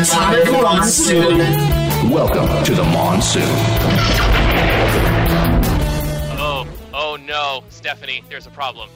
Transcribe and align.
Atomic 0.00 0.50
Monsoon. 0.52 1.38
Welcome 2.10 2.64
to 2.64 2.74
the 2.74 2.84
monsoon. 2.84 3.42
Oh, 6.38 6.66
oh 6.94 7.16
no, 7.16 7.64
Stephanie, 7.68 8.24
there's 8.30 8.46
a 8.46 8.50
problem. 8.50 8.88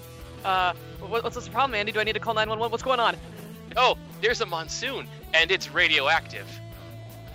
Uh, 0.44 0.72
what, 1.00 1.24
what's 1.24 1.36
the 1.36 1.50
problem, 1.50 1.74
Andy? 1.74 1.92
Do 1.92 2.00
I 2.00 2.04
need 2.04 2.14
to 2.14 2.20
call 2.20 2.34
911? 2.34 2.70
What's 2.70 2.82
going 2.82 3.00
on? 3.00 3.16
Oh, 3.76 3.98
there's 4.22 4.40
a 4.40 4.46
monsoon, 4.46 5.08
and 5.34 5.50
it's 5.50 5.74
radioactive. 5.74 6.46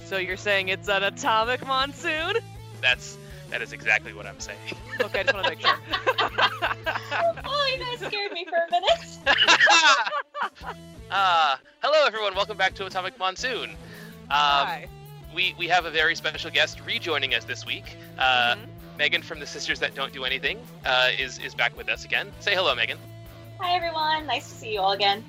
So 0.06 0.18
you're 0.18 0.38
saying 0.38 0.70
it's 0.70 0.88
an 0.88 1.04
atomic 1.04 1.68
monsoon? 1.68 2.38
That's 2.82 3.18
that 3.50 3.62
is 3.62 3.74
exactly 3.74 4.14
what 4.14 4.26
I'm 4.26 4.40
saying. 4.40 4.58
Okay, 5.02 5.22
I 5.22 5.24
just 5.24 5.34
want 5.34 5.46
to 5.46 5.52
make 5.52 5.62
sure. 5.62 5.80
oh, 7.46 7.72
you 7.74 7.80
guys 7.80 8.06
scared 8.06 8.34
me 8.34 8.44
for 8.46 8.58
a 8.58 8.70
minute. 8.70 9.18
uh, 11.10 11.56
hello 11.82 12.06
everyone, 12.06 12.36
welcome 12.36 12.58
back 12.58 12.74
to 12.76 12.86
Atomic 12.86 13.18
Monsoon. 13.18 13.70
Um, 13.70 13.78
Hi. 14.30 14.88
we 15.34 15.56
we 15.58 15.70
have 15.70 15.86
a 15.86 15.90
very 15.92 16.16
special 16.16 16.52
guest 16.52 16.82
rejoining 16.86 17.34
us 17.34 17.46
this 17.46 17.66
week. 17.66 17.96
Uh, 18.18 18.56
Mhm. 18.56 18.68
Megan 18.98 19.22
from 19.22 19.40
the 19.40 19.48
Sisters 19.48 19.80
That 19.80 19.96
Don't 19.96 20.12
Do 20.12 20.26
Anything 20.26 20.60
uh, 20.86 21.12
is 21.18 21.40
is 21.40 21.56
back 21.56 21.78
with 21.78 21.88
us 21.88 22.04
again. 22.04 22.30
Say 22.42 22.54
hello, 22.54 22.76
Megan. 22.76 22.98
Hi, 23.62 23.74
everyone. 23.74 24.28
Nice 24.28 24.50
to 24.50 24.56
see 24.56 24.74
you 24.74 24.82
all 24.82 24.92
again. 24.92 25.24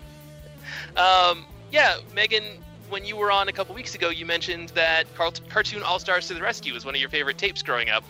Um, 0.96 1.46
yeah, 1.70 1.98
Megan, 2.12 2.42
when 2.90 3.04
you 3.04 3.16
were 3.16 3.30
on 3.30 3.48
a 3.48 3.52
couple 3.52 3.74
weeks 3.74 3.94
ago, 3.94 4.10
you 4.10 4.26
mentioned 4.26 4.70
that 4.70 5.12
Car- 5.14 5.32
Cartoon 5.48 5.82
All 5.82 5.98
Stars 5.98 6.26
to 6.28 6.34
the 6.34 6.42
Rescue 6.42 6.74
was 6.74 6.84
one 6.84 6.94
of 6.94 7.00
your 7.00 7.10
favorite 7.10 7.38
tapes 7.38 7.62
growing 7.62 7.88
up. 7.88 8.04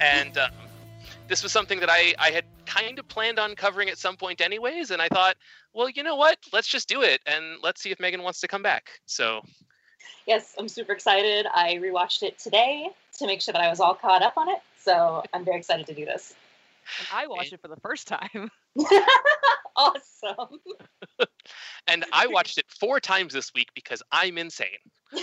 And 0.00 0.38
um, 0.38 0.50
this 1.28 1.42
was 1.42 1.52
something 1.52 1.80
that 1.80 1.90
I, 1.90 2.14
I 2.18 2.30
had 2.30 2.44
kind 2.64 2.98
of 2.98 3.08
planned 3.08 3.38
on 3.38 3.54
covering 3.54 3.88
at 3.88 3.98
some 3.98 4.16
point, 4.16 4.40
anyways. 4.40 4.90
And 4.90 5.02
I 5.02 5.08
thought, 5.08 5.36
well, 5.74 5.88
you 5.88 6.02
know 6.02 6.16
what? 6.16 6.38
Let's 6.52 6.68
just 6.68 6.88
do 6.88 7.02
it 7.02 7.20
and 7.26 7.56
let's 7.62 7.82
see 7.82 7.90
if 7.90 8.00
Megan 8.00 8.22
wants 8.22 8.40
to 8.40 8.48
come 8.48 8.62
back. 8.62 8.88
So, 9.06 9.42
Yes, 10.26 10.54
I'm 10.58 10.68
super 10.68 10.92
excited. 10.92 11.46
I 11.52 11.74
rewatched 11.74 12.22
it 12.22 12.38
today 12.38 12.88
to 13.18 13.26
make 13.26 13.40
sure 13.40 13.52
that 13.52 13.62
I 13.62 13.68
was 13.68 13.80
all 13.80 13.94
caught 13.94 14.22
up 14.22 14.36
on 14.36 14.48
it. 14.48 14.58
So 14.82 15.22
I'm 15.32 15.44
very 15.44 15.58
excited 15.58 15.86
to 15.86 15.94
do 15.94 16.04
this. 16.04 16.34
And 16.98 17.08
I 17.12 17.26
watched 17.26 17.52
it 17.52 17.60
for 17.60 17.68
the 17.68 17.76
first 17.76 18.06
time. 18.08 18.50
awesome. 19.76 20.60
and 21.86 22.04
I 22.12 22.26
watched 22.26 22.58
it 22.58 22.66
four 22.68 23.00
times 23.00 23.32
this 23.32 23.52
week 23.54 23.68
because 23.74 24.02
I'm 24.12 24.38
insane. 24.38 24.68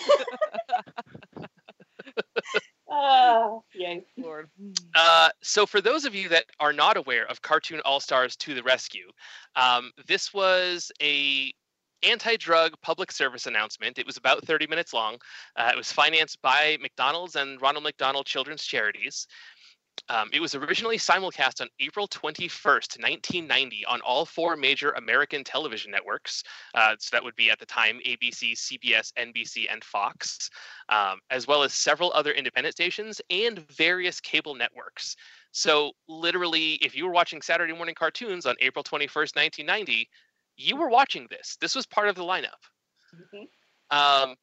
Uh, 2.94 3.58
yay. 3.73 4.06
Lord. 4.18 4.50
Uh, 4.94 5.30
so, 5.42 5.66
for 5.66 5.82
those 5.82 6.06
of 6.06 6.14
you 6.14 6.30
that 6.30 6.45
are 6.60 6.73
not 6.73 6.95
aware 6.95 7.26
of 7.26 7.42
Cartoon 7.42 7.82
All 7.86 8.00
Stars 8.00 8.36
to 8.36 8.54
the 8.54 8.62
Rescue, 8.62 9.10
um, 9.56 9.92
this 10.06 10.32
was 10.32 10.92
a 11.02 11.52
anti-drug 12.04 12.73
public 12.82 13.12
service 13.12 13.48
announcement. 13.48 13.98
It 13.98 14.06
was 14.06 14.17
about 14.17 14.45
30 14.45 14.67
minutes 14.67 14.94
long. 14.94 15.17
Uh, 15.56 15.72
it 15.73 15.78
was 15.78 15.92
financed 15.92 16.42
by 16.42 16.78
McDonald's 16.82 17.36
and 17.36 17.62
Ronald 17.62 17.84
McDonald 17.84 18.26
Children's 18.26 18.64
Charities. 18.64 19.28
Um, 20.09 20.30
it 20.33 20.41
was 20.41 20.53
originally 20.53 20.97
simulcast 20.97 21.61
on 21.61 21.67
April 21.80 22.08
21st, 22.08 22.99
1990, 22.99 23.86
on 23.86 24.02
all 24.02 24.25
four 24.25 24.55
major 24.55 24.91
American 24.91 25.44
television 25.44 25.91
networks. 25.91 26.44
Uh, 26.75 26.95
so 26.99 27.09
that 27.16 27.23
would 27.23 27.36
be 27.36 27.49
at 27.49 27.59
the 27.59 27.66
time 27.66 27.99
ABC, 28.05 28.53
CBS, 28.53 29.14
NBC, 29.17 29.66
and 29.71 29.83
Fox, 29.83 30.49
um, 30.89 31.19
as 31.30 31.47
well 31.47 31.64
as 31.64 31.73
several 31.73 32.11
other 32.14 32.31
independent 32.31 32.75
stations 32.75 33.21
and 33.30 33.59
various 33.71 34.19
cable 34.19 34.55
networks. 34.55 35.16
So, 35.52 35.91
literally, 36.08 36.73
if 36.75 36.95
you 36.95 37.05
were 37.05 37.14
watching 37.14 37.41
Saturday 37.41 37.73
morning 37.73 37.95
cartoons 37.95 38.45
on 38.45 38.55
April 38.59 38.83
21st, 38.83 39.36
1990, 39.36 40.09
you 40.58 40.75
were 40.75 40.89
watching 40.89 41.27
this. 41.30 41.58
This 41.61 41.75
was 41.75 41.86
part 41.86 42.09
of 42.09 42.16
the 42.16 42.23
lineup. 42.23 42.49
Mhm. 43.16 43.48
Um, 43.89 44.36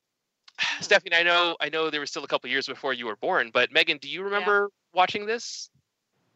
Stephanie, 0.81 1.17
I 1.17 1.23
know, 1.23 1.57
I 1.61 1.69
know 1.69 1.91
there 1.91 2.01
was 2.01 2.11
still 2.11 2.25
a 2.25 2.29
couple 2.29 2.49
years 2.49 2.67
before 2.67 2.93
you 2.95 3.07
were 3.07 3.17
born, 3.17 3.51
but 3.53 3.73
Megan, 3.73 3.99
do 3.99 4.09
you 4.09 4.23
remember 4.23 4.71
watching 4.93 5.27
this? 5.27 5.71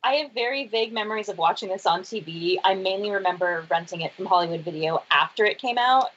I 0.03 0.15
have 0.16 0.32
very 0.32 0.66
vague 0.66 0.92
memories 0.92 1.31
of 1.31 1.38
watching 1.38 1.70
this 1.70 1.87
on 1.87 2.03
TV. 2.03 2.59
I 2.62 2.75
mainly 2.75 3.10
remember 3.10 3.65
renting 3.70 4.03
it 4.03 4.12
from 4.12 4.26
Hollywood 4.26 4.60
Video 4.60 5.03
after 5.10 5.47
it 5.47 5.59
came 5.59 5.78
out. 5.78 6.10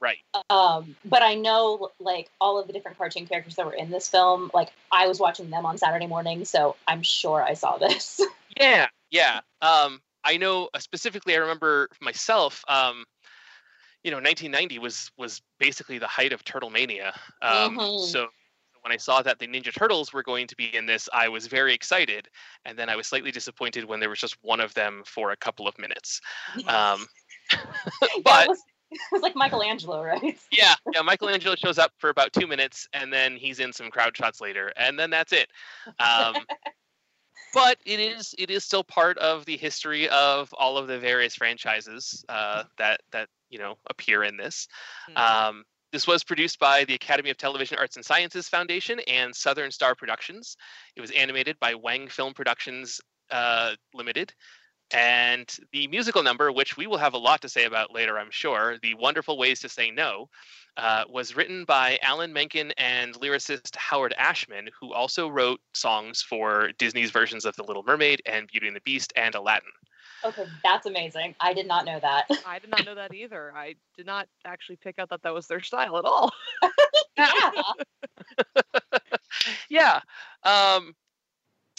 Right. 0.00 0.18
Um, 0.50 0.96
but 1.04 1.22
I 1.22 1.34
know 1.34 1.90
like 1.98 2.28
all 2.40 2.58
of 2.58 2.66
the 2.66 2.72
different 2.72 2.98
cartoon 2.98 3.26
characters 3.26 3.54
that 3.56 3.64
were 3.64 3.72
in 3.72 3.90
this 3.90 4.08
film. 4.08 4.50
Like 4.52 4.72
I 4.90 5.06
was 5.06 5.18
watching 5.18 5.48
them 5.48 5.64
on 5.64 5.78
Saturday 5.78 6.06
morning, 6.06 6.44
so 6.44 6.76
I'm 6.86 7.02
sure 7.02 7.42
I 7.42 7.54
saw 7.54 7.78
this. 7.78 8.20
Yeah, 8.60 8.88
yeah. 9.10 9.40
Um, 9.62 10.02
I 10.24 10.36
know 10.36 10.68
uh, 10.74 10.78
specifically. 10.78 11.34
I 11.34 11.38
remember 11.38 11.88
myself. 12.02 12.62
Um, 12.68 13.04
you 14.04 14.10
know, 14.10 14.18
1990 14.18 14.78
was 14.78 15.10
was 15.16 15.40
basically 15.58 15.96
the 15.96 16.06
height 16.06 16.34
of 16.34 16.44
Turtle 16.44 16.68
Mania. 16.68 17.14
Um, 17.40 17.78
Mhm. 17.78 18.06
So 18.06 18.28
when 18.82 18.92
I 18.92 18.96
saw 18.96 19.22
that 19.22 19.38
the 19.38 19.46
Ninja 19.46 19.74
Turtles 19.74 20.12
were 20.12 20.22
going 20.22 20.46
to 20.48 20.56
be 20.56 20.74
in 20.74 20.86
this, 20.86 21.08
I 21.12 21.28
was 21.28 21.46
very 21.46 21.74
excited, 21.74 22.28
and 22.64 22.78
then 22.78 22.88
I 22.88 22.96
was 22.96 23.06
slightly 23.06 23.30
disappointed 23.30 23.84
when 23.84 24.00
there 24.00 24.10
was 24.10 24.20
just 24.20 24.36
one 24.42 24.60
of 24.60 24.74
them 24.74 25.02
for 25.06 25.30
a 25.30 25.36
couple 25.36 25.66
of 25.66 25.78
minutes. 25.78 26.20
Um, 26.66 27.06
but 28.24 28.44
it 28.44 28.48
was, 28.48 28.62
it 28.90 29.00
was 29.12 29.22
like 29.22 29.36
Michelangelo, 29.36 30.02
right? 30.02 30.38
yeah, 30.52 30.74
yeah, 30.92 31.02
Michelangelo 31.02 31.54
shows 31.56 31.78
up 31.78 31.92
for 31.98 32.10
about 32.10 32.32
two 32.32 32.46
minutes, 32.46 32.88
and 32.92 33.12
then 33.12 33.36
he's 33.36 33.60
in 33.60 33.72
some 33.72 33.90
crowd 33.90 34.16
shots 34.16 34.40
later, 34.40 34.72
and 34.76 34.98
then 34.98 35.10
that's 35.10 35.32
it. 35.32 35.48
Um, 35.98 36.36
but 37.54 37.78
it 37.84 38.00
is 38.00 38.34
it 38.38 38.50
is 38.50 38.64
still 38.64 38.84
part 38.84 39.18
of 39.18 39.44
the 39.44 39.56
history 39.56 40.08
of 40.08 40.52
all 40.54 40.78
of 40.78 40.88
the 40.88 40.98
various 40.98 41.34
franchises 41.34 42.24
uh, 42.28 42.64
that 42.78 43.02
that 43.12 43.28
you 43.50 43.58
know 43.58 43.76
appear 43.88 44.24
in 44.24 44.36
this. 44.36 44.68
Hmm. 45.08 45.16
Um, 45.16 45.64
this 45.92 46.06
was 46.06 46.24
produced 46.24 46.58
by 46.58 46.84
the 46.84 46.94
Academy 46.94 47.30
of 47.30 47.36
Television 47.36 47.78
Arts 47.78 47.96
and 47.96 48.04
Sciences 48.04 48.48
Foundation 48.48 48.98
and 49.06 49.34
Southern 49.34 49.70
Star 49.70 49.94
Productions. 49.94 50.56
It 50.96 51.02
was 51.02 51.10
animated 51.10 51.58
by 51.60 51.74
Wang 51.74 52.08
Film 52.08 52.32
Productions 52.32 53.00
uh, 53.30 53.74
Limited. 53.94 54.32
And 54.94 55.50
the 55.72 55.86
musical 55.88 56.22
number, 56.22 56.52
which 56.52 56.76
we 56.76 56.86
will 56.86 56.98
have 56.98 57.14
a 57.14 57.18
lot 57.18 57.40
to 57.42 57.48
say 57.48 57.64
about 57.64 57.94
later, 57.94 58.18
I'm 58.18 58.30
sure, 58.30 58.78
The 58.82 58.94
Wonderful 58.94 59.38
Ways 59.38 59.60
to 59.60 59.68
Say 59.68 59.90
No, 59.90 60.28
uh, 60.76 61.04
was 61.08 61.36
written 61.36 61.64
by 61.64 61.98
Alan 62.02 62.32
Menken 62.32 62.72
and 62.76 63.14
lyricist 63.14 63.74
Howard 63.76 64.14
Ashman, 64.18 64.68
who 64.78 64.92
also 64.92 65.28
wrote 65.28 65.60
songs 65.72 66.20
for 66.20 66.72
Disney's 66.78 67.10
versions 67.10 67.44
of 67.44 67.56
The 67.56 67.64
Little 67.64 67.82
Mermaid 67.82 68.22
and 68.26 68.48
Beauty 68.48 68.66
and 68.66 68.76
the 68.76 68.80
Beast 68.80 69.12
and 69.16 69.34
Aladdin. 69.34 69.70
Okay, 70.24 70.44
that's 70.62 70.86
amazing. 70.86 71.34
I 71.40 71.52
did 71.52 71.66
not 71.66 71.84
know 71.84 71.98
that. 72.00 72.26
I 72.46 72.58
did 72.58 72.70
not 72.70 72.84
know 72.84 72.94
that 72.94 73.14
either. 73.14 73.52
I 73.54 73.74
did 73.96 74.06
not 74.06 74.28
actually 74.44 74.76
pick 74.76 74.98
out 74.98 75.10
that 75.10 75.22
that 75.22 75.34
was 75.34 75.46
their 75.46 75.60
style 75.60 75.98
at 75.98 76.04
all. 76.04 76.32
yeah. 77.16 77.50
yeah. 79.68 80.00
Um, 80.44 80.94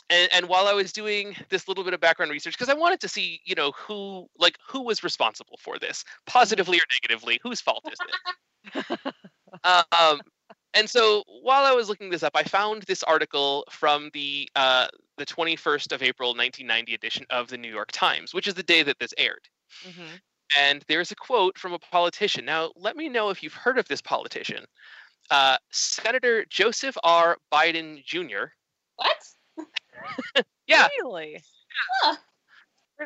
and, 0.09 0.29
and 0.31 0.47
while 0.47 0.67
I 0.67 0.73
was 0.73 0.91
doing 0.91 1.35
this 1.49 1.67
little 1.67 1.83
bit 1.83 1.93
of 1.93 1.99
background 1.99 2.31
research, 2.31 2.57
because 2.57 2.69
I 2.69 2.77
wanted 2.77 2.99
to 3.01 3.07
see, 3.07 3.41
you 3.45 3.55
know, 3.55 3.71
who 3.71 4.27
like 4.37 4.57
who 4.67 4.81
was 4.83 5.03
responsible 5.03 5.57
for 5.59 5.79
this, 5.79 6.03
positively 6.27 6.77
or 6.77 6.83
negatively, 7.01 7.39
whose 7.41 7.61
fault 7.61 7.83
is 7.91 7.97
it? 8.75 8.99
um, 9.63 10.19
and 10.73 10.89
so 10.89 11.23
while 11.41 11.63
I 11.65 11.71
was 11.71 11.87
looking 11.87 12.09
this 12.09 12.23
up, 12.23 12.33
I 12.35 12.43
found 12.43 12.83
this 12.83 13.03
article 13.03 13.65
from 13.69 14.09
the 14.13 14.49
uh, 14.55 14.87
the 15.17 15.25
21st 15.25 15.91
of 15.91 16.01
April 16.03 16.29
1990 16.29 16.93
edition 16.95 17.25
of 17.29 17.47
the 17.47 17.57
New 17.57 17.71
York 17.71 17.91
Times, 17.91 18.33
which 18.33 18.47
is 18.47 18.53
the 18.55 18.63
day 18.63 18.83
that 18.83 18.99
this 18.99 19.13
aired. 19.17 19.47
Mhm. 19.83 20.21
And 20.57 20.83
there's 20.87 21.11
a 21.11 21.15
quote 21.15 21.57
from 21.57 21.73
a 21.73 21.79
politician. 21.79 22.45
Now, 22.45 22.71
let 22.75 22.95
me 22.95 23.09
know 23.09 23.29
if 23.29 23.41
you've 23.41 23.53
heard 23.53 23.77
of 23.77 23.87
this 23.87 24.01
politician. 24.01 24.65
Uh, 25.29 25.57
Senator 25.71 26.45
Joseph 26.45 26.97
R. 27.03 27.37
Biden 27.51 28.03
Jr. 28.05 28.45
What? 28.95 29.17
Yeah, 30.67 30.87
Really? 30.99 31.43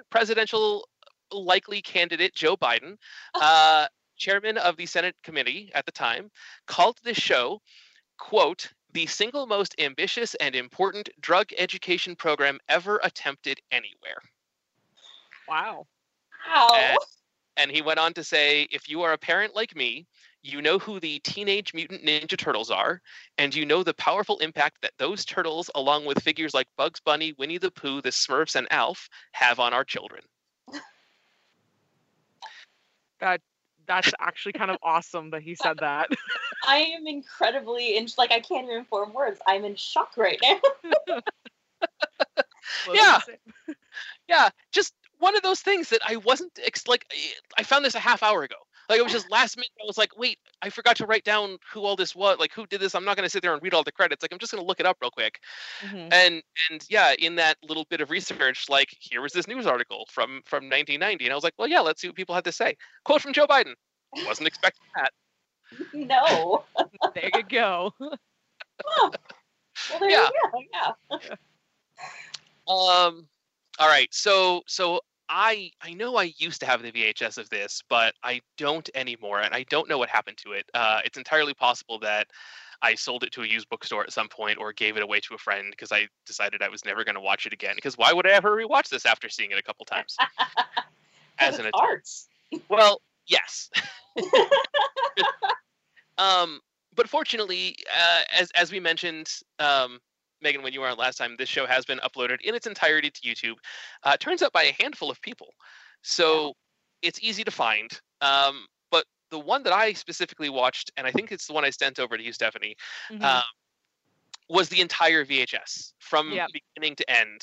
presidential 0.09 0.87
likely 1.31 1.81
candidate 1.81 2.33
Joe 2.35 2.55
Biden, 2.55 2.97
uh, 3.33 3.87
chairman 4.17 4.57
of 4.57 4.77
the 4.77 4.85
Senate 4.85 5.15
committee 5.23 5.71
at 5.73 5.85
the 5.85 5.91
time, 5.91 6.29
called 6.67 6.97
this 7.03 7.17
show, 7.17 7.61
quote, 8.17 8.71
the 8.97 9.05
single 9.05 9.45
most 9.45 9.75
ambitious 9.77 10.33
and 10.39 10.55
important 10.55 11.07
drug 11.21 11.49
education 11.59 12.15
program 12.15 12.57
ever 12.67 12.99
attempted 13.03 13.59
anywhere. 13.71 14.17
Wow. 15.47 15.85
Wow. 16.49 16.69
And, 16.73 16.97
and 17.57 17.71
he 17.71 17.83
went 17.83 17.99
on 17.99 18.13
to 18.13 18.23
say, 18.23 18.63
if 18.71 18.89
you 18.89 19.03
are 19.03 19.13
a 19.13 19.17
parent 19.19 19.55
like 19.55 19.75
me, 19.75 20.07
you 20.41 20.63
know 20.63 20.79
who 20.79 20.99
the 20.99 21.19
Teenage 21.19 21.75
Mutant 21.75 22.03
Ninja 22.03 22.35
Turtles 22.35 22.71
are, 22.71 22.99
and 23.37 23.53
you 23.53 23.67
know 23.67 23.83
the 23.83 23.93
powerful 23.93 24.39
impact 24.39 24.81
that 24.81 24.93
those 24.97 25.25
turtles, 25.25 25.69
along 25.75 26.05
with 26.05 26.23
figures 26.23 26.55
like 26.55 26.67
Bugs 26.75 26.99
Bunny, 26.99 27.35
Winnie 27.37 27.59
the 27.59 27.69
Pooh, 27.69 28.01
the 28.01 28.09
Smurfs, 28.09 28.55
and 28.55 28.65
Alf, 28.71 29.09
have 29.33 29.59
on 29.59 29.75
our 29.75 29.83
children. 29.83 30.23
That's 33.87 34.13
actually 34.19 34.53
kind 34.53 34.71
of 34.71 34.77
awesome 34.83 35.31
that 35.31 35.41
he 35.41 35.55
said 35.55 35.77
that. 35.79 36.09
I 36.67 36.77
am 36.97 37.07
incredibly 37.07 37.97
in 37.97 38.07
like 38.17 38.31
I 38.31 38.39
can't 38.39 38.69
even 38.69 38.85
form 38.85 39.13
words. 39.13 39.39
I'm 39.47 39.65
in 39.65 39.75
shock 39.75 40.11
right 40.17 40.39
now. 40.41 40.59
Yeah. 42.93 43.15
of 43.15 43.25
the 43.25 43.31
same. 43.65 43.75
yeah, 44.27 44.49
just 44.71 44.93
one 45.19 45.35
of 45.35 45.41
those 45.41 45.61
things 45.61 45.89
that 45.89 46.01
I 46.07 46.17
wasn't 46.17 46.59
ex- 46.63 46.87
like. 46.87 47.05
I 47.57 47.63
found 47.63 47.83
this 47.85 47.95
a 47.95 47.99
half 47.99 48.23
hour 48.23 48.43
ago. 48.43 48.55
Like 48.89 48.99
it 48.99 49.03
was 49.03 49.11
just 49.11 49.29
last 49.31 49.57
minute. 49.57 49.69
I 49.81 49.85
was 49.85 49.97
like, 49.97 50.17
wait, 50.17 50.39
I 50.61 50.69
forgot 50.69 50.95
to 50.97 51.05
write 51.05 51.23
down 51.23 51.57
who 51.73 51.81
all 51.81 51.95
this 51.95 52.15
was. 52.15 52.37
Like 52.39 52.53
who 52.53 52.65
did 52.67 52.79
this? 52.79 52.95
I'm 52.95 53.03
not 53.05 53.17
going 53.17 53.25
to 53.25 53.29
sit 53.29 53.41
there 53.41 53.53
and 53.53 53.61
read 53.61 53.73
all 53.73 53.83
the 53.83 53.91
credits. 53.91 54.23
Like 54.23 54.31
I'm 54.31 54.39
just 54.39 54.51
going 54.51 54.63
to 54.63 54.67
look 54.67 54.79
it 54.79 54.85
up 54.85 54.97
real 55.01 55.11
quick. 55.11 55.39
Mhm. 55.81 56.09
And 56.13 56.41
and 56.69 56.85
yeah, 56.89 57.13
in 57.19 57.35
that 57.35 57.57
little 57.67 57.85
bit 57.89 58.01
of 58.01 58.09
research, 58.11 58.65
like 58.69 58.89
here 58.99 59.21
was 59.21 59.33
this 59.33 59.47
news 59.47 59.67
article 59.67 60.05
from 60.11 60.41
from 60.45 60.65
1990, 60.69 61.25
and 61.25 61.31
I 61.31 61.35
was 61.35 61.43
like, 61.43 61.53
well, 61.57 61.67
yeah, 61.67 61.81
let's 61.81 62.01
see 62.01 62.07
what 62.07 62.15
people 62.15 62.35
had 62.35 62.45
to 62.45 62.51
say. 62.51 62.75
Quote 63.03 63.21
from 63.21 63.33
Joe 63.33 63.47
Biden. 63.47 63.73
Wasn't 64.25 64.47
expecting 64.47 64.87
that. 64.95 65.11
no. 65.93 66.63
There 67.15 67.29
you 67.35 67.43
go. 67.43 67.93
Huh. 68.85 69.09
Well, 69.89 69.99
there 69.99 70.09
Yeah. 70.11 70.27
you 70.53 70.67
go. 71.11 71.19
Yeah. 71.19 71.35
Um, 72.67 73.27
all 73.79 73.87
right. 73.87 74.07
So 74.13 74.61
so 74.67 75.01
I 75.29 75.71
I 75.81 75.93
know 75.93 76.15
I 76.15 76.33
used 76.37 76.59
to 76.61 76.65
have 76.65 76.81
the 76.81 76.91
VHS 76.91 77.37
of 77.37 77.49
this, 77.49 77.81
but 77.89 78.13
I 78.23 78.41
don't 78.57 78.89
anymore, 78.95 79.41
and 79.41 79.53
I 79.53 79.63
don't 79.69 79.89
know 79.89 79.97
what 79.97 80.09
happened 80.09 80.37
to 80.45 80.53
it. 80.53 80.65
Uh, 80.73 81.01
it's 81.05 81.17
entirely 81.17 81.53
possible 81.53 81.99
that 81.99 82.27
I 82.81 82.95
sold 82.95 83.23
it 83.23 83.31
to 83.33 83.41
a 83.41 83.47
used 83.47 83.69
bookstore 83.69 84.03
at 84.03 84.13
some 84.13 84.29
point, 84.29 84.57
or 84.59 84.71
gave 84.73 84.97
it 84.97 85.03
away 85.03 85.19
to 85.21 85.33
a 85.35 85.37
friend 85.37 85.67
because 85.71 85.91
I 85.91 86.07
decided 86.25 86.61
I 86.61 86.69
was 86.69 86.85
never 86.85 87.03
going 87.03 87.15
to 87.15 87.21
watch 87.21 87.45
it 87.45 87.53
again. 87.53 87.73
Because 87.75 87.97
why 87.97 88.13
would 88.13 88.27
I 88.27 88.31
ever 88.31 88.55
rewatch 88.55 88.89
this 88.89 89.05
after 89.05 89.29
seeing 89.29 89.51
it 89.51 89.57
a 89.57 89.63
couple 89.63 89.85
times? 89.87 90.15
As 91.39 91.59
an 91.59 91.65
adult. 91.65 91.83
arts. 91.83 92.27
Well, 92.69 93.01
yes. 93.27 93.69
um, 96.17 96.61
but 96.95 97.09
fortunately, 97.09 97.75
uh, 97.95 98.21
as 98.35 98.51
as 98.51 98.71
we 98.71 98.79
mentioned, 98.79 99.31
um, 99.59 99.99
Megan, 100.41 100.61
when 100.61 100.73
you 100.73 100.81
were 100.81 100.87
on 100.87 100.97
last 100.97 101.17
time, 101.17 101.35
this 101.37 101.49
show 101.49 101.65
has 101.65 101.85
been 101.85 101.99
uploaded 101.99 102.41
in 102.41 102.55
its 102.55 102.67
entirety 102.67 103.09
to 103.09 103.21
YouTube. 103.21 103.55
Uh, 104.03 104.17
turns 104.17 104.41
out 104.43 104.53
by 104.53 104.63
a 104.63 104.75
handful 104.81 105.09
of 105.09 105.21
people, 105.21 105.53
so 106.01 106.53
it's 107.01 107.21
easy 107.21 107.43
to 107.43 107.51
find. 107.51 107.99
Um, 108.21 108.65
but 108.91 109.05
the 109.29 109.39
one 109.39 109.63
that 109.63 109.73
I 109.73 109.93
specifically 109.93 110.49
watched, 110.49 110.91
and 110.97 111.07
I 111.07 111.11
think 111.11 111.31
it's 111.31 111.47
the 111.47 111.53
one 111.53 111.65
I 111.65 111.69
sent 111.69 111.99
over 111.99 112.17
to 112.17 112.23
you, 112.23 112.33
Stephanie, 112.33 112.75
Mhm. 113.09 113.23
um, 113.23 113.43
was 114.49 114.69
the 114.69 114.81
entire 114.81 115.25
VHS 115.25 115.93
from 115.99 116.31
Yep. 116.31 116.49
beginning 116.53 116.95
to 116.95 117.09
end. 117.09 117.41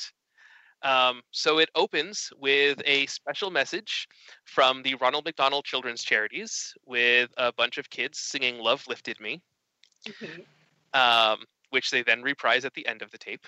Um, 0.81 1.23
so 1.31 1.57
it 1.59 1.69
opens 1.75 2.31
with 2.37 2.81
a 2.85 3.05
special 3.07 3.49
message 3.49 4.07
from 4.45 4.83
the 4.83 4.95
Ronald 4.95 5.25
McDonald 5.25 5.65
Children's 5.65 6.03
Charities 6.03 6.73
with 6.85 7.31
a 7.37 7.51
bunch 7.51 7.77
of 7.77 7.89
kids 7.89 8.19
singing 8.19 8.59
Love 8.59 8.85
Lifted 8.87 9.19
Me, 9.19 9.41
Mhm. 10.05 10.45
um, 10.93 11.43
which 11.69 11.91
they 11.91 12.03
then 12.03 12.21
reprise 12.21 12.65
at 12.65 12.73
the 12.73 12.87
end 12.87 13.01
of 13.01 13.11
the 13.11 13.17
tape. 13.17 13.45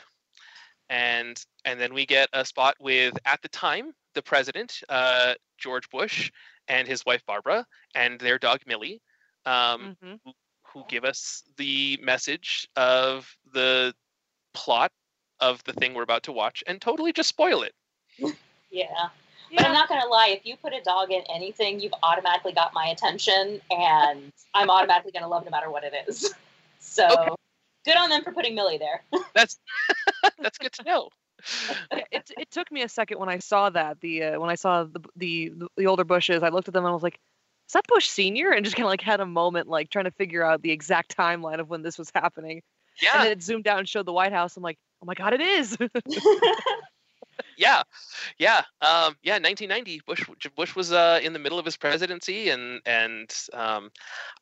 And 0.89 1.43
and 1.65 1.79
then 1.79 1.93
we 1.93 2.05
get 2.05 2.29
a 2.33 2.45
spot 2.45 2.75
with 2.79 3.17
at 3.25 3.41
the 3.41 3.49
time 3.49 3.93
the 4.13 4.21
president 4.21 4.81
uh, 4.89 5.33
George 5.57 5.89
Bush 5.89 6.31
and 6.67 6.87
his 6.87 7.05
wife 7.05 7.25
Barbara 7.25 7.65
and 7.95 8.19
their 8.19 8.37
dog 8.39 8.61
Millie, 8.65 9.01
um, 9.45 9.97
Mhm. 10.03 10.19
who 10.63 10.83
give 10.87 11.05
us 11.05 11.43
the 11.57 11.97
message 12.01 12.67
of 12.75 13.35
the 13.53 13.93
plot 14.53 14.91
of 15.39 15.63
the 15.65 15.73
thing 15.73 15.93
we're 15.93 16.03
about 16.03 16.23
to 16.23 16.31
watch 16.31 16.63
and 16.67 16.81
totally 16.81 17.13
just 17.13 17.29
spoil 17.29 17.63
it. 17.63 17.75
Yeah. 18.71 19.09
But 19.55 19.65
I'm 19.65 19.73
not 19.73 19.87
gonna 19.87 20.07
lie, 20.07 20.27
if 20.27 20.45
you 20.45 20.57
put 20.57 20.73
a 20.73 20.81
dog 20.81 21.11
in 21.11 21.21
anything, 21.29 21.79
you've 21.79 21.93
automatically 22.03 22.51
got 22.51 22.73
my 22.73 22.87
attention, 22.87 23.61
and 23.71 24.31
I'm 24.53 24.69
automatically 24.69 25.11
gonna 25.11 25.27
love 25.27 25.45
no 25.45 25.51
matter 25.51 25.69
what 25.69 25.83
it 25.83 25.93
is. 26.07 26.33
So 26.79 27.07
Okay. 27.07 27.35
Good 27.87 27.97
on 27.97 28.09
them 28.09 28.23
for 28.23 28.31
putting 28.31 28.53
Millie 28.53 28.77
there. 28.77 29.03
That's 29.33 29.57
that's 30.39 30.57
good 30.57 30.73
to 30.73 30.83
know. 30.83 31.09
It 31.91 32.31
it 32.37 32.51
took 32.51 32.71
me 32.71 32.81
a 32.81 32.89
second 32.89 33.19
when 33.19 33.29
I 33.29 33.39
saw 33.39 33.69
that 33.69 34.01
the 34.01 34.23
uh, 34.23 34.39
when 34.39 34.49
I 34.49 34.55
saw 34.55 34.83
the, 34.83 35.01
the 35.15 35.53
the 35.77 35.87
older 35.87 36.03
bushes. 36.03 36.43
I 36.43 36.49
looked 36.49 36.67
at 36.67 36.73
them 36.73 36.83
and 36.83 36.89
I 36.91 36.93
was 36.93 37.03
like, 37.03 37.19
"Is 37.69 37.73
that 37.73 37.87
Bush 37.87 38.07
Senior?" 38.07 38.49
And 38.51 38.65
just 38.65 38.75
kind 38.75 38.85
of 38.85 38.89
like 38.89 39.01
had 39.01 39.19
a 39.19 39.25
moment 39.25 39.67
like 39.67 39.89
trying 39.89 40.05
to 40.05 40.11
figure 40.11 40.43
out 40.43 40.61
the 40.61 40.71
exact 40.71 41.15
timeline 41.15 41.59
of 41.59 41.69
when 41.69 41.83
this 41.83 41.97
was 41.97 42.11
happening. 42.13 42.61
yeah 43.01 43.13
And 43.13 43.23
then 43.25 43.31
it 43.31 43.43
zoomed 43.43 43.67
out 43.67 43.79
and 43.79 43.87
showed 43.87 44.05
the 44.05 44.13
White 44.13 44.33
House. 44.33 44.57
I'm 44.57 44.63
like, 44.63 44.77
"Oh 45.01 45.05
my 45.05 45.13
God, 45.13 45.33
it 45.33 45.41
is!" 45.41 45.77
yeah, 47.57 47.83
yeah, 48.37 48.59
um, 48.81 49.15
yeah. 49.23 49.33
1990, 49.39 50.01
Bush 50.05 50.23
Bush 50.55 50.75
was 50.75 50.91
uh, 50.91 51.19
in 51.21 51.33
the 51.33 51.39
middle 51.39 51.59
of 51.59 51.65
his 51.65 51.75
presidency, 51.75 52.49
and 52.49 52.81
and 52.85 53.33
um, 53.53 53.91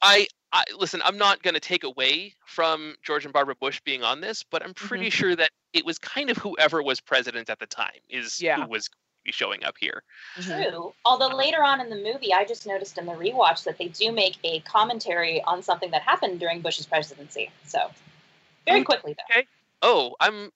I, 0.01 0.27
I 0.51 0.63
listen. 0.77 1.01
I'm 1.03 1.17
not 1.17 1.41
going 1.41 1.53
to 1.53 1.59
take 1.59 1.83
away 1.83 2.35
from 2.45 2.95
George 3.03 3.25
and 3.25 3.33
Barbara 3.33 3.55
Bush 3.55 3.81
being 3.85 4.03
on 4.03 4.21
this, 4.21 4.43
but 4.43 4.63
I'm 4.63 4.73
pretty 4.73 5.09
sure 5.09 5.35
that 5.35 5.49
it 5.73 5.85
was 5.85 5.97
kind 5.97 6.29
of 6.29 6.37
whoever 6.37 6.83
was 6.83 6.99
president 6.99 7.49
at 7.49 7.59
the 7.59 7.67
time 7.67 7.99
is 8.09 8.41
Yeah. 8.41 8.63
who 8.63 8.69
was 8.69 8.89
showing 9.27 9.63
up 9.63 9.75
here. 9.79 10.03
Mhm. 10.37 10.71
True. 10.71 10.93
Although 11.03 11.35
later 11.35 11.63
on 11.63 11.81
in 11.81 11.89
the 11.89 11.95
movie, 11.95 12.33
I 12.33 12.45
just 12.45 12.67
noticed 12.67 12.97
in 12.97 13.05
the 13.05 13.13
rewatch 13.13 13.63
that 13.63 13.77
they 13.77 13.87
do 13.87 14.11
make 14.11 14.37
a 14.43 14.59
commentary 14.61 15.41
on 15.43 15.63
something 15.63 15.89
that 15.91 16.03
happened 16.03 16.39
during 16.39 16.61
Bush's 16.61 16.85
presidency. 16.85 17.49
So 17.65 17.91
very 18.65 18.81
Mm, 18.81 18.85
quickly 18.85 19.15
though. 19.17 19.41
Oh, 19.81 20.15
I'm 20.19 20.51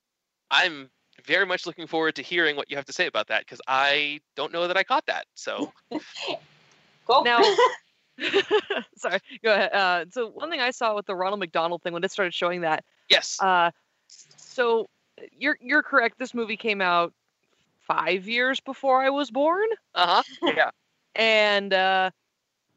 I'm 0.52 0.90
very 1.30 1.46
much 1.46 1.68
looking 1.68 1.88
forward 1.88 2.16
to 2.16 2.24
hearing 2.24 2.56
what 2.56 2.70
you 2.72 2.76
have 2.76 2.86
to 2.86 2.94
say 2.94 3.06
about 3.06 3.28
that 3.28 3.42
because 3.42 3.62
I 3.68 4.20
don't 4.36 4.52
know 4.52 4.68
that 4.68 4.78
I 4.78 4.84
caught 4.84 5.06
that. 5.06 5.26
So 5.36 5.72
Cool. 7.06 7.24
Now, 7.24 7.44
sorry, 8.98 9.20
go 9.44 9.54
ahead. 9.54 9.74
Uh, 9.74 10.06
so 10.12 10.28
one 10.28 10.50
thing 10.50 10.60
I 10.60 10.72
saw 10.72 10.96
with 10.96 11.06
the 11.06 11.16
Ronald 11.16 11.40
McDonald 11.40 11.82
thing 11.82 11.94
when 11.94 12.04
it 12.04 12.12
started 12.12 12.34
showing 12.34 12.62
that, 12.62 12.84
yes, 13.10 13.38
uh, 13.42 13.72
so 14.36 14.88
you're 15.38 15.58
you're 15.62 15.84
correct. 15.84 16.20
This 16.20 16.34
movie 16.34 16.58
came 16.58 16.82
out 16.82 17.14
five 17.88 18.28
years 18.28 18.60
before 18.60 19.02
I 19.02 19.10
was 19.10 19.32
born. 19.32 19.68
uh 19.96 20.22
huh, 20.42 20.52
yeah, 20.56 20.70
And 21.16 21.74
uh, 21.74 22.12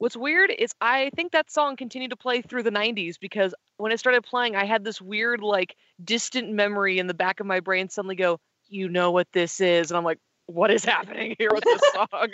what's 0.03 0.17
weird 0.17 0.51
is 0.51 0.75
I 0.81 1.11
think 1.15 1.31
that 1.31 1.51
song 1.51 1.77
continued 1.77 2.11
to 2.11 2.17
play 2.17 2.43
through 2.43 2.65
the 2.65 2.73
90s 2.73 3.15
because 3.21 3.55
when 3.77 3.93
it 3.93 3.99
started 3.99 4.23
playing, 4.23 4.57
I 4.57 4.65
had 4.65 4.83
this 4.85 5.01
weird, 5.01 5.41
like, 5.41 5.77
distant 6.05 6.51
memory 6.51 6.99
in 6.99 7.07
the 7.07 7.15
back 7.15 7.39
of 7.39 7.47
my 7.47 7.61
brain 7.61 7.89
suddenly 7.89 8.17
go, 8.17 8.41
You 8.69 8.89
know 8.89 9.13
what 9.13 9.29
this 9.33 9.61
is? 9.61 9.91
And 9.91 9.97
I'm 9.97 10.05
like, 10.05 10.19
What 10.47 10.73
is 10.73 10.85
happening 10.95 11.37
here 11.39 11.51
with 11.53 11.63
this 11.63 11.81
song? 11.95 12.09
I 12.13 12.27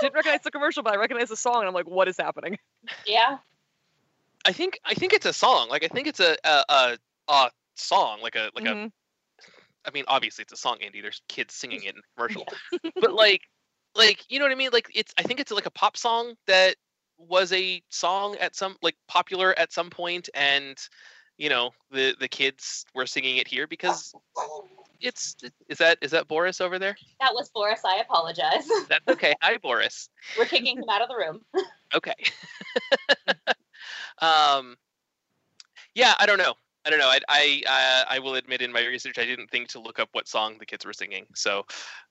didn't 0.00 0.14
recognize 0.14 0.40
the 0.42 0.50
commercial, 0.50 0.82
but 0.82 0.94
I 0.94 0.96
recognized 0.96 1.30
the 1.30 1.36
song, 1.36 1.58
and 1.58 1.68
I'm 1.68 1.74
like, 1.74 1.88
What 1.88 2.08
is 2.08 2.16
happening? 2.18 2.58
yeah. 3.06 3.36
I 4.46 4.52
think 4.52 4.80
I 4.86 4.94
think 4.94 5.12
it's 5.12 5.26
a 5.26 5.32
song. 5.32 5.68
Like 5.68 5.84
I 5.84 5.88
think 5.88 6.06
it's 6.06 6.20
a 6.20 6.36
a 6.44 6.64
a, 6.68 6.98
a 7.28 7.50
song. 7.74 8.20
Like 8.22 8.34
a 8.34 8.50
like 8.54 8.64
a. 8.64 8.68
Mhm. 8.68 8.92
I 9.84 9.90
mean, 9.90 10.04
obviously 10.08 10.42
it's 10.42 10.52
a 10.52 10.56
song, 10.56 10.78
Andy. 10.80 11.02
There's 11.02 11.20
kids 11.28 11.54
singing 11.54 11.82
it 11.82 11.94
in 11.94 11.96
the 11.96 12.02
commercial, 12.16 12.46
but 13.00 13.12
like 13.12 13.42
like 13.94 14.24
you 14.28 14.38
know 14.38 14.44
what 14.44 14.52
I 14.52 14.56
mean? 14.56 14.70
Like 14.72 14.90
it's 14.94 15.12
I 15.18 15.22
think 15.22 15.40
it's 15.40 15.52
like 15.52 15.66
a 15.66 15.70
pop 15.70 15.96
song 15.96 16.34
that 16.46 16.76
was 17.18 17.52
a 17.52 17.82
song 17.88 18.36
at 18.40 18.54
some 18.54 18.76
like 18.82 18.96
popular 19.08 19.58
at 19.58 19.72
some 19.72 19.90
point 19.90 20.28
and 20.34 20.78
you 21.36 21.48
know 21.48 21.70
the 21.90 22.14
the 22.20 22.28
kids 22.28 22.84
were 22.94 23.06
singing 23.06 23.38
it 23.38 23.48
here 23.48 23.66
because 23.66 24.14
it's 25.00 25.36
is 25.68 25.78
that 25.78 25.98
is 26.00 26.10
that 26.10 26.28
Boris 26.28 26.60
over 26.60 26.78
there? 26.78 26.96
That 27.20 27.32
was 27.32 27.50
Boris. 27.50 27.80
I 27.84 27.98
apologize. 27.98 28.68
That's 28.88 29.06
okay. 29.08 29.34
Hi 29.42 29.56
Boris. 29.58 30.10
We're 30.38 30.46
kicking 30.46 30.78
him 30.78 30.88
out 30.90 31.02
of 31.02 31.08
the 31.08 31.16
room. 31.16 31.40
Okay. 31.94 32.12
um, 34.18 34.76
yeah, 35.94 36.12
I 36.18 36.26
don't 36.26 36.36
know. 36.36 36.52
I 36.84 36.90
don't 36.90 36.98
know. 36.98 37.08
I 37.08 37.18
I 37.30 37.62
uh, 37.66 38.14
I 38.14 38.18
will 38.18 38.34
admit 38.34 38.60
in 38.60 38.70
my 38.70 38.84
research 38.84 39.18
I 39.18 39.24
didn't 39.24 39.48
think 39.48 39.68
to 39.68 39.80
look 39.80 39.98
up 39.98 40.10
what 40.12 40.28
song 40.28 40.56
the 40.58 40.66
kids 40.66 40.84
were 40.84 40.92
singing. 40.92 41.24
So, 41.34 41.64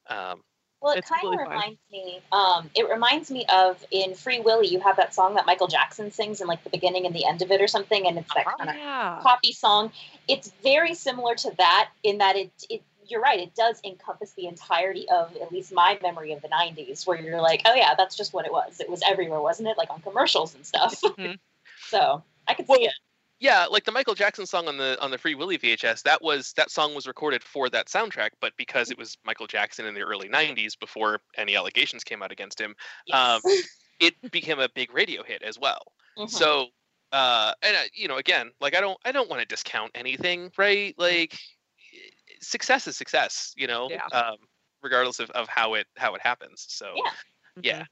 um, 0.09 0.41
Well, 0.81 0.93
it 0.95 1.05
kind 1.05 1.19
of 1.19 1.31
completely 1.31 1.37
fine. 1.45 1.53
reminds 1.53 1.79
me. 1.91 2.21
Um, 2.31 2.69
it 2.75 2.87
reminds 2.89 3.31
me 3.31 3.45
of 3.49 3.83
in 3.91 4.13
Free 4.13 4.39
Willy, 4.39 4.67
you 4.67 4.79
have 4.79 4.97
that 4.97 5.13
song 5.13 5.33
that 5.35 5.45
Michael 5.45 5.67
Jackson 5.67 6.11
sings 6.11 6.39
in 6.39 6.47
like 6.47 6.63
the 6.63 6.69
beginning 6.69 7.05
and 7.05 7.15
the 7.15 7.25
end 7.25 7.41
of 7.41 7.49
it 7.51 7.61
or 7.61 7.67
something, 7.67 8.05
and 8.07 8.17
it's 8.17 8.31
that 8.35 8.45
Uh-huh. 8.45 8.57
kind 8.57 8.69
of 8.69 8.75
Yeah. 8.75 9.19
poppy 9.23 9.53
song. 9.53 9.91
It's 10.27 10.51
very 10.63 10.93
similar 10.93 11.35
to 11.35 11.51
that 11.57 11.89
in 12.03 12.19
that 12.19 12.35
it 12.35 12.51
it. 12.69 12.83
You're 13.09 13.21
right. 13.21 13.39
It 13.39 13.55
does 13.55 13.79
encompass 13.85 14.33
the 14.33 14.47
entirety 14.47 15.07
of 15.09 15.33
at 15.37 15.49
least 15.49 15.71
my 15.71 15.97
memory 16.01 16.33
of 16.33 16.41
the 16.41 16.49
'90s, 16.49 17.07
where 17.07 17.19
you're 17.19 17.41
like, 17.41 17.61
"Oh 17.65 17.73
yeah, 17.73 17.95
that's 17.95 18.17
just 18.17 18.33
what 18.33 18.45
it 18.45 18.51
was. 18.51 18.81
It 18.81 18.89
was 18.89 19.01
everywhere, 19.05 19.39
wasn't 19.41 19.69
it? 19.69 19.77
Like 19.77 19.89
on 19.89 20.01
commercials 20.01 20.53
and 20.53 20.65
stuff." 20.65 20.99
Mhm. 21.01 21.39
so 21.87 22.21
I 22.47 22.53
could 22.53 22.67
Well, 22.67 22.77
see 22.77 22.85
it. 22.85 22.93
Yeah, 23.39 23.65
like 23.65 23.85
the 23.85 23.91
Michael 23.91 24.15
Jackson 24.15 24.45
song 24.45 24.67
on 24.67 24.77
the 24.77 24.97
on 25.01 25.11
the 25.11 25.17
Free 25.17 25.35
Willy 25.35 25.57
VHS, 25.57 26.01
that 26.03 26.21
was 26.21 26.53
that 26.53 26.71
song 26.71 26.95
was 26.95 27.07
recorded 27.07 27.43
for 27.43 27.69
that 27.69 27.87
soundtrack, 27.87 28.31
but 28.41 28.53
because 28.57 28.91
it 28.91 28.97
was 28.97 29.17
Michael 29.25 29.47
Jackson 29.47 29.85
in 29.85 29.93
the 29.93 30.01
early 30.01 30.27
'90s, 30.29 30.75
before 30.75 31.19
any 31.35 31.55
allegations 31.55 32.03
came 32.03 32.23
out 32.23 32.31
against 32.31 32.59
him, 32.59 32.75
um, 33.11 33.41
it 33.99 34.15
became 34.31 34.59
a 34.59 34.69
big 34.69 34.93
radio 34.93 35.23
hit 35.23 35.43
as 35.43 35.59
well. 35.59 35.81
Mhm. 36.17 36.27
So, 36.27 36.67
uh, 37.11 37.53
and 37.61 37.77
uh, 37.77 37.83
you 37.93 38.07
know, 38.07 38.17
again, 38.17 38.51
like 38.61 38.75
I 38.75 38.81
don't, 38.81 38.99
I 39.05 39.11
don't 39.11 39.29
want 39.29 39.41
to 39.41 39.45
discount 39.47 39.91
anything, 39.95 40.51
right? 40.57 40.95
Like, 40.97 41.39
eh, 41.93 42.09
success 42.41 42.87
is 42.87 42.97
success, 42.97 43.53
you 43.57 43.67
know, 43.67 43.91
Yeah. 43.91 44.09
um, 44.11 44.37
regardless 44.81 45.19
of, 45.19 45.29
of 45.31 45.47
how 45.49 45.75
it 45.75 45.87
how 45.97 46.15
it 46.15 46.21
happens. 46.21 46.65
So, 46.69 46.95
Yeah. 46.95 47.11
yeah. 47.61 47.83
Mhm. 47.83 47.87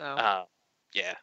So, 0.00 0.04
uh, 0.16 0.44
yeah. 0.94 1.14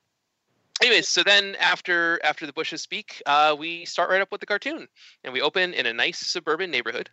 Anyways, 0.82 1.10
so 1.10 1.24
then 1.24 1.56
after 1.60 2.20
after 2.24 2.48
the 2.48 2.54
bushes 2.54 2.82
speak, 2.82 3.22
uh, 3.28 3.56
we 3.58 3.86
start 3.86 4.10
right 4.10 4.22
up 4.22 4.32
with 4.32 4.42
the 4.42 4.48
cartoon, 4.48 4.88
and 5.24 5.34
we 5.34 5.42
open 5.42 5.74
in 5.74 5.86
a 5.86 5.94
nice 5.94 6.20
suburban 6.20 6.72
neighborhood, 6.72 7.10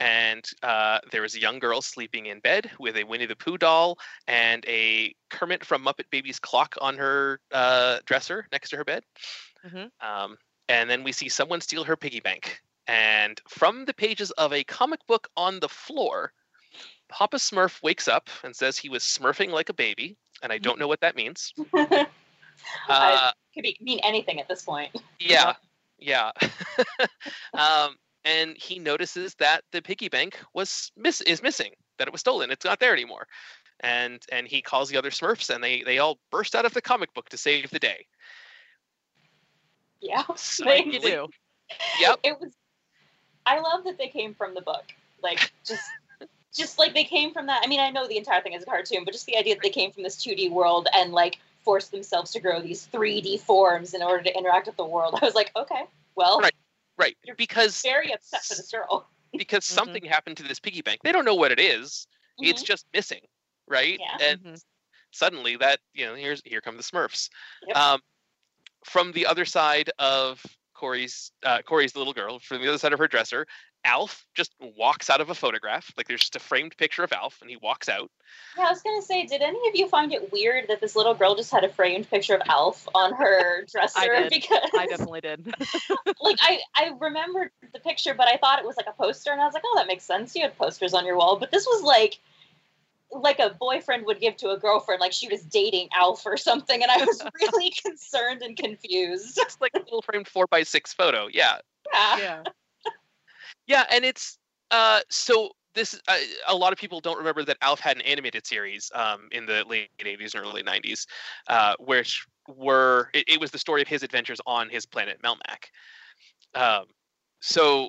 and 0.00 0.44
uh, 0.62 1.00
there 1.12 1.22
was 1.22 1.34
a 1.34 1.40
young 1.40 1.58
girl 1.58 1.82
sleeping 1.82 2.26
in 2.26 2.40
bed 2.40 2.70
with 2.78 2.96
a 2.96 3.04
Winnie 3.04 3.26
the 3.26 3.36
Pooh 3.36 3.58
doll 3.58 3.98
and 4.26 4.64
a 4.66 5.14
Kermit 5.30 5.64
from 5.64 5.84
Muppet 5.84 6.10
Babies 6.10 6.38
clock 6.38 6.76
on 6.80 6.96
her 6.96 7.40
uh, 7.52 7.98
dresser 8.06 8.46
next 8.52 8.70
to 8.70 8.76
her 8.76 8.84
bed. 8.84 9.04
Mhm. 9.66 9.90
Um, 10.00 10.38
and 10.68 10.88
then 10.88 11.04
we 11.04 11.12
see 11.12 11.28
someone 11.28 11.60
steal 11.60 11.84
her 11.84 11.96
piggy 11.96 12.20
bank. 12.20 12.60
And 12.86 13.40
from 13.48 13.84
the 13.84 13.94
pages 13.94 14.30
of 14.32 14.52
a 14.52 14.64
comic 14.64 15.06
book 15.06 15.28
on 15.36 15.60
the 15.60 15.68
floor, 15.68 16.32
Papa 17.08 17.36
Smurf 17.36 17.82
wakes 17.82 18.08
up 18.08 18.28
and 18.42 18.54
says 18.56 18.76
he 18.78 18.88
was 18.88 19.02
smurfing 19.04 19.50
like 19.50 19.68
a 19.68 19.74
baby, 19.74 20.16
and 20.42 20.52
I 20.52 20.58
don't 20.58 20.78
know 20.78 20.88
what 20.88 21.00
that 21.00 21.16
means. 21.16 21.52
Uh, 22.88 23.30
Could 23.54 23.62
be 23.62 23.76
mean 23.80 24.00
anything 24.02 24.40
at 24.40 24.48
this 24.48 24.62
point. 24.62 24.94
yeah, 25.20 25.54
yeah. 25.98 26.30
um, 27.54 27.96
and 28.24 28.56
he 28.56 28.78
notices 28.78 29.34
that 29.36 29.62
the 29.72 29.82
piggy 29.82 30.08
bank 30.08 30.38
was 30.54 30.90
miss 30.96 31.20
is 31.22 31.42
missing, 31.42 31.72
that 31.98 32.08
it 32.08 32.12
was 32.12 32.20
stolen. 32.20 32.50
It's 32.50 32.64
not 32.64 32.80
there 32.80 32.92
anymore. 32.92 33.26
And 33.80 34.22
and 34.32 34.46
he 34.46 34.62
calls 34.62 34.88
the 34.88 34.96
other 34.96 35.10
Smurfs, 35.10 35.54
and 35.54 35.62
they 35.62 35.82
they 35.82 35.98
all 35.98 36.18
burst 36.30 36.54
out 36.54 36.64
of 36.64 36.74
the 36.74 36.82
comic 36.82 37.12
book 37.14 37.28
to 37.30 37.36
save 37.36 37.70
the 37.70 37.78
day. 37.78 38.06
Yeah. 40.00 40.22
Like 40.64 40.86
you 40.86 41.00
do. 41.00 41.28
Yep. 42.00 42.20
It 42.22 42.40
was 42.40 42.52
I 43.46 43.58
love 43.58 43.84
that 43.84 43.98
they 43.98 44.08
came 44.08 44.34
from 44.34 44.54
the 44.54 44.60
book. 44.60 44.84
Like 45.22 45.52
just 45.66 45.82
just 46.54 46.78
like 46.78 46.94
they 46.94 47.04
came 47.04 47.32
from 47.32 47.46
that. 47.46 47.62
I 47.64 47.68
mean, 47.68 47.80
I 47.80 47.90
know 47.90 48.06
the 48.06 48.16
entire 48.16 48.40
thing 48.42 48.52
is 48.52 48.62
a 48.62 48.66
cartoon, 48.66 49.04
but 49.04 49.12
just 49.12 49.26
the 49.26 49.36
idea 49.36 49.54
that 49.54 49.62
they 49.62 49.70
came 49.70 49.90
from 49.90 50.02
this 50.02 50.16
2D 50.16 50.50
world 50.50 50.88
and 50.94 51.12
like 51.12 51.38
forced 51.64 51.90
themselves 51.90 52.30
to 52.32 52.40
grow 52.40 52.60
these 52.60 52.86
3D 52.92 53.40
forms 53.40 53.94
in 53.94 54.02
order 54.02 54.22
to 54.22 54.36
interact 54.36 54.66
with 54.66 54.76
the 54.76 54.84
world. 54.84 55.18
I 55.20 55.24
was 55.24 55.34
like, 55.34 55.50
okay, 55.56 55.84
well, 56.14 56.40
Right. 56.40 56.54
Right, 56.96 57.16
You're 57.24 57.34
because 57.34 57.82
very 57.82 58.12
upset 58.12 58.44
for 58.44 58.54
this 58.54 58.70
girl. 58.70 59.08
because 59.36 59.64
Mhm. 59.64 59.74
something 59.74 60.04
happened 60.04 60.36
to 60.36 60.44
this 60.44 60.60
piggy 60.60 60.80
bank. 60.80 61.00
They 61.02 61.10
don't 61.10 61.24
know 61.24 61.34
what 61.34 61.50
it 61.50 61.58
is. 61.58 62.06
It's 62.38 62.62
just 62.62 62.86
missing, 62.92 63.20
right? 63.66 63.98
Yeah. 63.98 64.16
And 64.20 64.40
Mhm. 64.40 64.62
suddenly 65.10 65.56
that 65.56 65.80
you 65.92 66.06
know 66.06 66.14
here's 66.14 66.40
here 66.44 66.60
come 66.60 66.76
the 66.76 66.82
Smurfs. 66.82 67.30
Yep. 67.66 67.76
Um, 67.76 68.02
from 68.84 69.12
the 69.12 69.26
other 69.26 69.44
side 69.44 69.90
of 69.98 70.44
Corey's 70.74 71.32
uh, 71.42 71.62
Corey's 71.62 71.96
little 71.96 72.12
girl, 72.12 72.38
from 72.38 72.60
the 72.60 72.68
other 72.68 72.78
side 72.78 72.92
of 72.92 72.98
her 72.98 73.08
dresser, 73.08 73.46
Alf 73.84 74.26
just 74.34 74.52
walks 74.60 75.10
out 75.10 75.20
of 75.20 75.30
a 75.30 75.34
photograph. 75.34 75.92
Like 75.96 76.08
there's 76.08 76.20
just 76.20 76.36
a 76.36 76.40
framed 76.40 76.76
picture 76.76 77.04
of 77.04 77.12
Alf, 77.12 77.40
and 77.40 77.50
he 77.50 77.56
walks 77.56 77.88
out. 77.88 78.10
Yeah, 78.56 78.64
I 78.64 78.70
was 78.70 78.82
gonna 78.82 79.02
say, 79.02 79.26
did 79.26 79.42
any 79.42 79.68
of 79.68 79.74
you 79.74 79.88
find 79.88 80.12
it 80.12 80.32
weird 80.32 80.68
that 80.68 80.80
this 80.80 80.96
little 80.96 81.14
girl 81.14 81.34
just 81.34 81.50
had 81.52 81.64
a 81.64 81.68
framed 81.68 82.08
picture 82.08 82.34
of 82.34 82.42
Alf 82.48 82.88
on 82.94 83.14
her 83.14 83.64
dresser? 83.72 84.00
did. 84.28 84.30
Because 84.30 84.70
I 84.76 84.86
definitely 84.86 85.20
did. 85.20 85.46
like 86.20 86.36
I, 86.40 86.60
I 86.74 86.92
remembered 86.98 87.50
the 87.72 87.80
picture, 87.80 88.14
but 88.14 88.28
I 88.28 88.36
thought 88.38 88.58
it 88.58 88.66
was 88.66 88.76
like 88.76 88.86
a 88.88 88.92
poster, 88.92 89.30
and 89.30 89.40
I 89.40 89.44
was 89.44 89.54
like, 89.54 89.64
oh, 89.66 89.74
that 89.76 89.86
makes 89.86 90.04
sense. 90.04 90.34
You 90.34 90.42
had 90.42 90.56
posters 90.56 90.94
on 90.94 91.04
your 91.04 91.16
wall, 91.16 91.38
but 91.38 91.50
this 91.50 91.66
was 91.66 91.82
like 91.82 92.18
like 93.10 93.38
a 93.38 93.50
boyfriend 93.60 94.06
would 94.06 94.20
give 94.20 94.36
to 94.38 94.50
a 94.50 94.58
girlfriend, 94.58 95.00
like 95.00 95.12
she 95.12 95.28
was 95.28 95.42
dating 95.42 95.88
Alf 95.94 96.26
or 96.26 96.36
something, 96.36 96.82
and 96.82 96.90
I 96.90 97.04
was 97.04 97.22
really 97.40 97.72
concerned 97.84 98.42
and 98.42 98.56
confused. 98.56 99.38
It's 99.38 99.58
like 99.60 99.72
a 99.74 99.78
little 99.78 100.02
framed 100.02 100.26
four 100.26 100.46
by 100.46 100.62
six 100.62 100.92
photo. 100.92 101.28
Yeah, 101.32 101.58
Yeah. 101.92 102.16
yeah. 102.18 102.42
Yeah, 103.66 103.84
and 103.90 104.04
it's 104.04 104.38
uh 104.70 105.00
so 105.10 105.50
this 105.74 105.98
uh, 106.08 106.16
a 106.48 106.54
lot 106.54 106.72
of 106.72 106.78
people 106.78 107.00
don't 107.00 107.18
remember 107.18 107.44
that 107.44 107.56
Alf 107.60 107.80
had 107.80 107.96
an 107.96 108.02
animated 108.02 108.46
series 108.46 108.90
um 108.94 109.28
in 109.32 109.46
the 109.46 109.64
late 109.68 109.90
80s 109.98 110.34
and 110.34 110.44
early 110.44 110.62
90s 110.62 111.06
uh 111.48 111.74
which 111.80 112.24
were 112.48 113.10
it, 113.12 113.24
it 113.28 113.40
was 113.40 113.50
the 113.50 113.58
story 113.58 113.82
of 113.82 113.88
his 113.88 114.02
adventures 114.02 114.40
on 114.46 114.68
his 114.68 114.86
planet 114.86 115.20
Melmac. 115.22 115.70
Um 116.54 116.84
so 117.40 117.88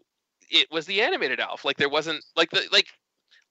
it 0.49 0.67
was 0.71 0.85
the 0.85 1.01
animated 1.01 1.39
Alf 1.39 1.65
like 1.65 1.77
there 1.77 1.89
wasn't 1.89 2.23
like 2.35 2.49
the 2.49 2.63
like 2.71 2.87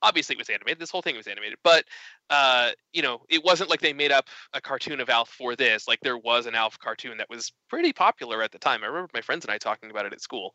obviously 0.03 0.35
it 0.35 0.39
was 0.39 0.51
animated 0.51 0.79
this 0.79 0.91
whole 0.91 1.01
thing 1.01 1.17
was 1.17 1.27
animated 1.27 1.59
but 1.65 1.85
uh 2.31 2.71
you 2.93 3.01
know 3.01 3.23
it 3.31 3.43
wasn't 3.43 3.71
like 3.71 3.81
they 3.81 3.93
made 3.93 4.13
up 4.13 4.27
a 4.53 4.61
cartoon 4.61 5.01
of 5.01 5.09
Alf 5.09 5.31
for 5.31 5.57
this 5.57 5.89
like 5.89 6.01
there 6.03 6.19
was 6.19 6.47
an 6.47 6.55
Alf 6.55 6.79
cartoon 6.79 7.17
that 7.17 7.31
was 7.31 7.53
pretty 7.71 7.93
popular 7.93 8.43
at 8.43 8.53
the 8.53 8.59
time 8.59 8.83
I 8.83 8.87
remember 8.87 9.11
my 9.15 9.23
friends 9.23 9.45
and 9.45 9.53
I 9.53 9.59
talking 9.59 9.91
about 9.91 10.07
it 10.07 10.13
at 10.13 10.21
school 10.21 10.53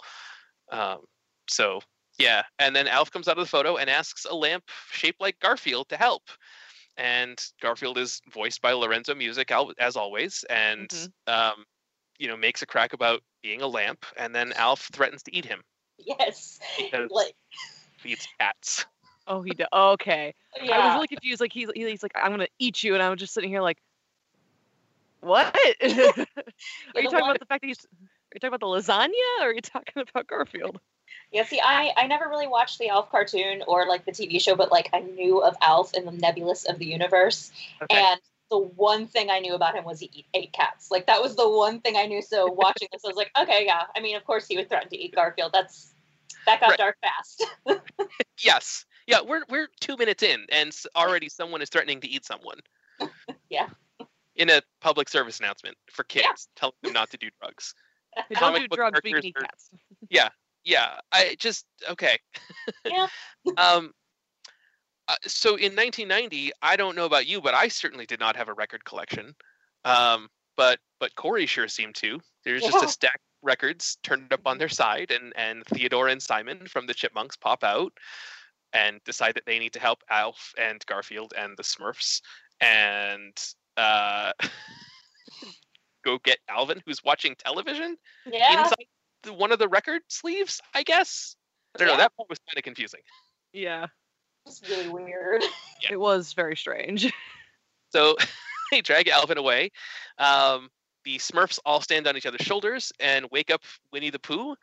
um 0.71 0.99
so 1.49 1.81
yeah, 2.17 2.43
and 2.59 2.75
then 2.75 2.87
Alf 2.87 3.11
comes 3.11 3.27
out 3.27 3.37
of 3.37 3.43
the 3.45 3.49
photo 3.49 3.77
and 3.77 3.89
asks 3.89 4.25
a 4.25 4.35
lamp 4.35 4.63
shaped 4.91 5.21
like 5.21 5.39
Garfield 5.39 5.89
to 5.89 5.97
help. 5.97 6.23
And 6.97 7.41
Garfield 7.61 7.97
is 7.97 8.21
voiced 8.29 8.61
by 8.61 8.73
Lorenzo 8.73 9.15
Music 9.15 9.51
as 9.79 9.95
always, 9.95 10.43
and 10.49 10.89
Mhm. 10.89 11.11
um, 11.27 11.65
you 12.17 12.27
know 12.27 12.35
makes 12.35 12.61
a 12.61 12.65
crack 12.65 12.91
about 12.93 13.21
being 13.41 13.61
a 13.61 13.67
lamp, 13.67 14.05
and 14.17 14.35
then 14.35 14.51
Alf 14.53 14.89
threatens 14.91 15.23
to 15.23 15.35
eat 15.35 15.45
him. 15.45 15.63
Yes. 15.97 16.59
Because 16.77 17.09
Like 17.11 17.35
he 18.03 18.11
eats 18.11 18.27
cats. 18.39 18.85
Oh, 19.27 19.41
he 19.41 19.51
did. 19.51 19.67
Okay. 19.71 20.33
I 20.59 20.87
was 20.87 20.95
really 20.95 21.07
confused. 21.07 21.39
Like 21.39 21.53
he's 21.53 21.69
he's 21.73 22.03
like, 22.03 22.11
I'm 22.15 22.31
gonna 22.31 22.47
eat 22.57 22.83
you, 22.83 22.95
and 22.95 23.03
I 23.03 23.09
was 23.09 23.19
just 23.19 23.33
sitting 23.33 23.49
here 23.49 23.61
like, 23.61 23.77
what? 25.21 25.55
are 25.81 25.87
you 25.87 25.95
talking 25.95 26.25
one- 26.95 27.23
about 27.23 27.39
the 27.39 27.45
fact 27.45 27.61
that 27.61 27.67
he's? 27.67 27.85
Are 27.85 28.35
you 28.35 28.39
talking 28.39 28.53
about 28.55 28.59
the 28.59 28.67
lasagna, 28.67 29.41
or 29.41 29.49
are 29.49 29.53
you 29.53 29.61
talking 29.61 30.03
about 30.09 30.27
Garfield? 30.27 30.79
Yeah, 31.31 31.45
see, 31.45 31.61
I, 31.63 31.91
I 31.95 32.07
never 32.07 32.27
really 32.27 32.47
watched 32.47 32.79
the 32.79 32.89
Alf 32.89 33.11
cartoon 33.11 33.61
or 33.67 33.87
like 33.87 34.05
the 34.05 34.11
TV 34.11 34.41
show, 34.41 34.55
but 34.55 34.71
like 34.71 34.89
I 34.93 34.99
knew 35.01 35.41
of 35.43 35.55
Alf 35.61 35.93
in 35.93 36.05
the 36.05 36.11
Nebulous 36.11 36.65
of 36.65 36.79
the 36.79 36.85
Universe. 36.85 37.51
Okay. 37.83 37.95
And 38.01 38.19
the 38.49 38.57
one 38.57 39.05
thing 39.05 39.29
I 39.29 39.39
knew 39.39 39.53
about 39.53 39.75
him 39.75 39.83
was 39.83 39.99
he 39.99 40.09
eat, 40.11 40.25
ate 40.33 40.51
cats. 40.53 40.89
Like 40.89 41.05
that 41.05 41.21
was 41.21 41.35
the 41.35 41.47
one 41.47 41.81
thing 41.81 41.95
I 41.97 42.07
knew. 42.07 42.21
So 42.23 42.51
watching 42.51 42.87
this, 42.91 43.05
I 43.05 43.07
was 43.09 43.17
like, 43.17 43.29
okay, 43.39 43.63
yeah. 43.65 43.83
I 43.95 43.99
mean, 43.99 44.15
of 44.15 44.25
course 44.25 44.47
he 44.47 44.57
would 44.57 44.69
threaten 44.69 44.89
to 44.89 44.97
eat 44.97 45.13
Garfield. 45.13 45.51
That's 45.53 45.91
that 46.47 46.59
got 46.59 46.69
Right. 46.71 46.77
dark 46.79 46.97
fast. 47.01 47.45
yes, 48.43 48.85
yeah, 49.05 49.19
we're 49.21 49.43
we're 49.49 49.67
two 49.79 49.97
minutes 49.97 50.23
in, 50.23 50.45
and 50.51 50.75
already 50.95 51.29
someone 51.29 51.61
is 51.61 51.69
threatening 51.69 52.01
to 52.01 52.07
eat 52.07 52.25
someone. 52.25 52.59
Yeah. 53.49 53.67
In 54.35 54.49
a 54.49 54.61
public 54.79 55.09
service 55.09 55.39
announcement 55.39 55.75
for 55.91 56.03
kids, 56.05 56.25
Yeah. 56.25 56.33
telling 56.55 56.75
them 56.83 56.93
not 56.93 57.09
to 57.11 57.17
do 57.17 57.29
drugs. 57.41 57.73
Don't 58.39 58.55
do 58.55 58.67
drugs, 58.67 58.99
but 59.01 59.05
you 59.05 59.11
characters 59.13 59.21
can 59.21 59.25
eat 59.25 59.35
are- 59.37 59.41
cats. 59.41 59.69
yeah 60.09 60.29
i 61.11 61.35
just 61.39 61.65
okay 61.89 62.17
Yeah. 62.85 63.07
um 63.57 63.91
uh, 65.07 65.15
so 65.25 65.49
in 65.51 65.75
1990 65.75 66.51
i 66.61 66.75
don't 66.75 66.95
know 66.95 67.05
about 67.05 67.27
you 67.27 67.41
but 67.41 67.53
i 67.53 67.67
certainly 67.67 68.05
did 68.05 68.19
not 68.19 68.35
have 68.35 68.49
a 68.49 68.53
record 68.53 68.83
collection 68.85 69.33
um 69.85 70.27
but 70.57 70.79
but 70.99 71.15
corey 71.15 71.45
sure 71.45 71.67
seemed 71.67 71.95
to 71.95 72.19
there's 72.43 72.63
just 72.63 72.83
a 72.83 72.87
stack 72.87 73.15
of 73.15 73.47
records 73.47 73.97
turned 74.03 74.31
up 74.33 74.41
on 74.45 74.57
their 74.57 74.69
side 74.69 75.11
and 75.11 75.33
and 75.35 75.65
theodore 75.65 76.09
and 76.09 76.21
simon 76.21 76.67
from 76.67 76.85
the 76.85 76.93
chipmunks 76.93 77.37
pop 77.37 77.63
out 77.63 77.93
and 78.73 78.99
decide 79.03 79.33
that 79.35 79.45
they 79.45 79.57
need 79.57 79.73
to 79.73 79.79
help 79.79 80.03
alf 80.09 80.53
and 80.57 80.85
garfield 80.85 81.33
and 81.37 81.55
the 81.57 81.63
smurfs 81.63 82.21
and 82.61 83.35
uh 83.77 84.31
go 86.03 86.17
get 86.23 86.37
alvin 86.49 86.81
who's 86.85 87.03
watching 87.03 87.35
television 87.35 87.97
Yeah. 88.25 88.61
inside 88.61 88.85
the, 89.23 89.33
one 89.33 89.51
of 89.51 89.59
the 89.59 89.67
record 89.67 90.01
sleeves, 90.07 90.61
I 90.73 90.83
guess. 90.83 91.35
I 91.75 91.79
don't 91.79 91.87
know. 91.87 91.97
That 91.97 92.15
part 92.15 92.29
was 92.29 92.39
kind 92.39 92.57
of 92.57 92.63
confusing. 92.63 93.01
Yeah, 93.53 93.87
It's 94.45 94.61
really 94.69 94.89
weird. 94.89 95.43
Yeah. 95.81 95.93
it 95.93 95.99
was 95.99 96.33
very 96.33 96.55
strange. 96.55 97.11
So 97.91 98.15
they 98.71 98.81
drag 98.81 99.07
Alvin 99.07 99.39
away. 99.39 99.71
Um, 100.19 100.69
the 101.05 101.17
Smurfs 101.17 101.57
all 101.65 101.81
stand 101.81 102.05
on 102.05 102.15
each 102.15 102.27
other's 102.27 102.45
shoulders 102.45 102.91
and 102.99 103.25
wake 103.31 103.49
up 103.49 103.61
Winnie 103.91 104.11
the 104.11 104.19
Pooh, 104.19 104.55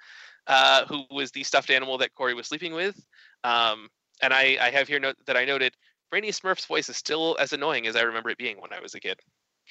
uh, 0.47 0.85
who 0.87 1.03
was 1.11 1.33
the 1.33 1.43
stuffed 1.43 1.71
animal 1.71 1.99
that 1.99 2.15
Corey 2.15 2.35
was 2.35 2.47
sleeping 2.47 2.73
with. 2.73 2.95
Um, 3.43 3.89
and 4.23 4.33
I, 4.33 4.59
I 4.61 4.71
have 4.71 4.87
here 4.87 5.01
note 5.01 5.17
that 5.27 5.37
I 5.37 5.45
noted 5.45 5.75
Brainy 6.11 6.29
Smurf's 6.29 6.67
voice 6.67 6.89
is 6.89 6.97
still 6.97 7.37
as 7.41 7.53
annoying 7.53 7.89
as 7.89 7.97
I 7.97 8.03
remember 8.03 8.31
it 8.31 8.39
being 8.39 8.61
when 8.61 8.73
I 8.73 8.81
was 8.81 8.95
a 8.95 9.01
kid. 9.01 9.19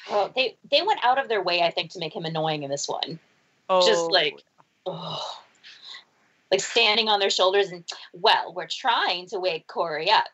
Well, 0.09 0.31
they 0.35 0.57
they 0.69 0.81
went 0.81 0.99
out 1.03 1.17
of 1.17 1.29
their 1.29 1.41
way, 1.41 1.61
I 1.61 1.71
think, 1.71 1.91
to 1.91 1.99
make 1.99 2.13
him 2.13 2.25
annoying 2.25 2.63
in 2.63 2.69
this 2.69 2.89
one. 2.89 3.17
Oh, 3.69 3.87
Just 3.87 4.11
like, 4.11 4.43
ugh. 4.85 5.21
like 6.51 6.61
standing 6.61 7.09
on 7.09 7.19
their 7.19 7.29
shoulders 7.29 7.69
and, 7.71 7.83
well, 8.13 8.53
we're 8.53 8.67
trying 8.67 9.27
to 9.27 9.39
wake 9.39 9.67
Corey 9.67 10.09
up, 10.09 10.25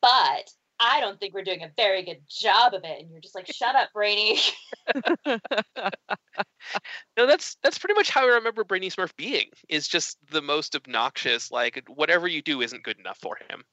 but 0.00 0.50
I 0.80 1.00
don't 1.00 1.18
think 1.18 1.34
we're 1.34 1.42
doing 1.42 1.64
a 1.64 1.72
very 1.76 2.02
good 2.04 2.20
job 2.28 2.74
of 2.74 2.84
it. 2.84 3.00
And 3.00 3.10
you're 3.10 3.20
just 3.20 3.34
like, 3.34 3.46
shut 3.52 3.74
up, 3.74 3.92
Brainy. 3.92 4.38
No, 7.16 7.26
that's 7.26 7.56
that's 7.62 7.78
pretty 7.78 7.94
much 7.94 8.10
how 8.10 8.22
I 8.22 8.34
remember 8.34 8.62
Brainy 8.62 8.90
Smurf 8.90 9.14
being. 9.16 9.46
Is 9.68 9.88
just 9.88 10.18
the 10.30 10.42
most 10.42 10.76
obnoxious. 10.76 11.50
Like 11.50 11.82
whatever 11.88 12.28
you 12.28 12.42
do 12.42 12.60
isn't 12.60 12.84
good 12.84 12.98
enough 12.98 13.18
for 13.18 13.38
him. 13.48 13.64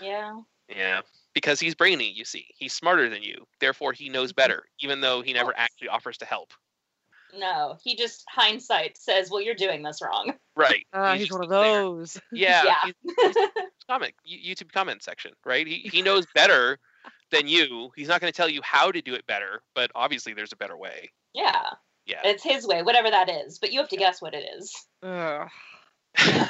yeah. 0.00 0.38
Yeah, 0.68 1.00
because 1.34 1.60
he's 1.60 1.74
brainy. 1.74 2.10
You 2.10 2.24
see, 2.24 2.46
he's 2.56 2.72
smarter 2.72 3.10
than 3.10 3.22
you. 3.22 3.46
Therefore, 3.60 3.92
he 3.92 4.08
knows 4.08 4.30
mm-hmm. 4.30 4.36
better, 4.36 4.64
even 4.80 5.00
though 5.00 5.20
he 5.20 5.32
never 5.32 5.52
actually 5.56 5.88
offers 5.88 6.16
to 6.18 6.24
help. 6.24 6.52
No, 7.38 7.76
he 7.82 7.96
just 7.96 8.24
hindsight 8.28 8.96
says, 8.98 9.30
well, 9.30 9.40
you're 9.40 9.54
doing 9.54 9.82
this 9.82 10.00
wrong. 10.02 10.34
Right. 10.56 10.86
Ah, 10.92 11.14
he's 11.14 11.28
just 11.28 11.32
one 11.32 11.42
of 11.44 11.48
there. 11.50 11.62
those. 11.82 12.20
Yeah. 12.32 12.62
Yeah. 12.64 12.74
he's- 12.84 13.34
he's 13.36 13.64
comment 13.88 14.12
YouTube 14.30 14.70
comment 14.72 15.02
section, 15.02 15.32
right? 15.44 15.66
He 15.66 15.88
he 15.92 16.02
knows 16.02 16.26
better 16.34 16.78
than 17.30 17.48
you. 17.48 17.90
He's 17.96 18.08
not 18.08 18.20
going 18.20 18.30
to 18.32 18.36
tell 18.36 18.48
you 18.50 18.60
how 18.62 18.90
to 18.92 19.00
do 19.00 19.14
it 19.14 19.26
better, 19.26 19.62
but 19.74 19.90
obviously 19.94 20.34
there's 20.34 20.52
a 20.52 20.56
better 20.56 20.76
way. 20.76 21.10
yeah. 21.34 21.62
Yeah. 22.04 22.20
It's 22.24 22.42
his 22.42 22.66
way, 22.66 22.82
whatever 22.82 23.10
that 23.10 23.30
is. 23.30 23.60
But 23.60 23.72
you 23.72 23.78
have 23.78 23.88
to 23.90 23.96
guess 23.96 24.20
what 24.20 24.34
it 24.34 24.44
is. 24.58 24.74
Ugh. 25.02 25.48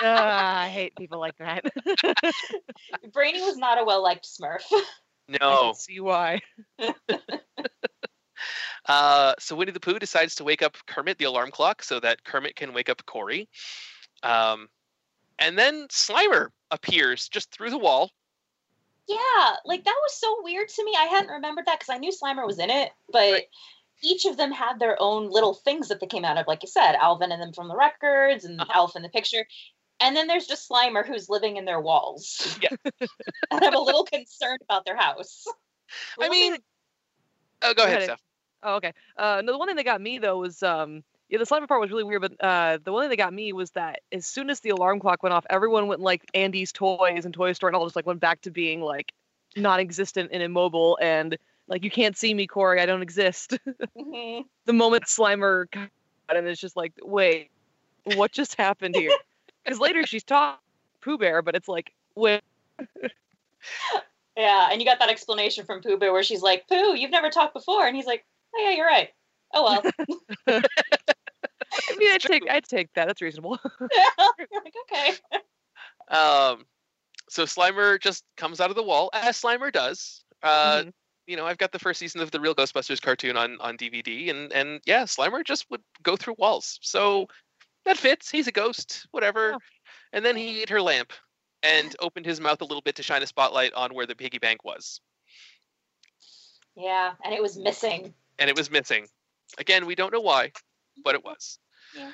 Ah, 0.00 0.60
I 0.62 0.68
hate 0.68 0.94
people 0.96 1.18
like 1.18 1.36
that. 1.38 1.64
Brainy 3.12 3.40
was 3.40 3.56
not 3.56 3.80
a 3.80 3.84
well 3.84 4.00
liked 4.00 4.24
Smurf. 4.26 4.62
No. 5.28 5.38
can 5.72 5.74
see 5.74 5.98
why. 5.98 6.40
Uh, 8.86 9.34
so 9.38 9.56
Winnie 9.56 9.72
the 9.72 9.80
Pooh 9.80 9.98
decides 9.98 10.34
to 10.36 10.44
wake 10.44 10.62
up 10.62 10.76
Kermit, 10.86 11.18
the 11.18 11.24
alarm 11.24 11.50
clock, 11.50 11.82
so 11.82 12.00
that 12.00 12.24
Kermit 12.24 12.56
can 12.56 12.72
wake 12.72 12.88
up 12.88 13.04
Corey. 13.06 13.48
Um, 14.22 14.68
and 15.38 15.58
then 15.58 15.86
Slimer 15.88 16.48
appears 16.70 17.28
just 17.28 17.50
through 17.50 17.70
the 17.70 17.78
wall. 17.78 18.10
Yeah, 19.06 19.56
like 19.64 19.84
that 19.84 19.96
was 20.02 20.14
so 20.18 20.42
weird 20.42 20.68
to 20.68 20.84
me. 20.84 20.94
I 20.98 21.04
hadn't 21.04 21.30
remembered 21.30 21.66
that 21.66 21.78
because 21.78 21.94
I 21.94 21.98
knew 21.98 22.12
Slimer 22.12 22.46
was 22.46 22.58
in 22.58 22.68
it, 22.70 22.92
but 23.10 23.32
Right. 23.32 23.46
each 24.02 24.26
of 24.26 24.36
them 24.36 24.52
had 24.52 24.78
their 24.78 25.00
own 25.00 25.30
little 25.30 25.54
things 25.54 25.88
that 25.88 26.00
they 26.00 26.06
came 26.06 26.24
out 26.24 26.36
of. 26.36 26.46
Like 26.46 26.62
you 26.62 26.68
said, 26.68 26.94
Alvin 26.94 27.32
and 27.32 27.40
them 27.40 27.52
from 27.54 27.68
the 27.68 27.76
records, 27.76 28.44
and 28.44 28.60
Uh-huh. 28.60 28.70
Alf 28.74 28.96
in 28.96 29.02
the 29.02 29.08
picture. 29.08 29.46
And 30.00 30.14
then 30.14 30.26
there's 30.26 30.46
just 30.46 30.68
Slimer 30.68 31.06
who's 31.06 31.28
living 31.28 31.56
in 31.56 31.64
their 31.64 31.80
walls. 31.80 32.58
Yeah. 32.62 32.68
and 33.50 33.64
I'm 33.64 33.74
a 33.74 33.80
little 33.80 34.04
concerned 34.04 34.60
about 34.62 34.84
their 34.84 34.96
house. 34.96 35.46
I 36.20 36.28
mean, 36.28 36.58
oh, 37.62 37.74
go 37.74 37.84
ahead, 37.84 38.02
ahead. 38.02 38.18
Oh, 38.62 38.76
okay. 38.76 38.92
Uh, 39.16 39.42
no, 39.44 39.52
the 39.52 39.58
one 39.58 39.68
thing 39.68 39.76
that 39.76 39.84
got 39.84 40.00
me 40.00 40.18
though 40.18 40.38
was 40.38 40.62
um, 40.62 41.02
yeah, 41.28 41.38
the 41.38 41.44
Slimer 41.44 41.68
part 41.68 41.80
was 41.80 41.90
really 41.90 42.04
weird, 42.04 42.22
but 42.22 42.32
uh, 42.40 42.78
the 42.82 42.92
one 42.92 43.02
thing 43.04 43.10
that 43.10 43.16
got 43.16 43.32
me 43.32 43.52
was 43.52 43.70
that 43.72 44.00
as 44.12 44.26
soon 44.26 44.50
as 44.50 44.60
the 44.60 44.70
alarm 44.70 45.00
clock 45.00 45.22
went 45.22 45.32
off, 45.34 45.44
everyone 45.50 45.86
went 45.86 46.00
like 46.00 46.22
Andy's 46.34 46.72
toys 46.72 47.24
and 47.24 47.34
Toy 47.34 47.52
Story 47.52 47.70
and 47.70 47.76
all 47.76 47.84
just 47.86 47.96
like 47.96 48.06
went 48.06 48.20
back 48.20 48.40
to 48.42 48.50
being 48.50 48.80
like 48.80 49.12
non-existent 49.56 50.30
and 50.32 50.42
immobile 50.42 50.98
and 51.00 51.36
like 51.68 51.84
you 51.84 51.90
can't 51.90 52.16
see 52.16 52.32
me, 52.32 52.46
Corey, 52.46 52.80
I 52.80 52.86
don't 52.86 53.02
exist. 53.02 53.58
Mhm. 53.96 54.44
the 54.64 54.72
moment 54.72 55.04
Slimer 55.04 55.70
got 55.70 55.90
and 56.30 56.46
it's 56.46 56.60
just 56.60 56.76
like, 56.76 56.92
wait, 57.02 57.50
what 58.04 58.32
just 58.32 58.54
happened 58.56 58.94
here? 58.96 59.10
Because 59.64 59.80
later 59.80 60.06
she's 60.06 60.24
talking 60.24 60.58
Pooh 61.02 61.18
Bear, 61.18 61.42
but 61.42 61.54
it's 61.54 61.68
like, 61.68 61.92
wait, 62.14 62.40
yeah, 64.36 64.68
and 64.70 64.80
you 64.80 64.86
got 64.86 65.00
that 65.00 65.10
explanation 65.10 65.66
from 65.66 65.82
Pooh 65.82 65.98
Bear 65.98 66.12
where 66.12 66.22
she's 66.22 66.42
like, 66.42 66.68
Pooh, 66.68 66.96
you've 66.96 67.10
never 67.10 67.28
talked 67.28 67.54
before. 67.54 67.86
And 67.86 67.96
he's 67.96 68.06
like, 68.06 68.24
yeah, 68.58 68.70
you're 68.72 68.86
right. 68.86 69.10
Oh, 69.54 69.64
well. 69.64 69.82
I 71.90 71.96
mean, 71.96 72.10
I'd 72.12 72.20
take. 72.20 72.48
I'd 72.50 72.64
take 72.64 72.92
that. 72.94 73.06
That's 73.06 73.22
reasonable. 73.22 73.58
You're 73.80 74.62
like, 74.64 74.74
okay. 74.90 75.12
Um, 76.08 76.64
so 77.28 77.44
Slimer 77.44 78.00
just 78.00 78.24
comes 78.36 78.60
out 78.60 78.70
of 78.70 78.76
the 78.76 78.82
wall, 78.82 79.10
as 79.12 79.40
Slimer 79.40 79.72
does. 79.72 80.24
Uh, 80.42 80.82
Mhm. 80.84 80.92
You 81.26 81.36
know, 81.36 81.44
I've 81.44 81.58
got 81.58 81.72
the 81.72 81.78
first 81.78 82.00
season 82.00 82.22
of 82.22 82.30
the 82.30 82.40
Real 82.40 82.54
Ghostbusters 82.54 83.02
cartoon 83.02 83.36
on 83.36 83.58
on 83.60 83.76
DVD, 83.76 84.30
and 84.30 84.50
and 84.52 84.80
yeah, 84.86 85.02
Slimer 85.04 85.44
just 85.44 85.70
would 85.70 85.82
go 86.02 86.16
through 86.16 86.36
walls. 86.38 86.78
So 86.80 87.26
that 87.84 87.98
fits. 87.98 88.30
He's 88.30 88.46
a 88.46 88.52
ghost, 88.52 89.06
whatever. 89.10 89.50
Yeah. 89.50 89.56
And 90.14 90.24
then 90.24 90.36
he 90.36 90.62
ate 90.62 90.70
her 90.70 90.80
lamp 90.80 91.12
and 91.62 91.94
opened 92.00 92.24
his 92.24 92.40
mouth 92.40 92.62
a 92.62 92.64
little 92.64 92.80
bit 92.80 92.94
to 92.96 93.02
shine 93.02 93.22
a 93.22 93.26
spotlight 93.26 93.74
on 93.74 93.94
where 93.94 94.06
the 94.06 94.14
piggy 94.14 94.38
bank 94.38 94.64
was, 94.64 95.00
Yeah, 96.74 97.12
and 97.24 97.34
it 97.34 97.42
was 97.42 97.58
missing. 97.58 98.14
And 98.38 98.48
it 98.48 98.56
was 98.56 98.70
missing. 98.70 99.06
Again, 99.58 99.86
we 99.86 99.94
don't 99.94 100.12
know 100.12 100.20
why, 100.20 100.52
but 101.04 101.14
it 101.14 101.24
was. 101.24 101.58
Yeah. 101.96 102.10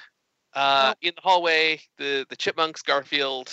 Uh, 0.55 0.95
in 1.03 1.13
the 1.17 1.23
hallway, 1.23 1.81
the 1.99 2.27
the 2.31 2.37
chipmunks, 2.37 2.83
Garfield, 2.83 3.53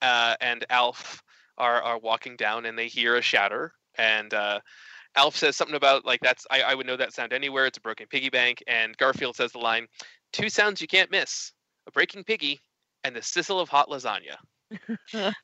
uh, 0.00 0.36
and 0.40 0.64
Alf 0.70 1.22
are 1.58 1.82
are 1.82 1.98
walking 1.98 2.36
down, 2.36 2.66
and 2.66 2.78
they 2.78 2.86
hear 2.86 3.16
a 3.16 3.22
shatter. 3.22 3.72
And 3.98 4.32
uh, 4.32 4.60
Alf 5.16 5.36
says 5.36 5.56
something 5.56 5.76
about 5.76 6.04
like 6.04 6.20
that's 6.20 6.46
I, 6.50 6.62
I 6.62 6.74
would 6.74 6.86
know 6.86 6.96
that 6.96 7.12
sound 7.12 7.32
anywhere. 7.32 7.66
It's 7.66 7.78
a 7.78 7.80
broken 7.80 8.06
piggy 8.06 8.30
bank. 8.30 8.62
And 8.66 8.96
Garfield 8.96 9.36
says 9.36 9.52
the 9.52 9.58
line, 9.58 9.86
two 10.32 10.48
sounds 10.48 10.80
you 10.80 10.86
can't 10.86 11.10
miss: 11.10 11.52
a 11.88 11.90
breaking 11.90 12.24
piggy 12.24 12.60
and 13.02 13.14
the 13.14 13.22
sizzle 13.22 13.58
of 13.58 13.68
hot 13.68 13.88
lasagna. 13.88 14.36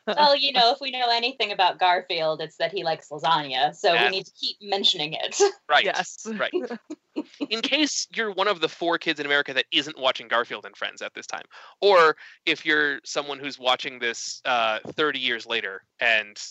Well, 0.07 0.37
you 0.37 0.53
know, 0.53 0.71
if 0.75 0.81
we 0.81 0.91
know 0.91 1.09
anything 1.11 1.53
about 1.53 1.79
Garfield, 1.79 2.41
it's 2.41 2.57
that 2.57 2.73
he 2.73 2.85
likes 2.85 3.09
lasagna. 3.11 3.75
So 3.75 3.95
Yes. 3.95 4.11
we 4.11 4.17
need 4.19 4.27
to 4.27 4.33
keep 4.33 4.57
mentioning 4.61 5.15
it. 5.15 5.41
Right. 5.69 5.85
Yes. 5.85 6.27
Right. 6.37 6.53
in 7.51 7.61
case 7.61 8.07
you're 8.15 8.33
one 8.33 8.49
of 8.49 8.61
the 8.61 8.69
four 8.69 8.99
kids 8.99 9.21
in 9.21 9.27
America 9.27 9.53
that 9.55 9.67
isn't 9.73 9.99
watching 9.99 10.29
Garfield 10.29 10.65
and 10.65 10.77
Friends 10.77 11.03
at 11.03 11.13
this 11.15 11.27
time, 11.27 11.45
or 11.81 12.17
if 12.47 12.65
you're 12.65 13.01
someone 13.05 13.39
who's 13.39 13.59
watching 13.59 13.99
this 13.99 14.41
uh, 14.45 14.79
30 14.87 15.19
years 15.19 15.47
later 15.47 15.83
and 16.01 16.37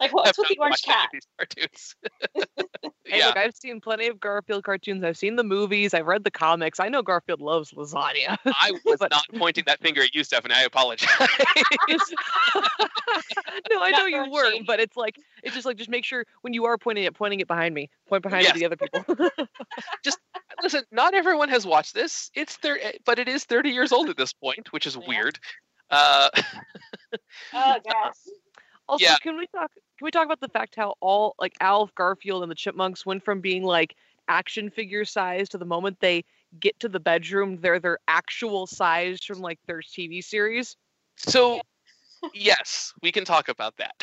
Like, 0.00 0.12
what's 0.12 0.38
with 0.38 0.48
the 0.48 0.58
Orange 0.58 0.82
Cat. 0.82 1.08
these 1.12 1.26
cartoons. 1.38 1.94
Hey, 3.04 3.18
yeah, 3.18 3.26
look, 3.26 3.36
I've 3.36 3.54
seen 3.56 3.80
plenty 3.80 4.06
of 4.06 4.20
Garfield 4.20 4.62
cartoons. 4.62 5.02
I've 5.02 5.16
seen 5.18 5.34
the 5.34 5.42
movies. 5.42 5.92
I've 5.92 6.06
read 6.06 6.22
the 6.22 6.30
comics. 6.30 6.78
I 6.78 6.88
know 6.88 7.02
Garfield 7.02 7.40
loves 7.40 7.72
lasagna. 7.72 8.36
I 8.46 8.72
was 8.84 8.98
but- 9.00 9.10
not 9.10 9.24
pointing 9.34 9.64
that 9.66 9.80
finger 9.80 10.02
at 10.02 10.14
you, 10.14 10.22
Stephanie. 10.22 10.54
I 10.56 10.62
apologize. 10.62 11.08
No, 13.70 13.82
I 13.82 13.90
Not 13.90 13.98
know 13.98 14.06
you 14.06 14.30
weren't, 14.30 14.66
but 14.66 14.78
it's 14.80 14.96
like 14.96 15.16
it's 15.42 15.54
just 15.54 15.66
like 15.66 15.76
just 15.76 15.90
make 15.90 16.04
sure 16.04 16.24
when 16.42 16.52
you 16.52 16.64
are 16.64 16.78
pointing 16.78 17.04
it, 17.04 17.14
pointing 17.14 17.40
it 17.40 17.48
behind 17.48 17.74
me, 17.74 17.90
point 18.08 18.22
behind 18.22 18.44
Yes. 18.44 18.54
the 18.54 18.64
other 18.64 18.76
people. 18.76 19.04
Just 20.04 20.18
listen, 20.62 20.84
not 20.90 21.14
everyone 21.14 21.48
has 21.48 21.66
watched 21.66 21.94
this. 21.94 22.30
It's 22.34 22.56
thir- 22.56 22.80
but 23.04 23.18
it 23.18 23.28
is 23.28 23.44
30 23.44 23.70
years 23.70 23.92
old 23.92 24.08
at 24.08 24.16
this 24.16 24.32
point, 24.32 24.72
which 24.72 24.86
is 24.86 24.96
Yeah. 24.96 25.08
weird. 25.08 25.38
Uh, 25.90 26.30
Oh, 27.52 27.76
gosh. 27.84 28.14
also, 28.88 29.04
Yeah. 29.04 29.16
can 29.22 29.36
we 29.36 29.46
talk? 29.48 29.70
Can 29.98 30.04
we 30.04 30.10
talk 30.10 30.24
about 30.24 30.40
the 30.40 30.48
fact 30.48 30.74
how 30.76 30.94
all 31.00 31.34
like 31.38 31.54
Alf, 31.60 31.94
Garfield, 31.94 32.42
and 32.42 32.50
the 32.50 32.54
Chipmunks 32.56 33.04
went 33.06 33.24
from 33.24 33.40
being 33.40 33.62
like 33.62 33.94
action 34.28 34.70
figure 34.70 35.04
size 35.04 35.48
to 35.50 35.58
the 35.58 35.64
moment 35.64 35.98
they 36.00 36.24
get 36.60 36.78
to 36.80 36.88
the 36.88 37.00
bedroom, 37.00 37.58
they're 37.60 37.80
their 37.80 37.98
actual 38.08 38.66
size 38.66 39.22
from 39.24 39.40
like 39.40 39.58
their 39.66 39.80
TV 39.80 40.22
series. 40.22 40.76
so, 41.16 41.60
yes, 42.32 42.92
we 43.02 43.12
can 43.12 43.24
talk 43.24 43.48
about 43.48 43.76
that. 43.78 43.94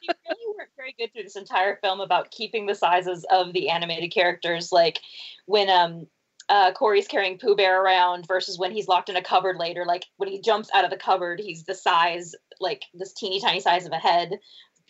You 0.00 0.08
really 0.28 0.56
weren't 0.56 0.70
very 0.76 0.94
good 0.98 1.12
through 1.12 1.24
this 1.24 1.36
entire 1.36 1.76
film 1.76 2.00
about 2.00 2.30
keeping 2.30 2.66
the 2.66 2.74
sizes 2.74 3.24
of 3.30 3.52
the 3.52 3.70
animated 3.70 4.12
characters. 4.12 4.72
Like 4.72 5.00
when 5.46 5.68
um 5.70 6.06
uh, 6.50 6.72
Corey's 6.72 7.06
carrying 7.06 7.38
Pooh 7.38 7.54
Bear 7.54 7.82
around 7.82 8.26
versus 8.26 8.58
when 8.58 8.72
he's 8.72 8.88
locked 8.88 9.10
in 9.10 9.16
a 9.16 9.22
cupboard 9.22 9.56
later. 9.56 9.84
Like 9.84 10.06
when 10.16 10.30
he 10.30 10.40
jumps 10.40 10.70
out 10.72 10.82
of 10.82 10.90
the 10.90 10.96
cupboard, 10.96 11.40
he's 11.40 11.64
the 11.64 11.74
size, 11.74 12.34
like 12.58 12.84
this 12.94 13.12
teeny 13.12 13.38
tiny 13.38 13.60
size 13.60 13.84
of 13.84 13.92
a 13.92 13.98
head. 13.98 14.38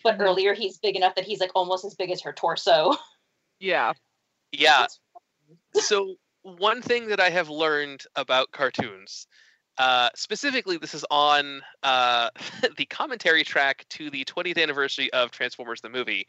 But 0.04 0.18
Mhm. 0.18 0.20
earlier, 0.20 0.54
he's 0.54 0.78
big 0.78 0.94
enough 0.94 1.16
that 1.16 1.24
he's 1.24 1.40
like 1.40 1.50
almost 1.56 1.84
as 1.84 1.96
big 1.96 2.12
as 2.12 2.20
her 2.22 2.32
torso. 2.32 2.94
Yeah. 3.58 3.92
Yeah, 4.52 4.86
so 5.74 6.14
one 6.42 6.82
thing 6.82 7.08
that 7.08 7.20
I 7.20 7.30
have 7.30 7.50
learned 7.50 8.04
about 8.16 8.52
cartoons, 8.52 9.26
uh, 9.78 10.08
specifically, 10.14 10.76
this 10.76 10.94
is 10.94 11.04
on 11.10 11.62
uh, 11.82 12.30
the 12.76 12.84
commentary 12.86 13.44
track 13.44 13.84
to 13.90 14.10
the 14.10 14.24
20th 14.24 14.60
anniversary 14.60 15.12
of 15.12 15.30
Transformers 15.30 15.80
the 15.80 15.88
movie. 15.88 16.26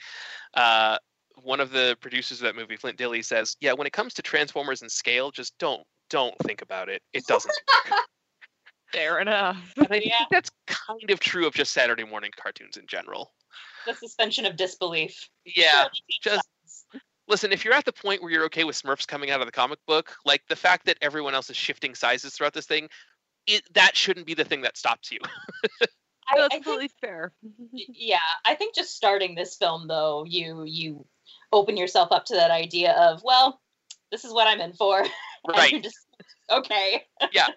Uh, 0.53 0.97
one 1.41 1.59
of 1.59 1.71
the 1.71 1.97
producers 2.01 2.39
of 2.41 2.45
that 2.45 2.55
movie, 2.55 2.75
Flint 2.75 2.97
Dille, 2.97 3.23
says, 3.23 3.55
"Yeah, 3.61 3.73
when 3.73 3.87
it 3.87 3.93
comes 3.93 4.13
to 4.15 4.21
Transformers 4.21 4.81
and 4.81 4.91
scale, 4.91 5.31
just 5.31 5.57
don't 5.57 5.83
don't 6.09 6.35
think 6.39 6.61
about 6.61 6.89
it. 6.89 7.01
It 7.13 7.25
doesn't." 7.27 7.53
work." 7.87 7.99
Fair 8.91 9.19
enough. 9.19 9.57
and 9.77 9.87
I 9.91 10.01
Yeah. 10.03 10.17
think 10.17 10.29
that's 10.31 10.51
kind 10.65 11.11
of 11.11 11.19
true 11.19 11.45
of 11.45 11.53
just 11.53 11.71
Saturday 11.71 12.03
morning 12.03 12.31
cartoons 12.35 12.75
in 12.77 12.87
general. 12.87 13.33
the 13.85 13.93
suspension 13.93 14.45
of 14.45 14.55
disbelief. 14.57 15.29
Yeah, 15.45 15.83
Really 15.83 15.91
just 16.21 16.47
sense. 16.63 16.85
listen, 17.27 17.51
if 17.51 17.63
you're 17.63 17.73
at 17.75 17.85
the 17.85 17.93
point 17.93 18.21
where 18.21 18.31
you're 18.31 18.45
okay 18.45 18.63
with 18.63 18.75
Smurfs 18.81 19.07
coming 19.07 19.29
out 19.31 19.39
of 19.41 19.45
the 19.45 19.51
comic 19.51 19.79
book, 19.87 20.15
like 20.25 20.41
the 20.49 20.55
fact 20.55 20.85
that 20.87 20.97
everyone 21.01 21.33
else 21.35 21.49
is 21.51 21.55
shifting 21.55 21.93
sizes 21.95 22.33
throughout 22.33 22.53
this 22.53 22.65
thing, 22.65 22.89
it, 23.47 23.63
that 23.73 23.95
shouldn't 23.95 24.25
be 24.25 24.33
the 24.33 24.43
thing 24.45 24.61
that 24.61 24.77
stops 24.77 25.11
you. 25.11 25.19
I, 26.31 26.35
No, 26.35 26.45
I 26.45 26.49
that's 26.49 26.65
think 26.65 26.91
fair. 27.01 27.31
yeah 27.71 28.19
i 28.45 28.53
think 28.55 28.75
just 28.75 28.95
starting 28.95 29.33
this 29.35 29.55
film 29.55 29.87
though 29.87 30.25
you 30.27 30.63
you 30.65 31.05
open 31.51 31.75
yourself 31.75 32.11
up 32.11 32.25
to 32.25 32.35
that 32.35 32.51
idea 32.51 32.91
of 32.93 33.21
well 33.23 33.59
this 34.11 34.25
is 34.25 34.31
what 34.31 34.47
i'm 34.47 34.61
in 34.61 34.73
for 34.73 34.99
and 35.01 35.09
right. 35.49 35.81
just 35.83 35.97
okay 36.51 37.03
kind 37.19 37.31
Yeah. 37.33 37.47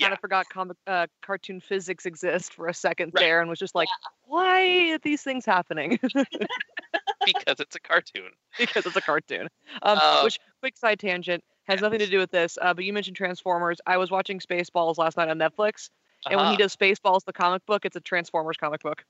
Kind 0.00 0.12
of 0.12 0.18
forgot 0.18 0.48
comic 0.48 0.76
uh, 0.88 1.06
cartoon 1.24 1.60
physics 1.60 2.04
exist 2.04 2.52
for 2.54 2.66
a 2.66 2.74
second 2.74 3.12
Right. 3.14 3.20
there 3.22 3.40
and 3.40 3.48
was 3.48 3.60
just 3.60 3.76
like, 3.76 3.86
why 4.24 4.90
are 4.90 4.98
these 4.98 5.22
things 5.22 5.46
happening? 5.46 6.00
because 6.02 7.60
it's 7.60 7.76
a 7.76 7.80
cartoon. 7.80 8.30
because 8.58 8.86
it's 8.86 8.96
a 8.96 9.00
cartoon. 9.00 9.48
Um, 9.82 9.98
Uh, 10.02 10.22
which 10.22 10.40
quick 10.60 10.76
side 10.76 10.98
tangent 10.98 11.44
has 11.64 11.80
nothing 11.80 11.98
to 11.98 12.06
do 12.06 12.18
with 12.18 12.30
this, 12.30 12.58
uh, 12.60 12.74
but 12.74 12.84
you 12.84 12.92
mentioned 12.92 13.16
Transformers. 13.16 13.78
I 13.86 13.96
was 13.96 14.10
watching 14.10 14.38
Spaceballs 14.38 14.98
last 14.98 15.16
night 15.16 15.28
on 15.28 15.38
Netflix, 15.38 15.90
and 16.28 16.38
when 16.38 16.46
he 16.46 16.54
Uh-huh. 16.54 16.62
does 16.64 16.76
Spaceballs, 16.76 17.24
the 17.24 17.32
comic 17.32 17.64
book, 17.66 17.84
it's 17.84 17.96
a 17.96 18.00
Transformers 18.00 18.56
comic 18.56 18.82
book 18.82 19.04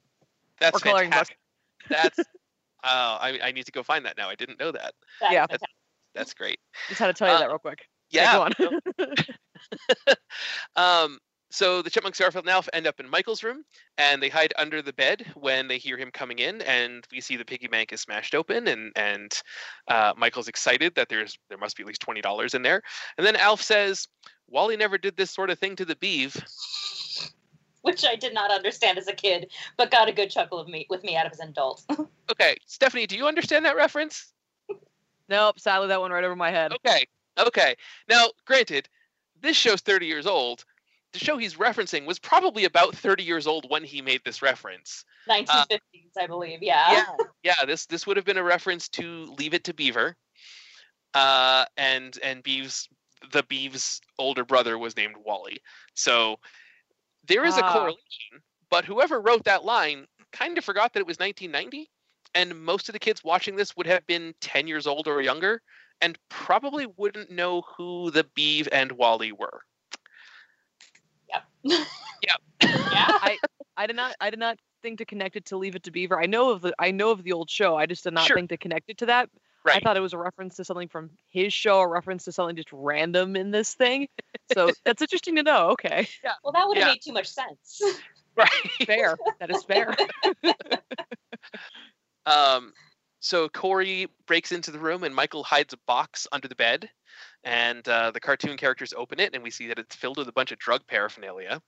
That's 0.61 0.77
or 0.77 0.81
coloring 0.81 1.11
fantastic. 1.11 1.39
book. 1.81 1.91
That's 1.91 2.19
oh, 2.85 3.19
I, 3.21 3.39
I 3.43 3.53
need 3.53 3.67
to 3.67 3.73
go 3.73 3.83
find 3.83 4.07
that 4.07 4.17
now. 4.17 4.29
I 4.29 4.35
didn't 4.35 4.59
know 4.59 4.73
that. 4.73 4.95
That's 5.21 5.33
Yeah. 5.33 5.47
fantastic. 5.47 5.69
That's 6.15 6.35
great. 6.35 6.61
Just 6.89 7.01
had 7.01 7.09
to 7.09 7.13
tell 7.13 7.29
you 7.29 7.35
Uh, 7.35 7.39
that 7.41 7.49
real 7.49 7.59
quick. 7.59 7.89
Yeah. 8.11 8.33
go 8.33 8.43
on. 8.43 8.53
um, 10.77 11.19
so 11.55 11.83
the 11.83 11.91
chipmunks, 11.91 12.19
Garfield, 12.19 12.47
and 12.47 12.51
Alf 12.51 12.69
end 12.73 12.89
up 12.89 12.99
in 12.99 13.09
Michael's 13.09 13.45
room, 13.45 13.65
and 13.97 14.21
they 14.21 14.29
hide 14.29 14.53
under 14.59 14.83
the 14.83 14.93
bed 14.93 15.25
when 15.35 15.69
they 15.69 15.79
hear 15.79 15.97
him 15.97 16.11
coming 16.11 16.41
in, 16.41 16.61
and 16.63 17.07
we 17.13 17.21
see 17.21 17.37
the 17.37 17.45
piggy 17.45 17.69
bank 17.69 17.93
is 17.93 18.01
smashed 18.01 18.35
open, 18.35 18.67
and 18.67 18.91
and 18.97 19.41
uh, 19.87 20.13
Michael's 20.17 20.49
excited 20.49 20.97
that 20.97 21.09
there's 21.09 21.39
there 21.49 21.59
must 21.59 21.77
be 21.77 21.85
at 21.85 21.87
least 21.87 22.01
twenty 22.01 22.21
dollars 22.21 22.55
in 22.55 22.63
there, 22.63 22.83
and 23.17 23.25
then 23.25 23.37
Alf 23.37 23.63
says, 23.63 24.09
"Wally 24.49 24.77
never 24.77 24.99
did 24.99 25.17
this 25.17 25.31
sort 25.31 25.49
of 25.49 25.59
thing 25.61 25.77
to 25.77 25.85
the 25.85 25.95
Beav." 25.95 26.43
Which 27.83 28.05
I 28.05 28.17
did 28.17 28.35
not 28.35 28.51
understand 28.51 28.99
as 28.99 29.07
a 29.07 29.13
kid, 29.13 29.53
but 29.77 29.93
got 29.93 30.09
a 30.09 30.13
good 30.13 30.31
chuckle 30.31 30.59
of 30.59 30.67
me 30.67 30.87
with 30.91 31.05
me 31.05 31.17
out 31.17 31.27
of 31.27 31.33
as 31.33 31.39
an 31.39 31.51
adult. 31.51 31.85
Okay, 32.33 32.57
Stephanie, 32.67 33.07
do 33.07 33.17
you 33.17 33.29
understand 33.29 33.65
that 33.67 33.77
reference? 33.77 34.33
Nope, 35.29 35.61
sadly 35.61 35.89
that 35.89 36.01
one 36.01 36.11
right 36.11 36.25
over 36.25 36.35
my 36.35 36.51
head. 36.51 36.73
Okay, 36.73 37.05
okay. 37.39 37.77
Now, 38.09 38.31
granted, 38.45 38.89
this 39.41 39.57
show's 39.57 39.83
thirty 39.83 40.07
years 40.07 40.27
old. 40.27 40.65
The 41.15 41.21
show 41.21 41.39
he's 41.39 41.55
referencing 41.55 42.07
was 42.07 42.19
probably 42.19 42.65
about 42.65 42.95
thirty 42.97 43.23
years 43.23 43.47
old 43.47 43.71
when 43.71 43.85
he 43.85 44.03
made 44.03 44.21
this 44.25 44.43
reference. 44.43 45.05
1950s, 45.29 45.79
I 46.21 46.27
believe. 46.27 46.59
Yeah. 46.61 46.91
yeah, 46.93 47.25
yeah. 47.45 47.65
This 47.65 47.87
this 47.87 48.05
would 48.07 48.17
have 48.17 48.27
been 48.27 48.37
a 48.37 48.43
reference 48.43 48.89
to 48.91 49.33
Leave 49.39 49.55
It 49.55 49.63
to 49.65 49.73
Beaver, 49.75 50.17
uh, 51.15 51.67
and 51.77 52.19
and 52.21 52.43
Beav's, 52.43 52.89
the 53.33 53.45
Beav's' 53.45 54.01
older 54.19 54.45
brother 54.45 54.77
was 54.77 54.97
named 54.97 55.15
Wally. 55.25 55.59
So 55.95 56.41
there 57.29 57.45
is 57.45 57.57
a 57.57 57.65
Ah. 57.65 57.73
correlation. 57.73 58.43
But 58.69 58.85
whoever 58.85 59.21
wrote 59.21 59.45
that 59.45 59.65
line 59.65 60.07
kind 60.33 60.59
of 60.59 60.65
forgot 60.65 60.93
that 60.95 61.01
it 61.01 61.07
was 61.07 61.21
1990, 61.21 61.89
and 62.35 62.61
most 62.65 62.89
of 62.89 62.93
the 62.93 62.99
kids 62.99 63.23
watching 63.23 63.55
this 63.55 63.77
would 63.77 63.87
have 63.87 64.05
been 64.09 64.35
10 64.41 64.67
years 64.67 64.85
old 64.89 65.07
or 65.07 65.23
younger, 65.23 65.63
and 66.01 66.19
probably 66.29 66.87
wouldn't 66.97 67.31
know 67.31 67.63
who 67.77 68.11
the 68.11 68.25
Beav 68.37 68.67
and 68.73 68.91
Wally 68.91 69.31
were. 69.31 69.63
Yeah. 71.65 72.37
I 72.63 73.39
I 73.77 73.87
did 73.87 73.97
not 73.97 74.15
I 74.21 74.31
did 74.31 74.39
not 74.39 74.59
think 74.83 74.99
to 74.99 75.05
connect 75.05 75.37
it 75.37 75.47
to 75.47 75.57
Leave 75.57 75.75
It 75.75 75.83
to 75.85 75.91
Beaver. 75.91 76.21
I 76.21 76.27
know 76.27 76.51
of 76.51 76.61
the 76.63 76.75
I 76.79 76.91
know 76.91 77.11
of 77.11 77.23
the 77.23 77.33
old 77.33 77.51
show. 77.51 77.77
I 77.77 77.87
just 77.87 78.05
did 78.05 78.13
not 78.15 78.27
Sure. 78.27 78.37
think 78.37 78.51
to 78.51 78.57
connect 78.57 78.89
it 78.91 78.99
to 78.99 79.07
that. 79.07 79.29
Right. 79.65 79.77
I 79.77 79.81
thought 79.81 79.97
it 79.97 80.01
was 80.01 80.13
a 80.13 80.19
reference 80.19 80.57
to 80.57 80.65
something 80.65 80.89
from 80.89 81.09
his 81.31 81.53
show, 81.55 81.81
a 81.81 81.89
reference 81.89 82.25
to 82.25 82.33
something 82.33 82.55
just 82.55 82.69
random 82.71 83.35
in 83.35 83.51
this 83.51 83.73
thing. 83.75 84.09
So 84.53 84.71
that's 84.85 85.01
interesting 85.01 85.37
to 85.37 85.43
know. 85.43 85.69
Okay, 85.71 86.07
Yeah. 86.23 86.33
Well, 86.45 86.53
that 86.53 86.69
would 86.69 86.77
have 86.77 86.87
Yeah. 86.87 86.93
made 86.93 87.03
too 87.03 87.13
much 87.13 87.29
sense. 87.29 87.81
Right. 88.37 88.51
fair. 88.85 89.17
that 89.39 89.49
is 89.51 89.63
fair. 89.65 89.95
Um, 92.27 92.73
so 93.21 93.49
Corey 93.49 94.07
breaks 94.27 94.51
into 94.53 94.71
the 94.71 94.79
room 94.79 95.05
and 95.05 95.15
Michael 95.15 95.45
hides 95.45 95.73
a 95.75 95.79
box 95.87 96.27
under 96.33 96.49
the 96.49 96.55
bed. 96.55 96.89
And 97.45 97.87
uh, 97.89 98.11
the 98.11 98.21
cartoon 98.21 98.57
characters 98.57 98.95
open 98.97 99.21
it, 99.21 99.35
and 99.35 99.43
we 99.43 99.51
see 99.51 99.69
that 99.69 99.79
it's 99.79 99.97
filled 99.97 100.17
with 100.17 100.29
a 100.29 100.33
bunch 100.33 100.51
of 100.53 100.59
drug 100.59 100.87
paraphernalia. 100.87 101.61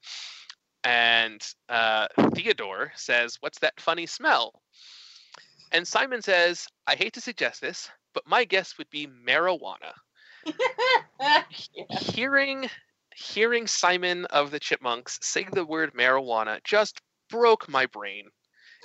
And 0.85 1.43
uh, 1.69 2.07
Theodore 2.35 2.93
says, 2.95 3.37
What's 3.41 3.59
that 3.61 3.81
funny 3.81 4.07
smell? 4.07 4.62
And 5.73 5.87
Simon 5.87 6.23
says, 6.23 6.67
I 6.87 6.95
hate 6.95 7.12
to 7.15 7.21
suggest 7.21 7.61
this, 7.61 7.91
but 8.15 8.27
my 8.27 8.45
guess 8.45 8.79
would 8.79 8.89
be 8.91 9.07
marijuana. 9.07 9.93
yeah. 11.21 11.43
Hearing 11.91 12.71
hearing 13.17 13.67
Simon 13.67 14.27
of 14.27 14.51
the 14.51 14.61
Chipmunks 14.61 15.19
say 15.23 15.47
the 15.51 15.65
word 15.65 15.95
marijuana 15.95 16.62
just 16.65 17.01
broke 17.31 17.69
my 17.69 17.87
brain. 17.87 18.27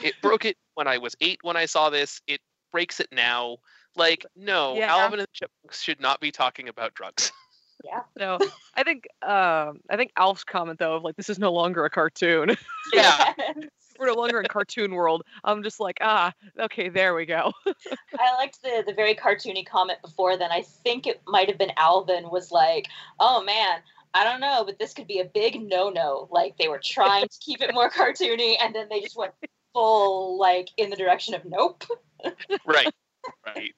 It 0.01 0.15
broke 0.21 0.45
it 0.45 0.55
when 0.75 0.87
I 0.87 0.97
was 0.97 1.15
eight 1.21 1.39
when 1.43 1.57
I 1.57 1.65
saw 1.65 1.89
this. 1.89 2.21
It 2.27 2.39
breaks 2.71 2.99
it 2.99 3.09
now. 3.11 3.57
Like, 3.95 4.25
no, 4.35 4.75
Yeah. 4.75 4.95
Alvin 4.95 5.19
and 5.19 5.27
the 5.27 5.31
Chipmunks 5.33 5.81
should 5.81 5.99
not 5.99 6.19
be 6.19 6.31
talking 6.31 6.69
about 6.69 6.93
drugs. 6.93 7.31
Yeah. 7.83 8.01
No, 8.15 8.37
I 8.75 8.83
think 8.83 9.07
um 9.23 9.79
I 9.89 9.97
think 9.97 10.11
Alf's 10.15 10.43
comment 10.43 10.77
though 10.77 10.97
of 10.97 11.03
like 11.03 11.15
this 11.15 11.31
is 11.31 11.39
no 11.39 11.51
longer 11.51 11.83
a 11.83 11.89
cartoon. 11.89 12.55
Yeah. 12.93 13.33
We're 13.99 14.05
no 14.05 14.13
longer 14.13 14.39
in 14.39 14.45
cartoon 14.45 14.93
world. 14.93 15.23
I'm 15.43 15.63
just 15.63 15.79
like 15.79 15.97
ah 15.99 16.31
okay 16.59 16.89
there 16.89 17.15
we 17.15 17.25
go. 17.25 17.51
I 17.65 18.35
liked 18.37 18.61
the 18.61 18.83
the 18.85 18.93
very 18.93 19.15
cartoony 19.15 19.65
comment 19.65 19.99
before 20.03 20.37
then. 20.37 20.51
I 20.51 20.61
think 20.61 21.07
it 21.07 21.21
might 21.25 21.47
have 21.47 21.57
been 21.57 21.71
Alvin 21.75 22.29
was 22.29 22.51
like, 22.51 22.87
"Oh 23.19 23.43
man, 23.43 23.79
I 24.13 24.23
don't 24.25 24.41
know, 24.41 24.63
but 24.63 24.77
this 24.77 24.93
could 24.93 25.07
be 25.07 25.19
a 25.19 25.25
big 25.25 25.59
no-no." 25.59 26.27
Like 26.29 26.57
they 26.57 26.67
were 26.67 26.81
trying 26.83 27.23
to 27.23 27.39
keep 27.39 27.61
it 27.63 27.73
more 27.73 27.89
cartoony, 27.89 28.57
and 28.61 28.75
then 28.75 28.89
they 28.89 29.01
just 29.01 29.17
went 29.17 29.33
full 29.73 30.37
like 30.37 30.69
in 30.77 30.91
the 30.91 30.95
direction 30.95 31.33
of 31.33 31.45
nope. 31.45 31.83
right. 32.65 32.93
Right. 33.45 33.73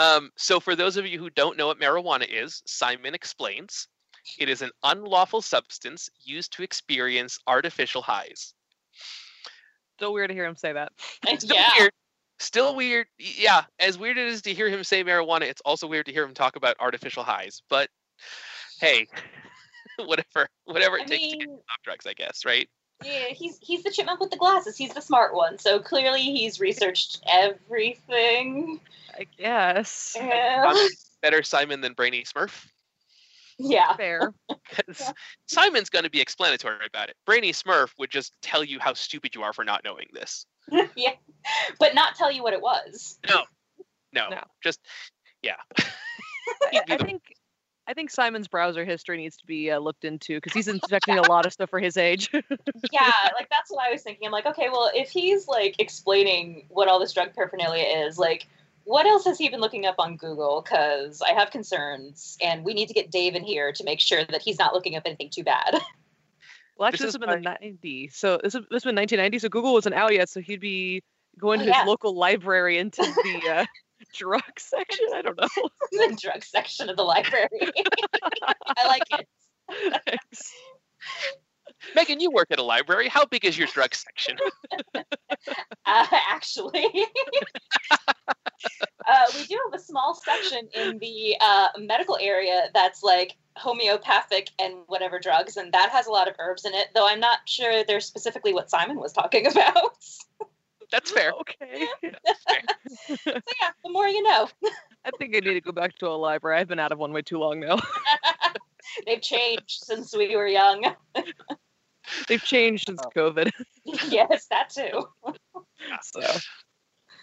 Um, 0.00 0.30
so, 0.34 0.60
for 0.60 0.74
those 0.74 0.96
of 0.96 1.06
you 1.06 1.18
who 1.18 1.28
don't 1.28 1.58
know 1.58 1.66
what 1.66 1.78
marijuana 1.78 2.26
is, 2.26 2.62
Simon 2.64 3.14
explains 3.14 3.86
it 4.38 4.48
is 4.48 4.62
an 4.62 4.70
unlawful 4.82 5.42
substance 5.42 6.08
used 6.24 6.54
to 6.54 6.62
experience 6.62 7.38
artificial 7.46 8.00
highs. 8.00 8.54
Still 9.98 10.14
weird 10.14 10.30
to 10.30 10.34
hear 10.34 10.46
him 10.46 10.56
say 10.56 10.72
that. 10.72 10.92
Still 11.38 11.56
yeah. 11.56 11.70
weird. 11.78 11.92
Still 12.38 12.74
weird. 12.74 13.08
Yeah, 13.18 13.64
as 13.78 13.98
weird 13.98 14.16
as 14.16 14.24
it 14.24 14.34
is 14.36 14.42
to 14.42 14.54
hear 14.54 14.70
him 14.70 14.82
say 14.84 15.04
marijuana, 15.04 15.42
it's 15.42 15.60
also 15.66 15.86
weird 15.86 16.06
to 16.06 16.12
hear 16.12 16.24
him 16.24 16.32
talk 16.32 16.56
about 16.56 16.76
artificial 16.80 17.22
highs. 17.22 17.60
But 17.68 17.90
hey, 18.80 19.06
whatever, 19.98 20.48
whatever 20.64 20.96
it 20.96 21.02
I 21.02 21.04
takes 21.04 21.32
to 21.32 21.36
get 21.36 21.48
mean, 21.48 21.58
off 21.70 21.82
drugs, 21.84 22.06
I 22.06 22.14
guess, 22.14 22.46
right? 22.46 22.70
Yeah, 23.04 23.26
he's 23.30 23.58
he's 23.60 23.82
the 23.82 23.90
chipmunk 23.90 24.20
with 24.20 24.30
the 24.30 24.36
glasses. 24.36 24.76
He's 24.76 24.92
the 24.94 25.00
smart 25.02 25.34
one. 25.34 25.58
So 25.58 25.78
clearly 25.80 26.22
he's 26.22 26.60
researched 26.60 27.22
everything. 27.30 28.80
I 29.18 29.26
guess. 29.38 30.14
Yeah. 30.16 30.72
Better 31.22 31.42
Simon 31.42 31.80
than 31.80 31.92
Brainy 31.92 32.22
Smurf. 32.24 32.66
yeah. 33.58 33.94
Fair. 33.96 34.32
'cause 34.70 35.12
Simon's 35.46 35.90
going 35.90 36.04
to 36.04 36.10
be 36.10 36.20
explanatory 36.20 36.86
about 36.86 37.08
it. 37.10 37.16
Brainy 37.26 37.52
Smurf 37.52 37.90
would 37.98 38.10
just 38.10 38.32
tell 38.40 38.64
you 38.64 38.78
how 38.80 38.94
stupid 38.94 39.34
you 39.34 39.42
are 39.42 39.52
for 39.52 39.64
not 39.64 39.82
knowing 39.84 40.06
this. 40.14 40.46
yeah. 40.96 41.12
But 41.78 41.94
not 41.94 42.14
tell 42.14 42.30
you 42.30 42.42
what 42.42 42.52
it 42.54 42.60
was. 42.62 43.18
No, 43.28 43.42
No. 44.12 44.44
just 44.62 44.80
yeah. 45.42 45.56
I, 46.72 46.82
I 46.90 46.96
think 46.96 47.22
I 47.90 47.92
think 47.92 48.08
Simon's 48.08 48.46
browser 48.46 48.84
history 48.84 49.16
needs 49.16 49.36
to 49.38 49.46
be 49.46 49.68
uh, 49.68 49.80
looked 49.80 50.04
into 50.04 50.36
because 50.36 50.52
he's 50.52 50.68
inspecting 50.76 51.18
a 51.18 51.28
lot 51.28 51.44
of 51.44 51.52
stuff 51.52 51.70
for 51.70 51.80
his 51.80 51.96
age. 51.96 52.30
yeah, 52.92 53.12
like 53.34 53.50
that's 53.50 53.68
what 53.68 53.84
I 53.84 53.90
was 53.90 54.02
thinking. 54.02 54.26
I'm 54.26 54.32
like, 54.32 54.46
okay, 54.46 54.68
well, 54.70 54.92
if 54.94 55.10
he's 55.10 55.48
like 55.48 55.74
explaining 55.80 56.66
what 56.68 56.86
all 56.86 57.00
this 57.00 57.12
drug 57.12 57.34
paraphernalia 57.34 57.82
is, 58.06 58.16
like, 58.16 58.46
what 58.84 59.06
else 59.06 59.24
has 59.24 59.38
he 59.38 59.48
been 59.48 59.60
looking 59.60 59.86
up 59.86 59.96
on 59.98 60.16
Google? 60.16 60.62
Because 60.62 61.20
I 61.20 61.32
have 61.32 61.50
concerns, 61.50 62.38
and 62.40 62.64
we 62.64 62.74
need 62.74 62.86
to 62.86 62.94
get 62.94 63.10
Dave 63.10 63.34
in 63.34 63.42
here 63.42 63.72
to 63.72 63.82
make 63.82 63.98
sure 63.98 64.24
that 64.24 64.40
he's 64.40 64.58
not 64.60 64.72
looking 64.72 64.94
up 64.94 65.02
anything 65.04 65.28
too 65.28 65.42
bad. 65.42 65.72
well, 66.78 66.86
actually, 66.86 66.90
This 66.90 66.98
this, 67.00 67.08
is 67.08 67.28
has 67.28 67.42
been 67.42 67.42
the 67.42 67.78
90s. 67.82 68.14
So 68.14 68.38
this 68.40 68.52
has 68.52 68.62
this 68.70 68.84
has 68.84 68.84
been 68.84 68.94
1990. 68.94 69.40
So 69.40 69.48
Google 69.48 69.72
wasn't 69.72 69.96
out 69.96 70.14
yet. 70.14 70.28
So 70.28 70.40
he'd 70.40 70.60
be 70.60 71.02
going 71.40 71.60
Oh, 71.60 71.64
to 71.64 71.68
yeah. 71.70 71.80
his 71.80 71.88
local 71.88 72.14
library 72.14 72.78
into 72.78 73.02
the 73.02 73.50
uh, 73.50 73.66
drug 74.14 74.58
section. 74.58 75.06
I 75.14 75.22
don't 75.22 75.38
know. 75.38 75.48
the 75.92 76.18
drug 76.20 76.44
section 76.44 76.88
of 76.88 76.96
the 76.96 77.02
library. 77.02 77.48
I 78.76 78.86
like 78.86 79.02
it. 79.10 79.28
Thanks. 80.06 80.52
Megan, 81.94 82.20
you 82.20 82.30
work 82.30 82.48
at 82.50 82.58
a 82.58 82.62
library. 82.62 83.08
How 83.08 83.24
big 83.24 83.44
is 83.44 83.56
your 83.56 83.68
drug 83.68 83.94
section? 83.94 84.36
Uh, 85.86 86.06
actually, 86.28 86.84
uh, 89.08 89.24
we 89.34 89.46
do 89.46 89.58
have 89.64 89.80
a 89.80 89.82
small 89.82 90.14
section 90.14 90.68
in 90.74 90.98
the 90.98 91.34
uh, 91.40 91.68
medical 91.78 92.18
area 92.20 92.68
that's 92.74 93.02
like 93.02 93.36
homeopathic 93.56 94.50
and 94.60 94.74
whatever 94.86 95.18
drugs, 95.18 95.56
and 95.56 95.72
that 95.72 95.90
has 95.90 96.06
a 96.06 96.10
lot 96.10 96.28
of 96.28 96.34
herbs 96.38 96.64
in 96.64 96.74
it. 96.74 96.88
Though 96.94 97.08
I'm 97.08 97.18
not 97.18 97.40
sure 97.46 97.82
they're 97.82 98.00
specifically 98.00 98.52
what 98.52 98.70
Simon 98.70 99.00
was 99.00 99.12
talking 99.12 99.46
about. 99.46 99.96
Oh, 100.90 100.96
that's 100.96 101.10
fair. 101.10 101.32
Okay. 101.40 101.86
so 102.02 103.16
yeah, 103.26 103.70
the 103.84 103.90
more 103.90 104.08
you 104.08 104.22
know. 104.22 104.48
I 105.04 105.10
think 105.18 105.34
I 105.34 105.40
need 105.40 105.54
to 105.54 105.60
go 105.60 105.72
back 105.72 105.96
to 105.98 106.08
a 106.08 106.10
library. 106.10 106.58
I've 106.58 106.68
been 106.68 106.78
out 106.78 106.92
of 106.92 106.98
one 106.98 107.12
way 107.12 107.22
too 107.22 107.38
long 107.38 107.60
now. 107.60 107.78
They've 109.06 109.20
changed 109.22 109.82
since 109.84 110.14
we 110.14 110.36
were 110.36 110.46
young. 110.48 110.84
They've 112.28 112.42
changed 112.42 112.86
since 112.88 113.00
Oh. 113.06 113.10
COVID. 113.16 113.50
yes, 114.10 114.46
that 114.50 114.68
too. 114.70 115.08
So 116.02 116.20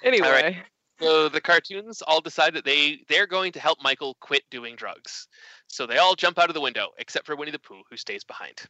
anyway, 0.04 0.64
So 1.00 1.30
the 1.30 1.42
cartoons 1.42 2.02
all 2.02 2.22
decide 2.22 2.56
that 2.56 2.66
they 2.66 3.00
they're 3.08 3.28
going 3.28 3.52
to 3.52 3.60
help 3.60 3.78
Michael 3.82 4.18
quit 4.20 4.44
doing 4.50 4.76
drugs. 4.76 5.28
So 5.68 5.86
they 5.86 5.98
all 5.98 6.16
jump 6.16 6.40
out 6.40 6.50
of 6.50 6.56
the 6.56 6.62
window, 6.62 6.90
except 6.98 7.26
for 7.26 7.36
Winnie 7.36 7.52
the 7.52 7.60
Pooh, 7.60 7.84
who 7.90 7.98
stays 7.98 8.24
behind. 8.24 8.62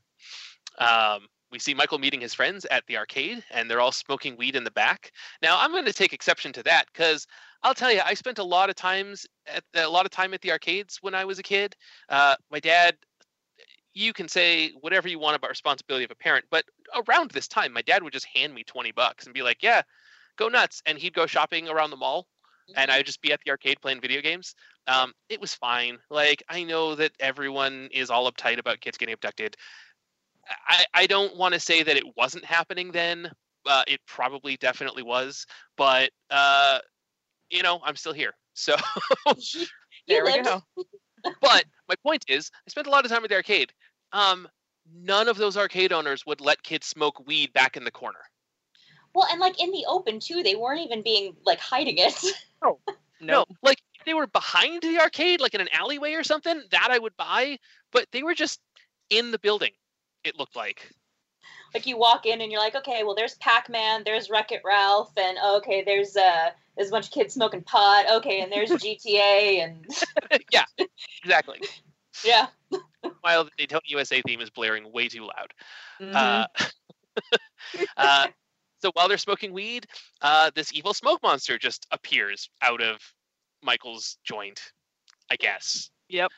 Um, 0.77 1.27
we 1.51 1.59
see 1.59 1.73
Michael 1.73 1.99
meeting 1.99 2.19
his 2.19 2.33
friends 2.33 2.65
at 2.65 2.85
the 2.87 2.97
arcade, 2.97 3.43
and 3.51 3.69
they're 3.69 3.79
all 3.79 3.93
smoking 3.93 4.35
weed 4.35 4.57
in 4.57 4.65
the 4.65 4.71
back. 4.71 5.11
Now 5.41 5.57
I'm 5.59 5.71
going 5.71 5.85
to 5.85 5.93
take 5.93 6.11
exception 6.11 6.51
to 6.53 6.63
that 6.63 6.87
because 6.91 7.25
I'll 7.63 7.73
tell 7.73 7.91
you, 7.91 8.01
I 8.03 8.13
spent 8.13 8.39
a 8.39 8.43
lot 8.43 8.69
of 8.69 8.75
times 8.75 9.25
at 9.47 9.63
a 9.75 9.89
lot 9.89 10.05
of 10.05 10.11
time 10.11 10.33
at 10.33 10.41
the 10.41 10.51
arcades 10.51 10.97
when 11.01 11.15
I 11.15 11.23
was 11.25 11.39
a 11.39 11.43
kid. 11.43 11.75
Uh, 12.09 12.35
my 12.51 12.59
dad. 12.59 12.95
You 13.93 14.13
can 14.13 14.27
say 14.27 14.73
whatever 14.81 15.07
you 15.07 15.17
want 15.17 15.35
about 15.35 15.49
responsibility 15.49 16.05
of 16.05 16.11
a 16.11 16.15
parent, 16.15 16.45
but 16.51 16.63
around 16.93 17.31
this 17.31 17.47
time, 17.47 17.73
my 17.73 17.81
dad 17.81 18.03
would 18.03 18.13
just 18.13 18.27
hand 18.27 18.53
me 18.53 18.63
twenty 18.63 18.91
bucks 18.91 19.25
and 19.25 19.33
be 19.33 19.41
like, 19.41 19.63
"Yeah, 19.63 19.81
go 20.37 20.47
nuts," 20.49 20.81
and 20.85 20.97
he'd 20.97 21.13
go 21.13 21.25
shopping 21.25 21.69
around 21.69 21.89
the 21.91 21.97
mall 21.97 22.27
and 22.75 22.91
I'd 22.91 23.05
just 23.05 23.21
be 23.21 23.31
at 23.31 23.39
the 23.45 23.51
arcade 23.51 23.79
playing 23.81 24.01
video 24.01 24.21
games. 24.21 24.55
Um, 24.87 25.13
it 25.29 25.39
was 25.39 25.53
fine. 25.53 25.97
Like 26.09 26.43
I 26.49 26.63
know 26.63 26.95
that 26.95 27.11
everyone 27.19 27.89
is 27.91 28.09
all 28.09 28.31
uptight 28.31 28.59
about 28.59 28.81
kids 28.81 28.97
getting 28.97 29.13
abducted. 29.13 29.55
I, 30.67 30.85
I 30.93 31.07
don't 31.07 31.35
want 31.35 31.53
to 31.53 31.59
say 31.59 31.83
that 31.83 31.97
it 31.97 32.15
wasn't 32.15 32.45
happening 32.45 32.91
then. 32.91 33.29
Uh, 33.65 33.83
it 33.87 33.99
probably 34.07 34.55
definitely 34.57 35.03
was, 35.03 35.45
but 35.75 36.09
uh, 36.29 36.79
you 37.49 37.63
know, 37.63 37.81
I'm 37.83 37.95
still 37.95 38.13
here. 38.13 38.33
So, 38.53 38.75
There 40.07 40.23
we 40.23 40.41
go. 40.41 40.61
but 41.41 41.65
my 41.89 41.95
point 42.01 42.23
is, 42.29 42.49
I 42.65 42.69
spent 42.69 42.87
a 42.87 42.89
lot 42.89 43.03
of 43.03 43.11
time 43.11 43.23
at 43.23 43.29
the 43.29 43.35
arcade. 43.35 43.73
Um, 44.13 44.47
none 44.93 45.27
of 45.27 45.35
those 45.35 45.57
arcade 45.57 45.91
owners 45.91 46.25
would 46.25 46.39
let 46.39 46.63
kids 46.63 46.87
smoke 46.87 47.27
weed 47.27 47.51
back 47.51 47.75
in 47.75 47.83
the 47.83 47.91
corner. 47.91 48.19
Well, 49.17 49.27
and 49.31 49.39
like 49.39 49.59
in 49.59 49.71
the 49.71 49.83
open 49.87 50.19
too, 50.19 50.43
they 50.43 50.55
weren't 50.55 50.81
even 50.81 51.01
being 51.01 51.35
like 51.43 51.59
hiding 51.59 51.97
it. 51.97 52.13
No, 52.63 52.79
no, 53.19 53.45
like 53.63 53.79
if 53.95 54.05
they 54.05 54.13
were 54.15 54.27
behind 54.27 54.81
the 54.81 54.99
arcade, 54.99 55.41
like 55.41 55.53
in 55.53 55.61
an 55.61 55.69
alleyway 55.73 56.13
or 56.13 56.23
something, 56.23 56.61
that 56.71 56.89
I 56.91 56.97
would 56.97 57.15
buy. 57.17 57.57
But 57.91 58.07
they 58.11 58.23
were 58.23 58.33
just 58.33 58.59
in 59.11 59.29
the 59.31 59.39
building. 59.39 59.71
It 60.23 60.37
looked 60.37 60.55
like. 60.55 60.91
like 61.73 61.85
you 61.85 61.97
walk 61.97 62.25
in 62.25 62.41
and 62.41 62.51
you're 62.51 62.61
like, 62.61 62.75
okay, 62.75 63.03
well, 63.03 63.13
there's 63.15 63.35
Pac-Man, 63.35 64.03
there's 64.05 64.29
Wreck 64.29 64.51
It 64.51 64.61
Ralph, 64.65 65.11
and 65.17 65.37
okay, 65.57 65.83
there's 65.83 66.15
uh, 66.15 66.49
there's 66.75 66.89
a 66.89 66.91
bunch 66.91 67.05
of 67.05 67.11
kids 67.11 67.33
smoking 67.35 67.61
pot. 67.61 68.05
Okay, 68.17 68.41
and 68.41 68.51
there's 68.51 68.69
GTA, 68.83 69.63
and 69.63 69.85
yeah, 70.51 70.65
exactly. 71.23 71.59
yeah, 72.25 72.47
While 73.21 73.45
the 73.45 73.51
Daytona 73.57 73.81
USA 73.85 74.21
theme 74.23 74.41
is 74.41 74.49
blaring 74.49 74.91
way 74.91 75.07
too 75.07 75.23
loud. 75.25 75.53
Mhm. 76.01 76.15
Uh, 76.15 76.47
uh, 77.97 78.27
so 78.79 78.91
while 78.93 79.07
they're 79.07 79.17
smoking 79.17 79.53
weed, 79.53 79.87
uh, 80.21 80.51
this 80.55 80.73
evil 80.73 80.93
smoke 80.93 81.21
monster 81.23 81.57
just 81.57 81.87
appears 81.91 82.49
out 82.61 82.81
of 82.81 82.97
Michael's 83.63 84.17
joint, 84.23 84.71
I 85.31 85.35
guess. 85.35 85.89
Yep. 86.09 86.31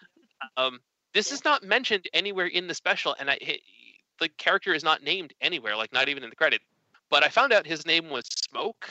Um, 0.58 0.80
this 1.14 1.32
is 1.32 1.44
not 1.44 1.64
mentioned 1.64 2.06
anywhere 2.14 2.48
in 2.48 2.68
the 2.68 2.74
special, 2.74 3.16
and 3.20 3.30
I, 3.30 3.38
he- 3.42 3.62
the 4.20 4.30
character 4.30 4.74
is 4.74 4.84
not 4.84 5.02
named 5.04 5.34
anywhere, 5.42 5.76
like 5.76 5.94
not 5.94 6.10
even 6.10 6.24
in 6.24 6.30
the 6.30 6.36
credit. 6.36 6.62
But 7.10 7.24
I 7.24 7.30
found 7.30 7.54
out 7.54 7.66
his 7.66 7.86
name 7.86 8.10
was 8.10 8.26
Smoke, 8.26 8.90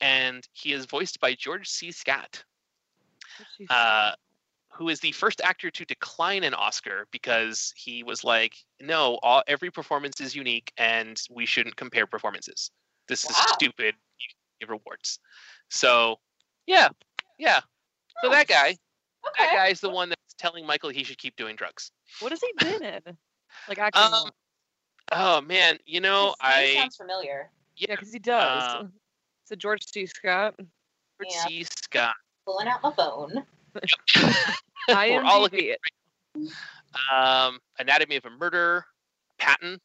and 0.00 0.46
he 0.52 0.72
is 0.72 0.84
voiced 0.84 1.20
by 1.20 1.34
George 1.34 1.68
C. 1.68 1.90
Scott, 1.92 2.44
uh, 3.70 4.12
who 4.70 4.88
is 4.88 5.00
the 5.00 5.12
first 5.12 5.40
actor 5.42 5.70
to 5.70 5.84
decline 5.84 6.44
an 6.44 6.54
Oscar 6.54 7.06
because 7.10 7.72
he 7.76 8.02
was 8.02 8.22
like, 8.24 8.54
"No, 8.80 9.18
all, 9.22 9.42
every 9.46 9.70
performance 9.70 10.20
is 10.20 10.34
unique, 10.36 10.72
and 10.78 11.20
we 11.30 11.46
shouldn't 11.46 11.76
compare 11.76 12.06
performances. 12.06 12.70
This 13.08 13.24
is 13.28 13.36
stupid. 13.36 13.94
You 14.20 14.26
give 14.60 14.70
rewards." 14.70 15.18
So, 15.70 16.16
yeah, 16.66 16.88
yeah. 17.38 17.60
So 18.22 18.30
that 18.30 18.46
guy, 18.48 18.68
okay. 18.68 18.76
that 19.38 19.52
guy 19.52 19.68
is 19.68 19.80
the 19.80 19.90
one 19.90 20.08
that's 20.10 20.34
telling 20.38 20.66
Michael 20.66 20.90
he 20.90 21.04
should 21.04 21.18
keep 21.18 21.36
doing 21.36 21.56
drugs. 21.56 21.90
what 22.20 22.32
has 22.32 22.40
he 22.40 22.52
been 22.58 22.82
in? 22.84 23.00
Like 23.68 23.78
acting. 23.78 24.02
Um. 24.02 24.30
Oh 25.12 25.40
man, 25.40 25.78
you 25.86 26.00
know 26.00 26.34
I 26.40 26.74
sounds 26.74 26.96
familiar. 26.96 27.50
yeah, 27.76 27.92
because 27.94 28.12
he 28.12 28.18
does. 28.18 28.62
uh, 28.62 28.84
so 29.44 29.54
George 29.56 29.82
C. 29.90 30.04
Scott. 30.06 30.54
Robert 30.58 31.30
Yeah. 31.30 31.46
C. 31.46 31.64
Scott. 31.64 32.14
Pulling 32.44 32.68
out 32.68 32.82
my 32.82 32.92
phone. 32.92 33.42
We're 34.88 35.24
all 35.24 35.40
looking 35.42 35.74
IMDb. 36.36 36.50
um, 37.12 37.58
Anatomy 37.78 38.16
of 38.16 38.24
a 38.24 38.30
Murder, 38.30 38.84
Patton. 39.38 39.78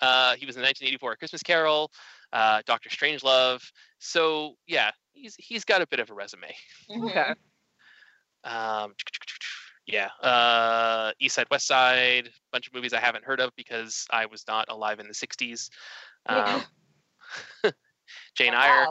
Uh, 0.00 0.34
he 0.36 0.46
was 0.46 0.56
in 0.56 0.62
1984 0.62 1.16
Christmas 1.16 1.42
Carol, 1.42 1.90
uh, 2.32 2.62
Doctor 2.66 2.88
Strangelove. 2.88 3.62
So 3.98 4.54
yeah, 4.66 4.90
he's 5.12 5.34
he's 5.38 5.64
got 5.64 5.82
a 5.82 5.86
bit 5.86 6.00
of 6.00 6.10
a 6.10 6.14
resume. 6.14 6.54
Mhm. 6.90 7.10
Okay. 7.10 7.34
Um, 8.44 8.94
yeah, 9.86 10.08
uh, 10.22 11.12
East 11.20 11.34
Side, 11.34 11.46
West 11.50 11.66
Side, 11.66 12.26
a 12.26 12.30
bunch 12.52 12.66
of 12.66 12.74
movies 12.74 12.92
I 12.92 13.00
haven't 13.00 13.24
heard 13.24 13.40
of 13.40 13.50
because 13.56 14.06
I 14.10 14.26
was 14.26 14.44
not 14.48 14.68
alive 14.68 15.00
in 15.00 15.06
the 15.08 15.14
60s. 15.14 15.68
Um, 16.26 16.62
Jane 18.34 18.54
Eyre. 18.54 18.86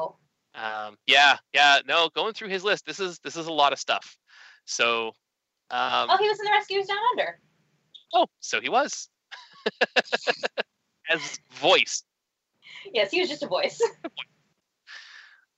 Um, 0.55 0.97
yeah, 1.07 1.37
yeah, 1.53 1.79
no, 1.87 2.09
going 2.15 2.33
through 2.33 2.49
his 2.49 2.63
list, 2.63 2.85
this 2.85 2.99
is 2.99 3.19
this 3.19 3.35
is 3.35 3.47
a 3.47 3.53
lot 3.53 3.73
of 3.73 3.79
stuff. 3.79 4.17
So, 4.69 5.07
um, 5.71 6.09
Oh, 6.11 6.17
he 6.19 6.29
was 6.29 6.39
in 6.39 6.45
the 6.45 6.51
Rescuers 6.51 6.85
Down 6.85 6.97
Under. 7.11 7.39
oh, 8.13 8.27
so 8.39 8.61
he 8.61 8.69
was 8.69 9.09
as 11.09 11.39
voice. 11.53 12.03
Yes, 12.93 13.11
he 13.11 13.19
was 13.19 13.29
just 13.29 13.43
a 13.43 13.47
voice. 13.47 13.81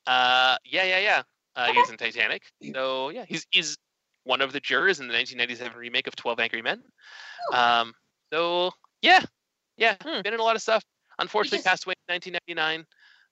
Uh, 0.07 0.57
yeah, 0.65 0.83
yeah, 0.83 0.99
yeah. 0.99 1.21
Uh, 1.55 1.61
Okay. 1.65 1.73
He 1.73 1.79
was 1.79 1.89
in 1.91 1.97
Titanic. 1.97 2.41
So 2.73 3.09
yeah, 3.09 3.23
he's 3.27 3.45
he's 3.51 3.77
one 4.23 4.41
of 4.41 4.51
the 4.51 4.59
jurors 4.59 4.99
in 4.99 5.07
the 5.07 5.13
1997 5.13 5.77
remake 5.77 6.07
of 6.07 6.15
12 6.15 6.39
Angry 6.39 6.61
Men. 6.63 6.81
Um, 7.53 7.93
so 8.33 8.71
yeah, 9.03 9.21
yeah, 9.77 9.95
Hmm. 10.01 10.21
been 10.23 10.33
in 10.33 10.39
a 10.39 10.43
lot 10.43 10.55
of 10.55 10.61
stuff. 10.63 10.83
Unfortunately, 11.19 11.59
just- 11.59 11.67
passed 11.67 11.85
away 11.85 11.93
in 12.07 12.13
1999. 12.15 12.85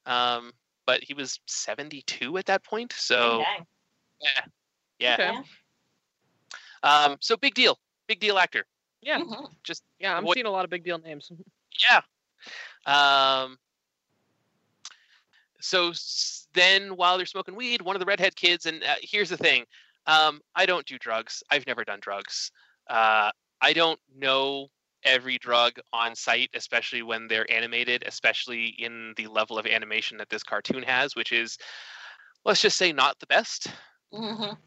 Um, 0.05 0.51
but 0.85 1.03
he 1.03 1.15
was 1.15 1.39
72 1.47 2.37
at 2.37 2.45
that 2.45 2.63
point. 2.63 2.93
So 2.95 3.43
yeah, 4.21 4.41
yeah. 4.99 5.13
Okay. 5.15 5.41
Um, 6.83 7.17
so 7.19 7.35
big 7.37 7.53
deal, 7.53 7.77
big 8.07 8.19
deal 8.19 8.37
actor. 8.37 8.65
Yeah. 9.01 9.19
Mhm. 9.19 9.53
Just 9.63 9.83
Yeah, 9.99 10.15
I'm 10.17 10.23
What- 10.25 10.35
seeing 10.35 10.45
a 10.45 10.51
lot 10.51 10.63
of 10.65 10.69
big 10.71 10.83
deal 10.83 10.97
names. 10.97 11.31
yeah. 11.89 12.01
Um, 12.85 13.57
so 15.61 15.93
then, 16.53 16.95
while 16.95 17.17
they're 17.17 17.25
smoking 17.25 17.55
weed, 17.55 17.81
one 17.81 17.95
of 17.95 17.99
the 17.99 18.05
redhead 18.05 18.35
kids, 18.35 18.65
and 18.65 18.83
uh, 18.83 18.95
here's 19.01 19.29
the 19.29 19.37
thing: 19.37 19.65
um, 20.07 20.41
I 20.55 20.65
don't 20.65 20.85
do 20.85 20.97
drugs. 20.97 21.43
I've 21.49 21.67
never 21.67 21.83
done 21.83 21.99
drugs. 22.01 22.51
Uh, 22.87 23.31
I 23.61 23.73
don't 23.73 23.99
know 24.15 24.69
every 25.03 25.37
drug 25.37 25.79
on 25.93 26.15
site, 26.15 26.49
especially 26.53 27.01
when 27.03 27.27
they're 27.27 27.49
animated, 27.51 28.03
especially 28.05 28.67
in 28.79 29.13
the 29.17 29.27
level 29.27 29.57
of 29.57 29.65
animation 29.65 30.17
that 30.17 30.29
this 30.29 30.43
cartoon 30.43 30.83
has, 30.83 31.15
which 31.15 31.31
is, 31.31 31.57
let's 32.45 32.61
just 32.61 32.77
say, 32.77 32.91
not 32.91 33.17
the 33.19 33.27
best. 33.27 33.67
Mhm. 34.13 34.57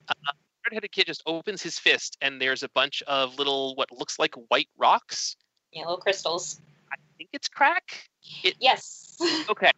Redheaded 0.73 0.93
kid 0.93 1.07
just 1.07 1.23
opens 1.27 1.61
his 1.61 1.79
fist, 1.79 2.17
and 2.23 2.41
there's 2.41 2.63
a 2.63 2.69
bunch 2.71 3.03
of 3.03 3.37
little, 3.37 3.75
what 3.75 3.93
looks 3.93 4.19
like 4.19 4.35
white 4.49 4.71
rocks. 4.79 5.37
Yeah, 5.71 5.83
little 5.83 5.99
crystals. 5.99 6.63
I 6.91 6.97
think 7.19 7.29
it's 7.35 7.49
crack. 7.49 8.09
Yes. 8.59 9.19
Okay. 9.51 9.71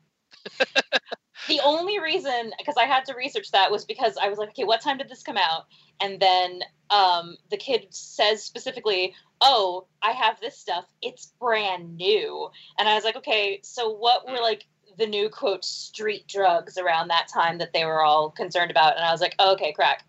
the 1.48 1.60
only 1.64 1.98
reason, 1.98 2.52
because 2.58 2.76
I 2.78 2.84
had 2.84 3.04
to 3.06 3.14
research 3.14 3.50
that, 3.50 3.72
was 3.72 3.84
because 3.84 4.16
I 4.22 4.28
was 4.28 4.38
like, 4.38 4.50
okay, 4.50 4.62
what 4.62 4.82
time 4.82 4.98
did 4.98 5.08
this 5.08 5.24
come 5.24 5.36
out? 5.36 5.64
And 6.00 6.20
then 6.20 6.60
um, 6.90 7.36
the 7.50 7.56
kid 7.56 7.88
says 7.90 8.44
specifically, 8.44 9.14
oh, 9.40 9.88
I 10.00 10.12
have 10.12 10.38
this 10.40 10.56
stuff. 10.56 10.84
It's 11.02 11.32
brand 11.40 11.96
new. 11.96 12.48
And 12.78 12.88
I 12.88 12.94
was 12.94 13.02
like, 13.02 13.16
okay, 13.16 13.58
so 13.64 13.90
what 13.90 14.26
were 14.26 14.34
like 14.34 14.64
the 14.96 15.06
new 15.06 15.28
quote 15.28 15.64
street 15.64 16.28
drugs 16.28 16.78
around 16.78 17.08
that 17.08 17.26
time 17.26 17.58
that 17.58 17.72
they 17.72 17.84
were 17.84 18.02
all 18.02 18.30
concerned 18.30 18.70
about? 18.70 18.96
And 18.96 19.04
I 19.04 19.10
was 19.10 19.20
like, 19.20 19.34
oh, 19.40 19.54
okay, 19.54 19.72
crack. 19.72 20.04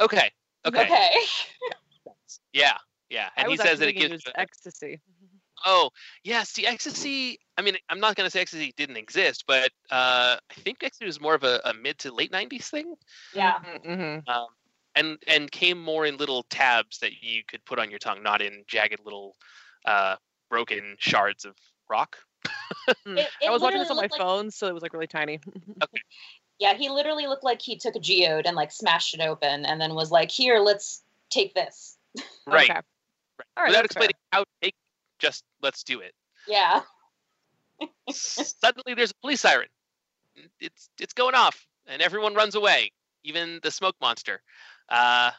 Okay. 0.00 0.30
Okay. 0.66 0.82
Okay. 0.82 1.10
Yeah. 2.52 2.76
Yeah. 3.08 3.28
And 3.36 3.48
he 3.50 3.56
says 3.56 3.78
that 3.80 3.88
it 3.88 3.94
gives. 3.94 4.12
was 4.12 4.22
ecstasy. 4.36 5.00
oh, 5.66 5.90
yeah. 6.24 6.42
See, 6.42 6.66
ecstasy. 6.66 7.38
I 7.58 7.62
mean, 7.62 7.76
I'm 7.88 8.00
not 8.00 8.16
going 8.16 8.26
to 8.26 8.30
say 8.30 8.40
ecstasy 8.40 8.72
didn't 8.76 8.96
exist, 8.96 9.44
but 9.46 9.70
uh, 9.90 10.36
I 10.50 10.54
think 10.54 10.78
ecstasy 10.82 11.06
was 11.06 11.20
more 11.20 11.34
of 11.34 11.44
a, 11.44 11.60
a 11.64 11.74
mid 11.74 11.98
to 12.00 12.12
late 12.14 12.32
'90s 12.32 12.64
thing, 12.70 12.94
Yeah. 13.34 13.58
Mm-hmm. 13.86 14.28
um, 14.30 14.46
and 14.94 15.18
and 15.26 15.50
came 15.50 15.80
more 15.82 16.06
in 16.06 16.16
little 16.16 16.44
tabs 16.50 16.98
that 16.98 17.12
you 17.22 17.42
could 17.46 17.64
put 17.64 17.78
on 17.78 17.90
your 17.90 17.98
tongue, 17.98 18.22
not 18.22 18.40
in 18.42 18.64
jagged 18.66 19.00
little 19.04 19.36
uh, 19.86 20.16
broken 20.48 20.96
shards 20.98 21.44
of 21.44 21.54
rock. 21.88 22.16
It- 23.06 23.28
I 23.46 23.50
was 23.50 23.60
watching 23.62 23.78
this 23.80 23.90
on 23.90 23.96
my 23.96 24.02
looked 24.02 24.12
like- 24.12 24.20
phone, 24.20 24.50
so 24.50 24.66
it 24.66 24.74
was 24.74 24.82
like 24.82 24.92
really 24.92 25.06
tiny. 25.06 25.40
Yeah, 26.60 26.74
he 26.74 26.90
literally 26.90 27.26
looked 27.26 27.42
like 27.42 27.60
he 27.62 27.76
took 27.76 27.96
a 27.96 27.98
geode 27.98 28.46
and 28.46 28.54
like 28.54 28.70
smashed 28.70 29.14
it 29.14 29.20
open 29.20 29.64
and 29.64 29.80
then 29.80 29.94
was 29.94 30.10
like, 30.10 30.30
here, 30.30 30.58
let's 30.58 31.02
take 31.30 31.54
this. 31.54 31.96
Right. 32.46 32.70
Okay. 32.70 32.80
All 33.56 33.64
right. 33.64 33.68
Without 33.68 33.82
that's 33.82 33.94
fair. 33.94 34.02
explaining 34.02 34.16
how 34.32 34.40
to 34.40 34.50
take, 34.62 34.74
just 35.18 35.44
let's 35.62 35.82
do 35.82 36.00
it. 36.00 36.12
Yeah. 36.46 36.82
Suddenly, 38.10 38.94
there's 38.94 39.12
a 39.12 39.14
police 39.22 39.40
siren. 39.40 39.68
It's 40.60 40.90
it's 40.98 41.12
going 41.12 41.34
off, 41.34 41.66
and 41.86 42.02
everyone 42.02 42.34
runs 42.34 42.54
away, 42.54 42.92
even 43.24 43.60
the 43.62 43.70
smoke 43.70 43.96
monster. 44.00 44.42
Uh, 44.88 45.30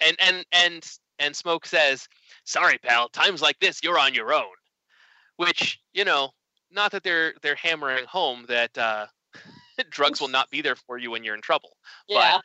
and 0.00 0.16
and 0.18 0.44
and 0.52 0.98
and 1.18 1.36
smoke 1.36 1.66
says, 1.66 2.08
"Sorry, 2.44 2.78
pal. 2.78 3.08
Times 3.08 3.42
like 3.42 3.58
this, 3.60 3.80
you're 3.82 3.98
on 3.98 4.14
your 4.14 4.32
own." 4.32 4.54
Which 5.36 5.80
you 5.94 6.04
know, 6.04 6.30
not 6.70 6.90
that 6.92 7.02
they're 7.02 7.34
they're 7.42 7.54
hammering 7.54 8.04
home 8.06 8.46
that 8.48 8.76
uh, 8.76 9.06
drugs 9.90 10.20
will 10.20 10.28
not 10.28 10.50
be 10.50 10.62
there 10.62 10.76
for 10.76 10.98
you 10.98 11.10
when 11.10 11.24
you're 11.24 11.34
in 11.34 11.42
trouble. 11.42 11.76
Yeah. 12.08 12.40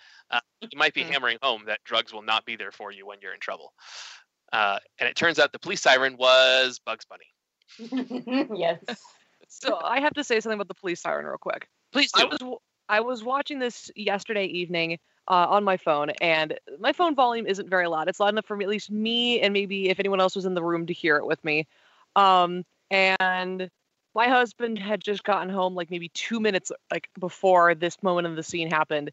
You 0.72 0.78
might 0.78 0.94
be 0.94 1.04
Hmm. 1.04 1.12
hammering 1.12 1.38
home 1.42 1.64
that 1.66 1.84
drugs 1.84 2.14
will 2.14 2.22
not 2.22 2.46
be 2.46 2.56
there 2.56 2.72
for 2.72 2.92
you 2.92 3.06
when 3.06 3.20
you're 3.22 3.34
in 3.34 3.40
trouble. 3.40 3.74
Uh, 4.54 4.80
and 5.00 5.10
it 5.10 5.16
turns 5.16 5.40
out 5.40 5.52
the 5.52 5.60
police 5.60 5.82
siren 5.82 6.18
was 6.18 6.80
Bugs 6.80 7.06
Bunny. 7.06 7.26
yes. 8.56 8.80
So 9.48 9.80
I 9.82 10.00
have 10.00 10.14
to 10.14 10.24
say 10.24 10.40
something 10.40 10.58
about 10.58 10.68
the 10.68 10.74
police 10.74 11.02
siren 11.02 11.26
real 11.26 11.38
quick. 11.38 11.68
Please 11.92 12.12
I 12.16 12.22
do. 12.22 12.30
was 12.30 12.38
w- 12.40 12.60
I 12.90 13.00
was 13.00 13.24
watching 13.24 13.60
this 13.60 13.90
yesterday 13.96 14.46
evening 14.46 15.00
uh, 15.28 15.48
on 15.50 15.64
my 15.64 15.78
phone, 15.78 16.10
and 16.22 16.60
my 16.80 16.92
phone 16.92 17.16
volume 17.16 17.48
isn't 17.48 17.70
very 17.70 17.88
loud. 17.88 18.10
It's 18.10 18.20
loud 18.20 18.30
enough 18.30 18.46
for 18.46 18.58
me, 18.58 18.66
at 18.66 18.70
least 18.70 18.92
me, 18.92 19.40
and 19.42 19.54
maybe 19.54 19.90
if 19.90 20.00
anyone 20.00 20.20
else 20.20 20.36
was 20.36 20.46
in 20.46 20.54
the 20.54 20.64
room 20.64 20.86
to 20.88 20.94
hear 20.94 21.18
it 21.18 21.26
with 21.26 21.44
me. 21.44 21.68
Um, 22.16 22.66
and 22.90 23.70
my 24.14 24.28
husband 24.28 24.78
had 24.80 25.02
just 25.02 25.24
gotten 25.24 25.50
home 25.50 25.76
like 25.76 25.90
maybe 25.90 26.10
two 26.10 26.40
minutes 26.40 26.72
like 26.92 27.10
before 27.20 27.76
this 27.76 28.02
moment 28.04 28.28
of 28.28 28.36
the 28.36 28.44
scene 28.44 28.70
happened, 28.70 29.12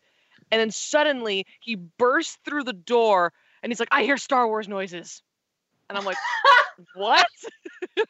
and 0.51 0.61
then 0.61 0.71
suddenly 0.71 1.47
he 1.61 1.77
bursts 1.77 2.39
through 2.45 2.65
the 2.65 2.73
door 2.73 3.33
and 3.63 3.71
he's 3.71 3.81
like, 3.81 3.89
"I 3.93 4.03
hear 4.03 4.17
Star 4.17 4.47
Wars 4.47 4.69
noises," 4.69 5.23
and 5.89 5.99
I'm 5.99 6.05
like, 6.05 6.17
"What?" 6.95 7.27
and 7.97 8.07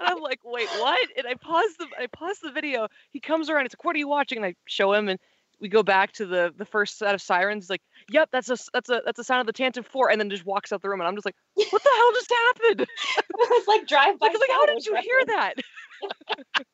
I'm 0.00 0.20
like, 0.20 0.40
"Wait, 0.44 0.68
what?" 0.78 1.08
And 1.16 1.26
I 1.26 1.34
pause 1.34 1.74
the 1.78 1.86
I 1.98 2.06
pause 2.06 2.38
the 2.42 2.50
video. 2.50 2.88
He 3.10 3.20
comes 3.20 3.50
around. 3.50 3.66
It's 3.66 3.74
like, 3.74 3.84
"What 3.84 3.96
are 3.96 4.00
you 4.00 4.08
watching?" 4.08 4.38
And 4.38 4.46
I 4.46 4.54
show 4.66 4.92
him, 4.92 5.08
and 5.08 5.18
we 5.60 5.68
go 5.68 5.82
back 5.82 6.12
to 6.12 6.26
the 6.26 6.52
the 6.56 6.64
first 6.64 6.98
set 6.98 7.14
of 7.14 7.22
sirens. 7.22 7.70
Like, 7.70 7.82
"Yep, 8.10 8.28
that's 8.32 8.50
a 8.50 8.56
that's 8.72 8.88
a 8.90 9.02
that's 9.04 9.18
a 9.18 9.24
sound 9.24 9.40
of 9.40 9.46
the 9.46 9.52
Tantive 9.52 9.86
Four, 9.86 10.10
and 10.10 10.20
then 10.20 10.30
just 10.30 10.44
walks 10.44 10.72
out 10.72 10.82
the 10.82 10.88
room, 10.88 11.00
and 11.00 11.08
I'm 11.08 11.14
just 11.16 11.24
like, 11.26 11.36
"What 11.54 11.82
the 11.82 11.90
hell 11.96 12.12
just 12.14 12.32
happened?" 12.32 12.80
it 13.16 13.36
was 13.50 13.66
like 13.66 13.86
drive 13.86 14.18
by. 14.18 14.26
Like, 14.28 14.38
like 14.40 14.50
how 14.50 14.66
did 14.66 14.84
you 14.84 14.96
hear 14.96 15.24
that? 15.28 15.54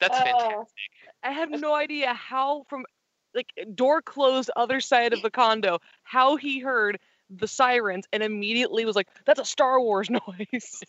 That's 0.00 0.16
Uh, 0.16 0.22
fantastic. 0.24 0.74
I 1.24 1.32
have 1.32 1.50
no 1.50 1.74
idea 1.74 2.14
how 2.14 2.64
from 2.68 2.84
like 3.34 3.52
door 3.74 4.00
closed 4.00 4.50
other 4.56 4.80
side 4.80 5.12
of 5.12 5.22
the 5.22 5.30
condo 5.30 5.78
how 6.02 6.36
he 6.36 6.60
heard 6.60 6.98
the 7.30 7.46
sirens 7.48 8.06
and 8.12 8.22
immediately 8.22 8.84
was 8.84 8.96
like 8.96 9.08
that's 9.26 9.40
a 9.40 9.44
Star 9.44 9.80
Wars 9.80 10.08
noise. 10.10 10.82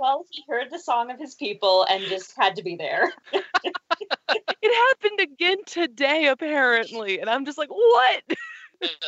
well, 0.00 0.24
he 0.30 0.42
heard 0.48 0.68
the 0.70 0.78
song 0.78 1.10
of 1.10 1.18
his 1.18 1.34
people 1.34 1.86
and 1.90 2.02
just 2.04 2.34
had 2.36 2.56
to 2.56 2.62
be 2.62 2.76
there. 2.76 3.12
it 3.32 5.00
happened 5.00 5.20
again 5.20 5.58
today 5.66 6.26
apparently 6.26 7.20
and 7.20 7.28
I'm 7.30 7.44
just 7.44 7.58
like 7.58 7.70
what? 7.70 8.22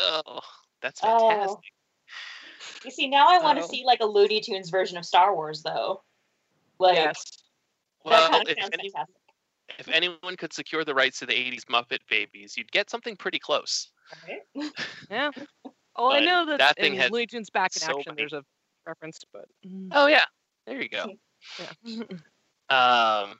Oh, 0.00 0.40
that's 0.81 1.00
Oh. 1.03 1.29
fantastic. 1.31 1.64
You 2.85 2.90
see, 2.90 3.09
now 3.09 3.29
I 3.29 3.38
want 3.42 3.59
to 3.59 3.64
oh. 3.64 3.66
So- 3.66 3.72
see 3.72 3.85
like 3.85 4.00
a 4.00 4.07
Looney 4.07 4.40
Tunes 4.40 4.70
version 4.70 4.96
of 4.98 5.05
Star 5.05 5.35
Wars, 5.35 5.62
though. 5.62 6.03
Like 6.79 6.96
yes. 6.96 7.22
that 8.05 8.11
Well, 8.11 8.31
kind 8.31 8.42
of 8.42 8.48
if, 8.50 8.59
sounds 8.61 8.70
any, 8.74 8.90
fantastic. 8.90 9.14
if 9.79 9.88
anyone 9.88 10.37
could 10.37 10.53
secure 10.53 10.85
the 10.85 10.94
rights 10.94 11.18
to 11.20 11.27
the 11.27 11.33
80s 11.33 11.64
Muppet 11.70 12.00
Babies, 12.09 12.57
you'd 12.57 12.70
get 12.72 12.90
something 12.90 13.16
pretty 13.16 13.38
close. 13.38 13.90
Right? 14.29 14.70
Yeah. 15.11 15.31
Oh, 15.96 16.11
I 16.11 16.20
know 16.24 16.46
that, 16.46 16.59
that 16.59 16.76
thing 16.76 16.94
in 16.94 17.00
had 17.00 17.12
Looney 17.12 17.26
back 17.52 17.72
in 17.76 17.83
so 17.83 17.98
action 17.98 18.02
many- 18.09 18.22
there's 18.22 18.33
a 18.33 18.44
reference 18.87 19.20
but 19.33 19.46
mm, 19.66 19.88
Oh, 19.92 20.07
yeah. 20.07 20.24
There 20.66 20.80
you 20.80 20.88
go. 20.88 21.14
yeah. 21.85 22.02
Um, 22.70 23.38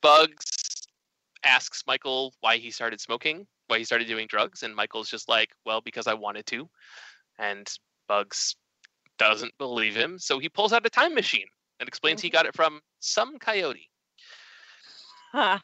Bugs 0.00 0.86
asks 1.44 1.84
Michael 1.86 2.32
why 2.40 2.56
he 2.56 2.70
started 2.70 2.98
smoking, 2.98 3.46
why 3.66 3.76
he 3.78 3.84
started 3.84 4.08
doing 4.08 4.26
drugs, 4.26 4.62
and 4.62 4.74
Michael's 4.74 5.10
just 5.10 5.28
like, 5.28 5.50
"Well, 5.66 5.82
because 5.82 6.06
I 6.06 6.14
wanted 6.14 6.46
to," 6.46 6.68
and 7.38 7.68
Bugs 8.08 8.56
doesn't 9.18 9.52
believe 9.58 9.94
him, 9.94 10.18
so 10.18 10.38
he 10.38 10.48
pulls 10.48 10.72
out 10.72 10.86
a 10.86 10.90
time 10.90 11.14
machine 11.14 11.46
and 11.78 11.86
explains 11.88 12.22
he 12.22 12.30
got 12.30 12.46
it 12.46 12.54
from 12.54 12.80
some 13.00 13.38
coyote. 13.38 13.90
Ha. 15.32 15.60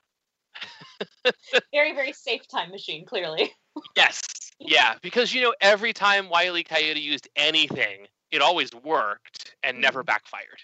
Very, 1.72 1.94
very 1.94 2.12
safe 2.12 2.46
time 2.48 2.70
machine, 2.70 3.04
clearly. 3.06 3.52
Yes, 3.96 4.22
yeah, 4.60 4.94
because 5.02 5.34
you 5.34 5.42
know 5.42 5.54
every 5.60 5.92
time 5.92 6.28
Wiley 6.28 6.62
Coyote 6.62 7.00
used 7.00 7.28
anything, 7.36 8.06
it 8.30 8.40
always 8.40 8.70
worked 8.84 9.54
and 9.64 9.80
never 9.80 10.02
backfired. 10.04 10.60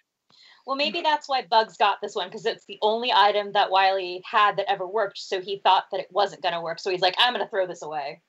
Well, 0.66 0.76
maybe 0.76 1.00
that's 1.00 1.28
why 1.28 1.44
Bugs 1.50 1.76
got 1.76 1.98
this 2.00 2.14
one 2.14 2.28
because 2.28 2.46
it's 2.46 2.64
the 2.66 2.78
only 2.82 3.10
item 3.12 3.52
that 3.52 3.70
Wiley 3.70 4.22
had 4.24 4.56
that 4.58 4.70
ever 4.70 4.86
worked. 4.86 5.18
So 5.18 5.40
he 5.40 5.60
thought 5.64 5.84
that 5.90 6.00
it 6.00 6.06
wasn't 6.10 6.42
going 6.42 6.54
to 6.54 6.60
work. 6.60 6.78
So 6.78 6.90
he's 6.90 7.00
like, 7.00 7.14
I'm 7.18 7.32
going 7.34 7.44
to 7.44 7.50
throw 7.50 7.66
this 7.66 7.82
away. 7.82 8.20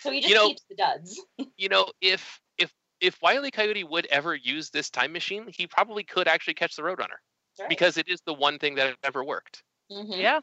So 0.00 0.10
he 0.10 0.20
just 0.20 0.30
You 0.30 0.34
know- 0.34 0.48
keeps 0.48 0.62
the 0.68 0.74
duds. 0.76 1.20
You 1.56 1.68
know, 1.68 1.86
if 2.00 2.40
if 2.58 2.72
if 3.00 3.16
Wiley 3.22 3.52
Coyote 3.52 3.84
would 3.84 4.06
ever 4.06 4.34
use 4.34 4.70
this 4.70 4.90
time 4.90 5.12
machine, 5.12 5.46
he 5.54 5.68
probably 5.68 6.02
could 6.02 6.26
actually 6.26 6.54
catch 6.54 6.74
the 6.74 6.82
Roadrunner 6.82 7.20
Right. 7.60 7.68
because 7.68 7.96
it 7.98 8.08
is 8.08 8.20
the 8.26 8.34
one 8.34 8.58
thing 8.58 8.74
that 8.74 8.96
ever 9.04 9.22
worked. 9.24 9.62
Mhm. 9.92 10.20
Yeah. 10.20 10.40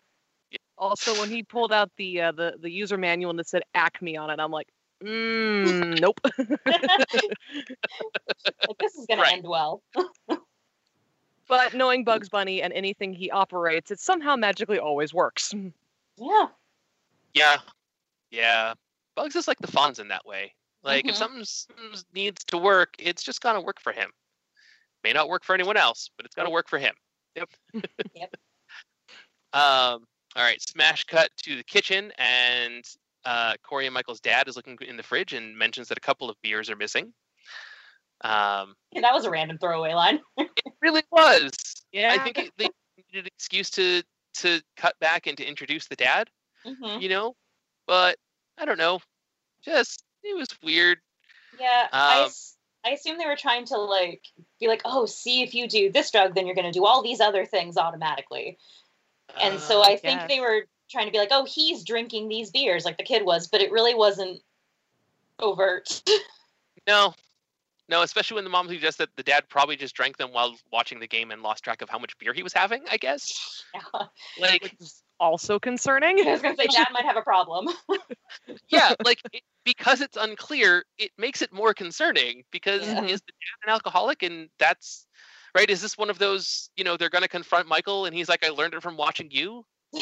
Also, 0.81 1.17
when 1.19 1.29
he 1.29 1.43
pulled 1.43 1.71
out 1.71 1.91
the 1.97 2.19
uh, 2.21 2.31
the 2.31 2.55
the 2.59 2.71
user 2.71 2.97
manual 2.97 3.29
and 3.29 3.39
it 3.39 3.47
said 3.47 3.61
Acme 3.75 4.17
on 4.17 4.31
it, 4.31 4.39
I'm 4.39 4.49
like, 4.51 4.67
mm, 5.03 5.99
nope. 6.01 6.19
like, 6.27 6.37
this 8.79 8.95
is 8.95 9.05
going 9.05 9.19
Right. 9.19 9.27
to 9.29 9.33
end 9.35 9.47
well. 9.47 9.83
but 11.47 11.75
knowing 11.75 12.03
Bugs 12.03 12.29
Bunny 12.29 12.63
and 12.63 12.73
anything 12.73 13.13
he 13.13 13.29
operates, 13.29 13.91
it 13.91 13.99
somehow 13.99 14.35
magically 14.35 14.79
always 14.79 15.13
works. 15.13 15.53
Yeah. 16.17 16.47
Yeah, 17.33 17.57
yeah. 18.31 18.73
Bugs 19.15 19.35
is 19.35 19.47
like 19.47 19.59
the 19.59 19.67
Fonz 19.67 19.99
in 19.99 20.07
that 20.09 20.25
way. 20.25 20.53
Like 20.83 21.05
if 21.07 21.13
Mhm. 21.13 21.17
something 21.17 21.41
s- 21.41 21.67
s- 21.93 22.05
needs 22.13 22.43
to 22.45 22.57
work, 22.57 22.95
it's 22.97 23.21
just 23.23 23.41
gonna 23.41 23.61
work 23.61 23.79
for 23.79 23.93
him. 23.93 24.11
May 25.03 25.13
not 25.13 25.29
work 25.29 25.43
for 25.43 25.53
anyone 25.53 25.77
else, 25.77 26.09
but 26.17 26.25
it's 26.25 26.33
gonna 26.35 26.49
work 26.49 26.67
for 26.67 26.79
him. 26.79 26.95
Yep. 27.35 27.49
Yep. 28.15 28.33
Um. 29.53 30.07
All 30.35 30.43
right. 30.43 30.61
Smash 30.61 31.03
cut 31.05 31.29
to 31.43 31.55
the 31.55 31.63
kitchen, 31.63 32.11
and 32.17 32.83
uh, 33.25 33.53
Corey 33.63 33.85
and 33.85 33.93
Michael's 33.93 34.19
dad 34.21 34.47
is 34.47 34.55
looking 34.55 34.77
in 34.81 34.97
the 34.97 35.03
fridge 35.03 35.33
and 35.33 35.57
mentions 35.57 35.87
that 35.89 35.97
a 35.97 36.01
couple 36.01 36.29
of 36.29 36.35
beers 36.41 36.69
are 36.69 36.75
missing. 36.75 37.13
Um. 38.23 38.75
Yeah, 38.91 39.01
that 39.01 39.13
was 39.13 39.25
a 39.25 39.29
random 39.31 39.57
throwaway 39.57 39.93
line. 39.93 40.19
It 40.37 40.73
really 40.81 41.03
was. 41.11 41.51
Yeah. 41.91 42.13
I 42.13 42.23
think 42.23 42.37
it, 42.37 42.51
they 42.57 42.69
needed 42.97 43.25
an 43.25 43.27
excuse 43.27 43.69
to 43.71 44.03
to 44.35 44.61
cut 44.77 44.95
back 44.99 45.27
and 45.27 45.37
to 45.37 45.43
introduce 45.45 45.87
the 45.87 45.95
dad. 45.95 46.29
Mhm. 46.65 47.01
you 47.01 47.09
know 47.09 47.35
but 47.87 48.17
i 48.59 48.65
don't 48.65 48.77
know 48.77 48.99
just 49.65 50.03
it 50.23 50.37
was 50.37 50.47
weird 50.63 50.99
Yeah. 51.59 51.87
I, 51.91 52.19
Um, 52.19 52.25
s- 52.27 52.55
I 52.85 52.91
assume 52.91 53.17
they 53.17 53.25
were 53.25 53.35
trying 53.35 53.65
to 53.65 53.77
like 53.77 54.21
be 54.59 54.67
like, 54.67 54.81
oh, 54.85 55.07
see 55.07 55.41
if 55.41 55.55
you 55.55 55.67
do 55.67 55.91
this 55.91 56.11
drug, 56.11 56.35
then 56.35 56.45
you're 56.45 56.53
going 56.55 56.71
to 56.71 56.79
do 56.79 56.85
all 56.85 57.01
these 57.01 57.19
other 57.19 57.45
things 57.45 57.77
automatically. 57.77 58.59
And 59.41 59.59
so 59.59 59.81
Uh, 59.81 59.85
I 59.85 59.95
think 59.97 60.19
yes. 60.19 60.29
they 60.29 60.39
were 60.39 60.67
trying 60.89 61.05
to 61.05 61.11
be 61.11 61.17
like, 61.17 61.29
oh, 61.31 61.45
he's 61.45 61.83
drinking 61.83 62.27
these 62.27 62.51
beers 62.51 62.85
like 62.85 62.97
the 62.97 63.03
kid 63.03 63.25
was, 63.25 63.47
but 63.47 63.61
it 63.61 63.71
really 63.71 63.93
wasn't 63.93 64.41
overt. 65.39 66.03
no 66.87 67.13
no 67.89 68.01
especially 68.01 68.35
when 68.35 68.43
the 68.43 68.49
mom 68.49 68.67
suggests 68.67 68.97
that 68.97 69.09
the 69.15 69.23
dad 69.23 69.43
probably 69.49 69.75
just 69.75 69.93
drank 69.93 70.17
them 70.17 70.31
while 70.31 70.55
watching 70.71 70.99
the 70.99 71.07
game 71.07 71.29
and 71.29 71.43
lost 71.43 71.63
track 71.63 71.81
of 71.83 71.89
how 71.89 71.99
much 71.99 72.17
beer 72.17 72.33
he 72.33 72.41
was 72.41 72.53
having 72.53 72.81
i 72.89 72.97
guess 72.97 73.63
Yeah. 73.73 74.05
like 74.37 74.75
also 75.19 75.59
concerning. 75.59 76.19
I 76.27 76.31
was 76.31 76.41
going 76.41 76.55
to 76.55 76.61
say, 76.61 76.67
Dad 76.67 76.87
might 76.91 77.05
have 77.05 77.15
a 77.15 77.21
problem. 77.21 77.69
yeah 78.69 78.93
like 79.05 79.21
it, 79.31 79.43
because 79.63 80.01
it's 80.01 80.17
unclear 80.17 80.83
it 80.97 81.11
makes 81.17 81.41
it 81.41 81.53
more 81.53 81.73
concerning 81.73 82.43
because 82.51 82.81
Yeah. 82.81 83.03
is 83.03 83.21
the 83.21 83.31
dad 83.31 83.67
an 83.67 83.69
alcoholic 83.69 84.23
and 84.23 84.49
that's 84.57 85.05
right 85.55 85.69
is 85.69 85.81
this 85.81 85.97
one 85.97 86.09
of 86.09 86.17
those 86.19 86.69
you 86.75 86.83
know 86.83 86.97
they're 86.97 87.09
going 87.09 87.21
to 87.21 87.27
confront 87.27 87.67
michael 87.67 88.05
and 88.05 88.15
he's 88.15 88.29
like 88.29 88.45
i 88.45 88.49
learned 88.49 88.73
it 88.73 88.81
from 88.81 88.97
watching 88.97 89.29
you 89.31 89.65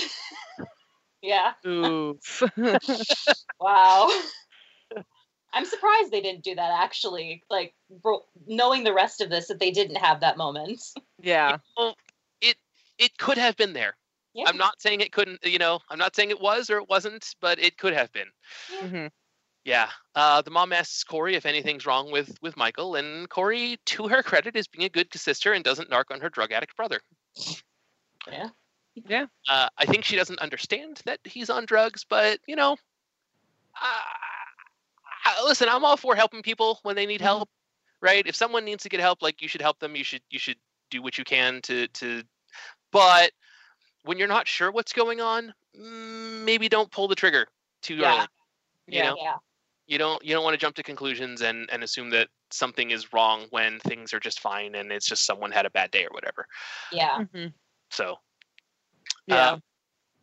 yeah. 1.21 1.53
Oof. 1.65 2.43
Wow. 3.59 4.09
I'm 5.51 5.65
surprised 5.65 6.11
they 6.11 6.21
didn't 6.21 6.43
do 6.43 6.55
that 6.55 6.71
actually. 6.81 7.43
Like, 7.49 7.73
bro- 8.03 8.23
knowing 8.47 8.83
the 8.83 8.93
rest 8.93 9.19
of 9.19 9.29
this, 9.29 9.47
that 9.47 9.59
they 9.59 9.71
didn't 9.71 9.97
have 9.97 10.21
that 10.21 10.37
moment. 10.37 10.81
yeah. 11.21 11.57
well 11.77 11.95
it 12.41 12.55
it 12.97 13.17
could 13.17 13.37
have 13.37 13.57
been 13.57 13.73
there 13.73 13.95
Yeah. 14.33 14.45
I'm 14.47 14.57
not 14.57 14.81
saying 14.81 15.01
it 15.01 15.11
couldn't, 15.11 15.43
you 15.43 15.57
know, 15.59 15.79
I'm 15.89 15.99
not 15.99 16.15
saying 16.15 16.29
it 16.29 16.39
was 16.39 16.69
or 16.69 16.77
it 16.77 16.87
wasn't, 16.89 17.35
but 17.41 17.59
it 17.59 17.77
could 17.77 17.93
have 17.93 18.11
been. 18.13 18.27
hmm 18.79 19.07
Yeah. 19.65 19.89
Uh, 20.15 20.41
the 20.41 20.51
mom 20.51 20.73
asks 20.73 21.03
Corey 21.03 21.35
if 21.35 21.45
anything's 21.45 21.85
wrong 21.85 22.11
with 22.11 22.35
with 22.41 22.57
Michael, 22.57 22.95
and 22.95 23.29
Corey, 23.29 23.77
to 23.87 24.07
her 24.07 24.23
credit, 24.23 24.55
is 24.55 24.67
being 24.67 24.85
a 24.85 24.89
good 24.89 25.13
sister 25.13 25.53
and 25.53 25.63
doesn't 25.63 25.89
narc 25.89 26.05
on 26.11 26.21
her 26.21 26.29
drug 26.29 26.51
addict 26.51 26.75
brother. 26.75 27.01
Yeah. 28.27 28.49
Yeah. 28.95 29.27
Uh, 29.47 29.69
I 29.77 29.85
think 29.85 30.03
she 30.03 30.15
doesn't 30.15 30.39
understand 30.39 31.01
that 31.05 31.19
he's 31.23 31.49
on 31.49 31.65
drugs, 31.65 32.05
but 32.09 32.39
you 32.47 32.55
know, 32.55 32.75
uh, 33.81 35.43
listen, 35.45 35.69
I'm 35.69 35.85
all 35.85 35.97
for 35.97 36.15
helping 36.15 36.41
people 36.41 36.79
when 36.83 36.95
they 36.95 37.05
need 37.05 37.21
help, 37.21 37.49
right? 38.01 38.25
If 38.25 38.35
someone 38.35 38.65
needs 38.65 38.83
to 38.83 38.89
get 38.89 38.99
help, 38.99 39.21
like 39.21 39.41
you 39.41 39.47
should 39.47 39.61
help 39.61 39.79
them. 39.79 39.95
You 39.95 40.03
should 40.03 40.21
you 40.29 40.39
should 40.39 40.57
do 40.89 41.01
what 41.01 41.17
you 41.17 41.23
can 41.23 41.61
to 41.63 41.87
to. 41.87 42.23
But 42.91 43.31
when 44.03 44.17
you're 44.17 44.27
not 44.27 44.47
sure 44.47 44.71
what's 44.71 44.93
going 44.93 45.21
on, 45.21 45.53
mm, 45.79 46.43
maybe 46.43 46.69
don't 46.69 46.91
pull 46.91 47.07
the 47.07 47.15
trigger 47.15 47.47
too 47.81 47.95
Yeah. 47.95 48.11
early. 48.11 48.27
You 48.87 48.97
Yeah. 48.97 49.09
know, 49.09 49.17
Yeah. 49.19 49.35
You 49.89 49.97
don't 49.97 50.23
you 50.23 50.33
don't 50.33 50.43
want 50.43 50.53
to 50.53 50.59
jump 50.59 50.75
to 50.75 50.83
conclusions 50.83 51.41
and 51.41 51.67
and 51.71 51.83
assume 51.83 52.11
that 52.11 52.27
something 52.51 52.91
is 52.91 53.11
wrong 53.11 53.47
when 53.49 53.79
things 53.79 54.13
are 54.13 54.19
just 54.19 54.39
fine 54.39 54.75
and 54.75 54.91
it's 54.91 55.07
just 55.07 55.25
someone 55.25 55.51
had 55.51 55.65
a 55.65 55.69
bad 55.71 55.89
day 55.89 56.05
or 56.05 56.11
whatever. 56.11 56.45
Yeah. 56.91 57.25
hmm 57.33 57.47
So 57.89 58.17
Yeah. 59.25 59.51
um, 59.51 59.63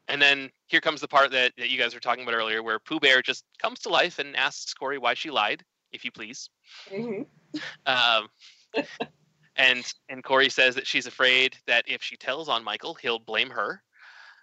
and 0.09 0.23
then 0.23 0.51
here 0.69 0.81
comes 0.81 1.01
the 1.01 1.09
part 1.09 1.33
that, 1.33 1.53
that 1.59 1.69
you 1.69 1.79
guys 1.79 1.93
were 1.95 2.01
talking 2.01 2.23
about 2.23 2.37
earlier, 2.37 2.63
where 2.63 2.79
Pooh 2.79 3.01
Bear 3.01 3.23
just 3.23 3.45
comes 3.61 3.81
to 3.81 3.89
life 3.89 4.21
and 4.21 4.37
asks 4.37 4.73
Corey 4.73 4.99
why 4.99 5.15
she 5.15 5.31
lied, 5.31 5.65
if 5.91 6.05
you 6.05 6.13
please. 6.13 6.49
Mm-hmm. 6.93 7.23
Um, 7.87 8.29
and 9.57 9.93
and 10.09 10.23
Corey 10.23 10.49
says 10.49 10.77
that 10.77 10.87
she's 10.87 11.09
afraid 11.09 11.57
that 11.67 11.85
if 11.89 12.05
she 12.05 12.17
tells 12.17 12.49
on 12.49 12.63
Michael, 12.63 12.95
he'll 12.95 13.19
blame 13.19 13.51
her. 13.51 13.83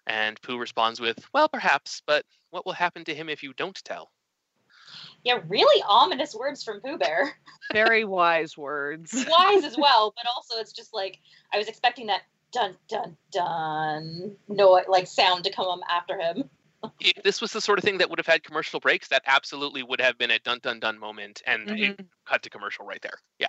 And 0.05 0.41
Pooh 0.41 0.57
responds 0.57 0.99
with, 0.99 1.17
"Well, 1.33 1.47
perhaps, 1.47 2.01
but 2.05 2.25
what 2.49 2.65
will 2.65 2.73
happen 2.73 3.05
to 3.05 3.15
him 3.15 3.29
if 3.29 3.41
you 3.41 3.53
don't 3.53 3.81
tell?" 3.85 4.11
Yeah, 5.23 5.39
really 5.47 5.83
ominous 5.87 6.35
words 6.35 6.63
from 6.63 6.81
Pooh 6.81 6.97
Bear. 6.97 7.37
Very 7.73 8.03
wise 8.03 8.57
words. 8.57 9.13
Wise 9.29 9.63
as 9.63 9.77
well, 9.77 10.13
but 10.17 10.25
also 10.35 10.59
it's 10.59 10.73
just 10.73 10.93
like 10.93 11.19
I 11.53 11.57
was 11.57 11.67
expecting 11.67 12.07
that 12.07 12.23
dun 12.51 12.75
dun 12.87 13.17
dun 13.31 14.35
no 14.47 14.81
like 14.87 15.07
sound 15.07 15.45
to 15.45 15.51
come 15.51 15.81
after 15.89 16.17
him. 16.17 16.49
If 16.99 17.23
this 17.23 17.39
was 17.41 17.53
the 17.53 17.61
sort 17.61 17.79
of 17.79 17.85
thing 17.85 17.97
that 17.99 18.09
would 18.09 18.19
have 18.19 18.27
had 18.27 18.43
commercial 18.43 18.79
breaks, 18.81 19.07
that 19.07 19.23
absolutely 19.25 19.81
would 19.81 20.01
have 20.01 20.17
been 20.17 20.31
a 20.31 20.39
dun 20.39 20.59
dun 20.61 20.79
dun 20.81 20.99
moment, 20.99 21.41
and 21.47 21.69
it 21.69 21.97
Mhm. 21.97 22.07
cut 22.25 22.43
to 22.43 22.49
commercial 22.49 22.85
right 22.85 23.01
there. 23.01 23.17
Yeah. 23.39 23.47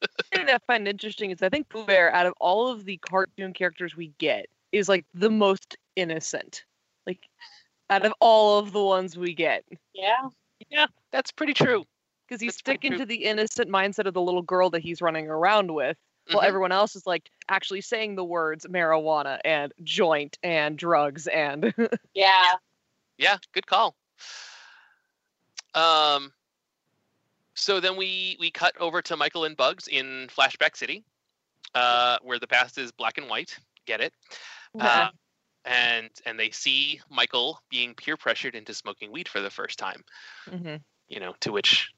The 0.00 0.22
thing 0.32 0.46
that 0.46 0.54
I 0.54 0.58
find 0.66 0.86
interesting 0.86 1.30
is 1.32 1.42
I 1.42 1.48
think 1.48 1.68
Pooh 1.68 1.84
Bear, 1.84 2.14
out 2.14 2.26
of 2.26 2.34
all 2.40 2.68
of 2.68 2.84
the 2.84 2.98
cartoon 2.98 3.52
characters 3.52 3.96
we 3.96 4.08
get, 4.18 4.46
is 4.70 4.88
like 4.88 5.04
the 5.12 5.30
most 5.30 5.76
innocent. 5.96 6.64
Like, 7.06 7.28
out 7.90 8.06
of 8.06 8.14
all 8.20 8.58
of 8.58 8.72
the 8.72 8.82
ones 8.82 9.16
we 9.18 9.34
get, 9.34 9.64
Yeah. 9.94 10.28
Yeah, 10.70 10.86
that's 11.10 11.32
pretty 11.32 11.54
true. 11.54 11.84
because 12.26 12.40
he's 12.40 12.52
That's 12.52 12.58
sticking 12.60 12.96
to 12.98 13.04
the 13.04 13.24
innocent 13.24 13.68
mindset 13.68 14.06
of 14.06 14.14
the 14.14 14.20
little 14.22 14.42
girl 14.42 14.70
that 14.70 14.82
he's 14.82 15.02
running 15.02 15.28
around 15.28 15.74
with, 15.74 15.96
while 16.30 16.42
Mhm. 16.44 16.46
everyone 16.46 16.70
else 16.72 16.94
is 16.94 17.04
like 17.06 17.28
actually 17.48 17.80
saying 17.80 18.14
the 18.14 18.22
words 18.24 18.64
marijuana 18.66 19.40
and 19.44 19.72
joint 19.82 20.38
and 20.44 20.78
drugs 20.78 21.26
and 21.26 21.74
Yeah. 22.14 22.54
Yeah, 23.18 23.38
good 23.52 23.66
call. 23.66 23.96
Um, 25.74 26.32
so 27.54 27.80
then 27.80 27.96
we 27.96 28.36
we 28.38 28.50
cut 28.50 28.76
over 28.78 29.02
to 29.02 29.16
Michael 29.16 29.44
and 29.44 29.56
Bugs 29.56 29.88
in 29.88 30.28
Flashback 30.28 30.76
City, 30.76 31.04
uh, 31.74 32.18
where 32.22 32.38
the 32.38 32.46
past 32.46 32.78
is 32.78 32.92
black 32.92 33.18
and 33.18 33.28
white. 33.28 33.58
Get 33.86 34.00
it? 34.00 34.14
Uh, 34.78 35.08
and 35.64 36.10
and 36.26 36.38
they 36.38 36.50
see 36.50 37.00
Michael 37.10 37.60
being 37.70 37.94
peer 37.94 38.16
pressured 38.16 38.54
into 38.54 38.74
smoking 38.74 39.12
weed 39.12 39.28
for 39.28 39.40
the 39.40 39.50
first 39.50 39.78
time. 39.78 40.02
Mhm. 40.46 40.82
You 41.08 41.20
know, 41.20 41.34
to 41.40 41.52
which 41.52 41.90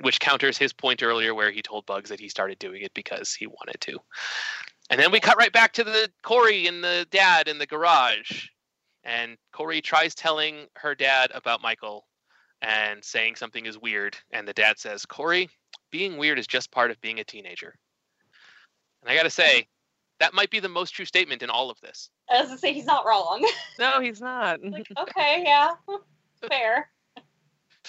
which 0.00 0.20
counters 0.20 0.56
his 0.56 0.72
point 0.72 1.02
earlier 1.02 1.34
where 1.34 1.50
he 1.50 1.62
told 1.62 1.86
Bugs 1.86 2.08
that 2.10 2.20
he 2.20 2.28
started 2.28 2.58
doing 2.58 2.82
it 2.82 2.94
because 2.94 3.34
he 3.34 3.46
wanted 3.46 3.80
to. 3.80 3.98
And 4.88 4.98
then 4.98 5.12
we 5.12 5.20
cut 5.20 5.36
right 5.36 5.52
back 5.52 5.72
to 5.74 5.84
the 5.84 6.10
Corey 6.22 6.66
and 6.66 6.82
the 6.82 7.06
dad 7.10 7.48
in 7.48 7.58
the 7.58 7.66
garage. 7.66 8.48
And 9.04 9.36
Corey 9.52 9.80
tries 9.80 10.14
telling 10.14 10.66
her 10.76 10.94
dad 10.94 11.30
about 11.34 11.62
Michael 11.62 12.06
and 12.62 13.04
saying 13.04 13.36
something 13.36 13.66
is 13.66 13.78
weird. 13.78 14.16
And 14.32 14.46
the 14.46 14.52
dad 14.52 14.78
says, 14.78 15.06
Corey, 15.06 15.48
being 15.90 16.16
weird 16.16 16.38
is 16.38 16.46
just 16.46 16.72
part 16.72 16.90
of 16.90 17.00
being 17.00 17.20
a 17.20 17.24
teenager. 17.24 17.74
And 19.02 19.10
I 19.10 19.16
got 19.16 19.22
to 19.22 19.30
say, 19.30 19.68
that 20.20 20.32
might 20.34 20.50
be 20.50 20.60
the 20.60 20.68
most 20.68 20.90
true 20.92 21.04
statement 21.04 21.42
in 21.42 21.50
all 21.50 21.70
of 21.70 21.80
this. 21.80 22.10
I 22.30 22.40
was 22.40 22.48
gonna 22.48 22.58
say 22.58 22.72
he's 22.72 22.84
not 22.86 23.04
wrong. 23.04 23.44
no, 23.78 24.00
he's 24.00 24.20
not. 24.20 24.62
like, 24.62 24.86
okay, 24.98 25.42
yeah. 25.44 25.70
Fair. 26.48 26.88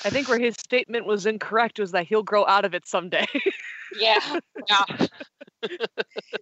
I 0.04 0.10
think 0.10 0.28
where 0.30 0.40
his 0.40 0.56
statement 0.56 1.06
was 1.06 1.26
incorrect 1.26 1.78
was 1.80 1.92
that 1.92 2.08
he'll 2.08 2.24
grow 2.24 2.46
out 2.48 2.66
of 2.66 2.74
it 2.74 2.88
someday. 2.88 3.28
Yeah, 4.00 4.40
Yeah. 4.70 5.08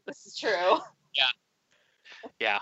this 0.06 0.26
is 0.26 0.38
true. 0.38 0.78
Yeah. 1.16 1.26
Yeah. 2.40 2.60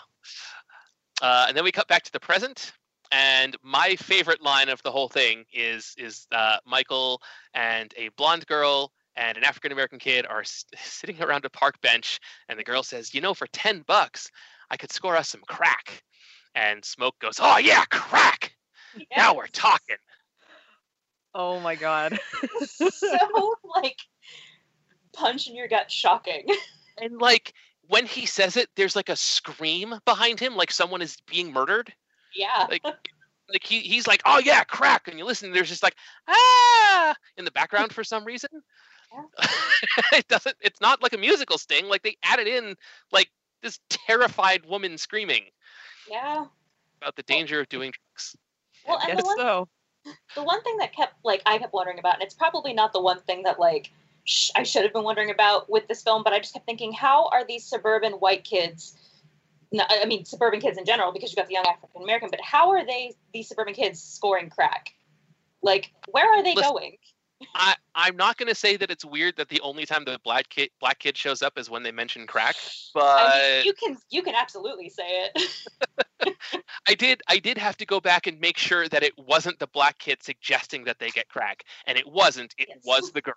Uh, 1.21 1.45
and 1.49 1.57
then 1.57 1.63
we 1.63 1.71
cut 1.71 1.88
back 1.88 2.03
to 2.03 2.11
the 2.11 2.19
present. 2.19 2.71
And 3.11 3.55
my 3.63 3.95
favorite 3.95 4.41
line 4.41 4.69
of 4.69 4.82
the 4.84 4.91
whole 4.91 5.07
thing 5.07 5.45
is 5.53 5.93
is 5.97 6.28
uh, 6.32 6.57
Michael 6.65 7.21
and 7.53 7.93
a 7.97 8.09
blonde 8.17 8.45
girl 8.47 8.91
and 9.18 9.38
an 9.38 9.43
African 9.43 9.72
American 9.72 9.99
kid 9.99 10.26
are 10.26 10.41
s- 10.41 10.65
sitting 10.82 11.22
around 11.22 11.43
a 11.43 11.49
park 11.49 11.82
bench, 11.82 12.20
and 12.47 12.57
the 12.57 12.63
girl 12.63 12.84
says, 12.84 13.13
"You 13.13 13.22
know, 13.22 13.34
for 13.34 13.47
ten 13.47 13.84
bucks, 13.86 14.32
I 14.72 14.78
could 14.78 14.91
score 14.91 15.18
us 15.18 15.30
some 15.30 15.41
crack." 15.47 16.03
And 16.55 16.86
Smoke 16.86 17.20
goes, 17.20 17.38
"Oh 17.41 17.57
yeah, 17.57 17.84
crack! 17.86 18.55
Now 19.15 19.36
we're 19.36 19.47
talking." 19.47 19.97
oh 21.36 21.59
my 21.59 21.76
god. 21.76 22.18
so 22.72 23.55
like 23.76 23.97
punch 25.13 25.47
in 25.47 25.55
your 25.55 25.68
gut 25.68 25.91
shocking. 25.91 26.45
And 26.99 27.20
like 27.20 27.53
when 27.88 28.05
he 28.05 28.26
says 28.26 28.57
it, 28.57 28.70
there's 28.76 28.95
like 28.95 29.09
a 29.09 29.15
scream 29.15 29.93
behind 30.05 30.39
him, 30.39 30.55
like 30.55 30.72
someone 30.72 31.01
is 31.01 31.18
being 31.28 31.53
murdered. 31.53 31.93
Yeah. 32.36 32.65
like 32.70 32.84
like 32.84 33.63
he, 33.63 33.80
he's 33.80 34.07
like 34.07 34.22
oh 34.26 34.39
yeah 34.39 34.63
crack 34.63 35.07
and 35.07 35.18
you 35.18 35.26
listen 35.26 35.51
there's 35.53 35.70
just 35.70 35.82
like 35.82 35.95
ah 36.28 37.15
in 37.38 37.45
the 37.45 37.51
background 37.51 37.93
for 37.93 38.03
some 38.03 38.26
reason 38.26 38.49
it 40.13 40.27
doesn't 40.27 40.55
it's 40.61 40.81
not 40.81 41.01
like 41.03 41.13
a 41.13 41.17
musical 41.17 41.57
sting 41.57 41.87
like 41.87 42.01
they 42.03 42.17
added 42.23 42.47
in 42.47 42.75
like 43.11 43.29
this 43.61 43.79
terrified 43.89 44.65
woman 44.65 44.97
screaming 44.97 45.43
Yeah. 46.09 46.45
about 47.01 47.15
the 47.15 47.23
danger 47.23 47.59
of 47.59 47.69
doing 47.69 47.91
drugs 47.91 48.35
Well, 48.87 48.99
and 48.99 49.09
Yes, 49.09 49.19
the 49.19 49.25
one 49.25 49.37
so. 49.37 49.69
the 50.35 50.43
one 50.43 50.61
thing 50.63 50.77
that 50.77 50.93
kept 50.93 51.13
like 51.23 51.41
I 51.45 51.57
kept 51.57 51.73
wondering 51.73 51.99
about, 51.99 52.15
and 52.15 52.23
it's 52.23 52.33
probably 52.33 52.73
not 52.73 52.93
the 52.93 53.01
one 53.01 53.19
thing 53.21 53.43
that 53.43 53.59
like 53.59 53.91
sh- 54.23 54.51
I 54.55 54.63
should 54.63 54.83
have 54.83 54.93
been 54.93 55.03
wondering 55.03 55.29
about 55.31 55.69
with 55.69 55.87
this 55.87 56.01
film, 56.03 56.23
but 56.23 56.33
I 56.33 56.39
just 56.39 56.53
kept 56.53 56.65
thinking, 56.65 56.93
how 56.93 57.27
are 57.27 57.45
these 57.45 57.63
suburban 57.63 58.13
white 58.13 58.43
kids? 58.43 58.95
No, 59.71 59.83
I 59.89 60.01
I 60.03 60.05
mean 60.05 60.25
suburban 60.25 60.59
kids 60.61 60.77
in 60.77 60.85
general, 60.85 61.11
because 61.11 61.31
you've 61.31 61.37
got 61.37 61.47
the 61.47 61.53
young 61.53 61.65
African 61.65 62.03
American, 62.03 62.29
but 62.29 62.41
how 62.41 62.69
are 62.71 62.85
they 62.85 63.13
these 63.33 63.47
suburban 63.47 63.73
kids 63.73 64.01
scoring 64.01 64.49
crack? 64.49 64.93
Like, 65.61 65.91
where 66.07 66.31
are 66.31 66.43
they 66.43 66.53
Listen, 66.53 66.73
going? 66.73 66.97
I, 67.55 67.75
I'm 67.95 68.15
not 68.15 68.38
going 68.38 68.49
to 68.49 68.55
say 68.55 68.77
that 68.77 68.91
it's 68.91 69.05
weird 69.05 69.35
that 69.38 69.49
the 69.49 69.59
only 69.61 69.85
time 69.85 70.05
the 70.05 70.19
black 70.23 70.49
kid 70.49 70.69
black 70.79 70.99
kid 70.99 71.17
shows 71.17 71.41
up 71.41 71.57
is 71.57 71.69
when 71.69 71.83
they 71.83 71.91
mention 71.91 72.27
crack, 72.27 72.55
but 72.93 73.01
I 73.19 73.57
mean, 73.57 73.65
you 73.65 73.73
can 73.73 73.97
you 74.09 74.21
can 74.21 74.35
absolutely 74.35 74.89
say 74.89 75.29
it. 75.35 75.41
I 76.88 76.93
did 76.93 77.21
I 77.27 77.39
did 77.39 77.57
have 77.57 77.77
to 77.77 77.85
go 77.85 77.99
back 77.99 78.27
and 78.27 78.39
make 78.39 78.57
sure 78.57 78.88
that 78.89 79.03
it 79.03 79.13
wasn't 79.17 79.59
the 79.59 79.67
black 79.67 79.97
kid 79.99 80.23
suggesting 80.23 80.83
that 80.85 80.99
they 80.99 81.09
get 81.09 81.29
crack, 81.29 81.63
and 81.85 81.97
it 81.97 82.07
wasn't. 82.07 82.53
It 82.57 82.69
Yes. 82.69 82.79
was 82.85 83.11
the 83.11 83.21
girl. 83.21 83.35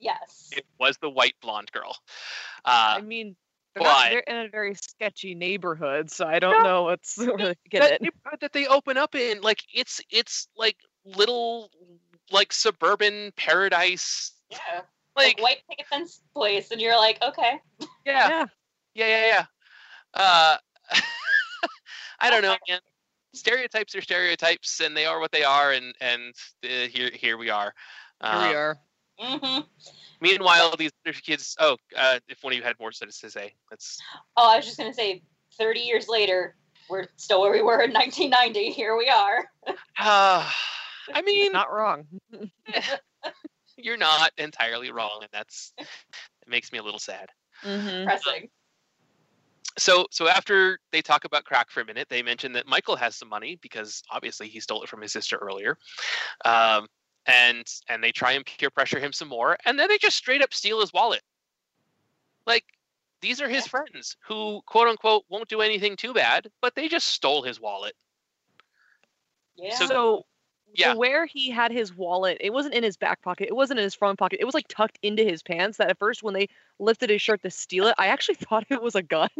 yes. 0.00 0.50
It 0.52 0.66
was 0.78 0.98
the 0.98 1.10
white 1.10 1.34
blonde 1.40 1.72
girl. 1.72 1.96
Uh, 2.64 2.98
I 2.98 3.00
mean, 3.00 3.36
they're, 3.74 3.82
not, 3.82 4.10
they're 4.10 4.20
in 4.20 4.36
a 4.36 4.48
very 4.48 4.74
sketchy 4.74 5.34
neighborhood, 5.34 6.10
so 6.10 6.26
I 6.26 6.38
don't 6.38 6.58
No, 6.58 6.64
know 6.64 6.82
what's 6.84 7.16
where 7.26 7.36
they 7.36 7.54
get 7.70 7.82
that 7.82 7.92
it. 7.92 8.02
neighborhood 8.02 8.40
that 8.40 8.52
they 8.52 8.66
open 8.66 8.96
up 8.96 9.14
in, 9.14 9.40
like 9.40 9.62
it's 9.72 10.00
it's 10.10 10.48
like 10.56 10.76
little 11.04 11.70
like 12.32 12.52
suburban 12.52 13.32
paradise. 13.36 14.32
Yeah. 14.50 14.82
Like 15.16 15.38
Like 15.38 15.42
white 15.42 15.58
picket 15.68 15.86
fence 15.86 16.22
place, 16.34 16.70
and 16.70 16.80
you're 16.80 16.96
like, 16.96 17.18
okay. 17.22 17.60
yeah, 18.06 18.28
Yeah. 18.28 18.46
yeah, 18.94 19.06
yeah, 19.06 19.26
yeah. 19.26 19.44
Uh, 20.14 20.56
I 22.20 22.30
don't 22.30 22.42
know, 22.42 22.56
man. 22.68 22.80
Stereotypes 23.34 23.94
are 23.94 24.00
stereotypes, 24.00 24.80
and 24.80 24.96
they 24.96 25.06
are 25.06 25.20
what 25.20 25.32
they 25.32 25.44
are, 25.44 25.72
and 25.72 25.94
and 26.00 26.34
uh, 26.64 26.88
here 26.88 27.10
here 27.12 27.36
we 27.36 27.50
are. 27.50 27.74
Here 28.22 28.38
we 28.40 28.46
Um, 28.46 28.54
are. 28.54 28.78
hmm 29.18 29.60
Meanwhile, 30.20 30.76
these 30.78 30.92
other 31.04 31.14
kids. 31.14 31.56
Oh, 31.58 31.76
uh, 31.96 32.20
if 32.28 32.42
one 32.42 32.52
of 32.52 32.56
you 32.56 32.62
had 32.62 32.78
more 32.78 32.90
to 32.92 33.12
say, 33.12 33.54
that's 33.70 33.98
Oh, 34.36 34.50
I 34.52 34.56
was 34.56 34.64
just 34.64 34.78
gonna 34.78 34.94
say, 34.94 35.22
thirty 35.58 35.80
years 35.80 36.08
later, 36.08 36.56
we're 36.88 37.06
still 37.16 37.40
where 37.40 37.52
we 37.52 37.62
were 37.62 37.82
in 37.82 37.92
1990. 37.92 38.70
Here 38.70 38.96
we 38.96 39.08
are. 39.08 39.44
I 41.12 41.22
mean, 41.22 41.52
Not 41.52 41.72
wrong. 41.72 42.06
you're 43.76 43.96
not 43.96 44.32
entirely 44.38 44.90
wrong, 44.90 45.18
and 45.22 45.28
that's 45.32 45.72
it 45.78 45.86
makes 46.48 46.72
me 46.72 46.78
a 46.78 46.82
little 46.82 47.00
sad. 47.00 47.28
Mm-hmm. 47.64 48.04
Pressing. 48.04 48.48
So, 49.78 50.06
so 50.10 50.28
after 50.28 50.78
they 50.90 51.00
talk 51.00 51.24
about 51.24 51.44
crack 51.44 51.70
for 51.70 51.80
a 51.80 51.84
minute, 51.86 52.08
they 52.10 52.22
mention 52.22 52.52
that 52.52 52.66
Michael 52.66 52.96
has 52.96 53.16
some 53.16 53.28
money 53.30 53.58
because 53.62 54.02
obviously 54.10 54.48
he 54.48 54.60
stole 54.60 54.82
it 54.82 54.88
from 54.88 55.00
his 55.00 55.12
sister 55.12 55.36
earlier, 55.38 55.78
um, 56.44 56.86
and 57.26 57.64
and 57.88 58.04
they 58.04 58.12
try 58.12 58.32
and 58.32 58.44
peer 58.44 58.68
pressure 58.70 59.00
him 59.00 59.12
some 59.12 59.28
more, 59.28 59.56
and 59.64 59.78
then 59.78 59.88
they 59.88 59.96
just 59.96 60.16
straight 60.16 60.42
up 60.42 60.52
steal 60.52 60.80
his 60.80 60.92
wallet. 60.92 61.22
Like 62.46 62.64
these 63.22 63.40
are 63.40 63.48
his 63.48 63.64
Yeah. 63.64 63.68
friends 63.70 64.16
who 64.26 64.60
quote 64.66 64.88
unquote 64.88 65.24
won't 65.30 65.48
do 65.48 65.62
anything 65.62 65.96
too 65.96 66.12
bad, 66.12 66.50
but 66.60 66.74
they 66.74 66.88
just 66.88 67.06
stole 67.06 67.42
his 67.42 67.58
wallet. 67.60 67.94
Yeah. 69.56 69.74
So- 69.76 69.86
So, 69.86 70.26
yeah. 70.74 70.94
where 70.94 71.26
he 71.26 71.50
had 71.50 71.70
his 71.72 71.94
wallet, 71.94 72.38
it 72.40 72.52
wasn't 72.52 72.74
in 72.74 72.82
his 72.82 72.96
back 72.96 73.22
pocket. 73.22 73.48
It 73.48 73.56
wasn't 73.56 73.80
in 73.80 73.84
his 73.84 73.94
front 73.94 74.18
pocket. 74.18 74.38
It 74.40 74.44
was 74.44 74.54
like 74.54 74.68
tucked 74.68 74.98
into 75.02 75.22
his 75.24 75.42
pants. 75.42 75.78
That 75.78 75.90
at 75.90 75.98
first, 75.98 76.22
when 76.22 76.34
they 76.34 76.48
lifted 76.78 77.10
his 77.10 77.22
shirt 77.22 77.42
to 77.42 77.50
steal 77.50 77.86
it, 77.86 77.94
I 77.98 78.08
actually 78.08 78.34
thought 78.40 78.66
it 78.68 78.82
was 78.82 78.94
a 78.94 79.02
gun. 79.02 79.30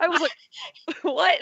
I 0.00 0.08
was 0.08 0.20
like, 0.20 0.32
"What?" 1.02 1.38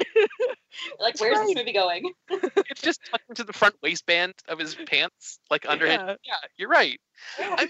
like, 1.00 1.20
where's 1.20 1.38
this 1.38 1.54
movie 1.54 1.72
going? 1.72 2.12
It's 2.30 2.82
just 2.82 3.00
tucked 3.10 3.28
into 3.28 3.44
the 3.44 3.52
front 3.52 3.74
waistband 3.82 4.34
of 4.48 4.58
his 4.58 4.74
pants, 4.74 5.38
like 5.50 5.66
under 5.68 5.86
his. 5.86 5.94
Yeah. 5.94 6.14
Yeah, 6.24 6.34
you're 6.56 6.68
right. 6.68 6.98
I- 7.38 7.68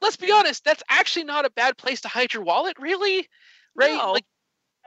let's 0.00 0.16
be 0.16 0.32
honest, 0.32 0.64
that's 0.64 0.82
actually 0.88 1.24
not 1.24 1.44
a 1.44 1.50
bad 1.50 1.76
place 1.76 2.00
to 2.02 2.08
hide 2.08 2.32
your 2.32 2.42
wallet, 2.42 2.76
really, 2.78 3.28
right? 3.74 3.94
No. 3.94 4.12
Like, 4.12 4.24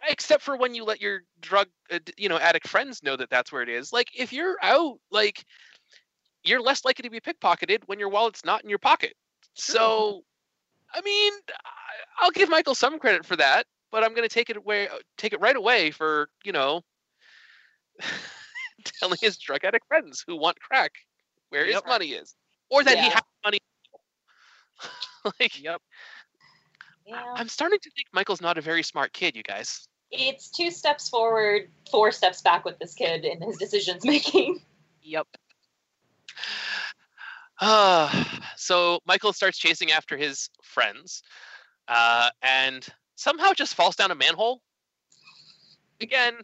except 0.07 0.43
for 0.43 0.57
when 0.57 0.75
you 0.75 0.83
let 0.83 1.01
your 1.01 1.21
drug, 1.41 1.67
uh, 1.91 1.99
you 2.17 2.29
know, 2.29 2.37
addict 2.37 2.67
friends 2.67 3.03
know 3.03 3.15
that 3.15 3.29
that's 3.29 3.51
where 3.51 3.61
it 3.61 3.69
is. 3.69 3.93
Like, 3.93 4.09
if 4.17 4.33
you're 4.33 4.57
out, 4.61 4.99
like, 5.11 5.45
you're 6.43 6.61
less 6.61 6.83
likely 6.85 7.03
to 7.03 7.09
be 7.09 7.19
pickpocketed 7.19 7.83
when 7.85 7.99
your 7.99 8.09
wallet's 8.09 8.45
not 8.45 8.63
in 8.63 8.69
your 8.69 8.79
pocket. 8.79 9.13
So, 9.53 10.23
I 10.93 11.01
mean, 11.01 11.33
I'll 12.19 12.31
give 12.31 12.49
Michael 12.49 12.75
some 12.75 12.99
credit 12.99 13.25
for 13.25 13.35
that, 13.37 13.65
but 13.91 14.03
I'm 14.03 14.13
going 14.13 14.27
to 14.27 14.33
take 14.33 14.49
it 14.49 14.57
away, 14.57 14.87
take 15.17 15.33
it 15.33 15.39
right 15.39 15.55
away 15.55 15.91
for 15.91 16.29
you 16.43 16.51
know. 16.51 16.81
telling 18.85 19.17
his 19.21 19.37
drug 19.37 19.63
addict 19.63 19.87
friends 19.87 20.23
who 20.25 20.35
want 20.35 20.59
crack 20.59 20.91
where 21.49 21.65
his 21.65 21.79
money 21.87 22.07
is, 22.07 22.35
or 22.69 22.83
that 22.83 22.97
he 22.97 23.09
has 23.09 23.21
money. 23.45 23.59
like, 25.39 25.61
Yep. 25.61 25.81
Yeah. 27.05 27.21
I'm 27.35 27.49
starting 27.49 27.79
to 27.79 27.91
think 27.91 28.07
Michael's 28.13 28.41
not 28.41 28.57
a 28.57 28.61
very 28.61 28.81
smart 28.81 29.11
kid, 29.13 29.35
you 29.35 29.43
guys. 29.43 29.87
It's 30.15 30.49
two 30.49 30.69
steps 30.69 31.09
forward, 31.09 31.69
four 31.89 32.11
steps 32.11 32.41
back 32.41 32.65
with 32.65 32.77
this 32.77 32.93
kid 32.93 33.25
in 33.25 33.41
his 33.41 33.57
decisions 33.57 34.05
making. 34.05 34.61
Yep. 35.01 35.27
Uh, 37.59 38.23
so 38.55 38.99
Michael 39.05 39.33
starts 39.33 39.57
chasing 39.57 39.91
after 39.91 40.15
his 40.15 40.49
friends, 40.63 41.23
uh, 41.87 42.29
and 42.41 42.87
somehow 43.15 43.53
just 43.53 43.73
falls 43.73 43.95
down 43.95 44.11
a 44.11 44.15
manhole. 44.15 44.61
Again, 45.99 46.35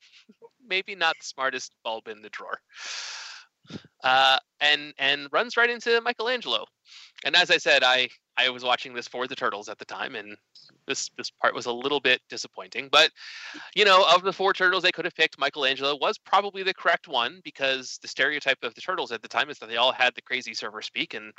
maybe 0.66 0.94
not 0.94 1.14
the 1.20 1.24
smartest 1.24 1.72
bulb 1.84 2.08
in 2.08 2.20
the 2.22 2.30
drawer. 2.30 2.58
Uh, 4.02 4.38
and 4.60 4.92
and 4.98 5.28
runs 5.32 5.56
right 5.56 5.70
into 5.70 6.00
Michelangelo. 6.02 6.66
And 7.24 7.36
as 7.36 7.50
I 7.50 7.56
said, 7.56 7.82
I 7.82 8.08
I 8.36 8.50
was 8.50 8.64
watching 8.64 8.94
this 8.94 9.06
for 9.06 9.26
the 9.26 9.36
turtles 9.36 9.68
at 9.68 9.78
the 9.78 9.84
time, 9.84 10.16
and 10.16 10.36
this 10.86 11.10
this 11.16 11.30
part 11.30 11.54
was 11.54 11.66
a 11.66 11.72
little 11.72 12.00
bit 12.00 12.20
disappointing. 12.28 12.88
But 12.90 13.10
you 13.74 13.84
know, 13.84 14.04
of 14.12 14.22
the 14.22 14.32
four 14.32 14.52
turtles 14.52 14.82
they 14.82 14.92
could 14.92 15.04
have 15.04 15.14
picked, 15.14 15.38
Michelangelo 15.38 15.96
was 15.96 16.18
probably 16.18 16.62
the 16.62 16.74
correct 16.74 17.06
one 17.06 17.40
because 17.44 17.98
the 18.02 18.08
stereotype 18.08 18.62
of 18.62 18.74
the 18.74 18.80
turtles 18.80 19.12
at 19.12 19.22
the 19.22 19.28
time 19.28 19.50
is 19.50 19.58
that 19.58 19.68
they 19.68 19.76
all 19.76 19.92
had 19.92 20.14
the 20.14 20.22
crazy 20.22 20.54
server 20.54 20.82
speak, 20.82 21.14
and 21.14 21.32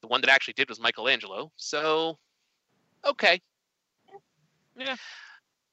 the 0.00 0.08
one 0.08 0.20
that 0.20 0.30
actually 0.30 0.54
did 0.54 0.68
was 0.68 0.80
Michelangelo. 0.80 1.52
So, 1.56 2.18
okay. 3.04 3.40
Yeah. 4.76 4.96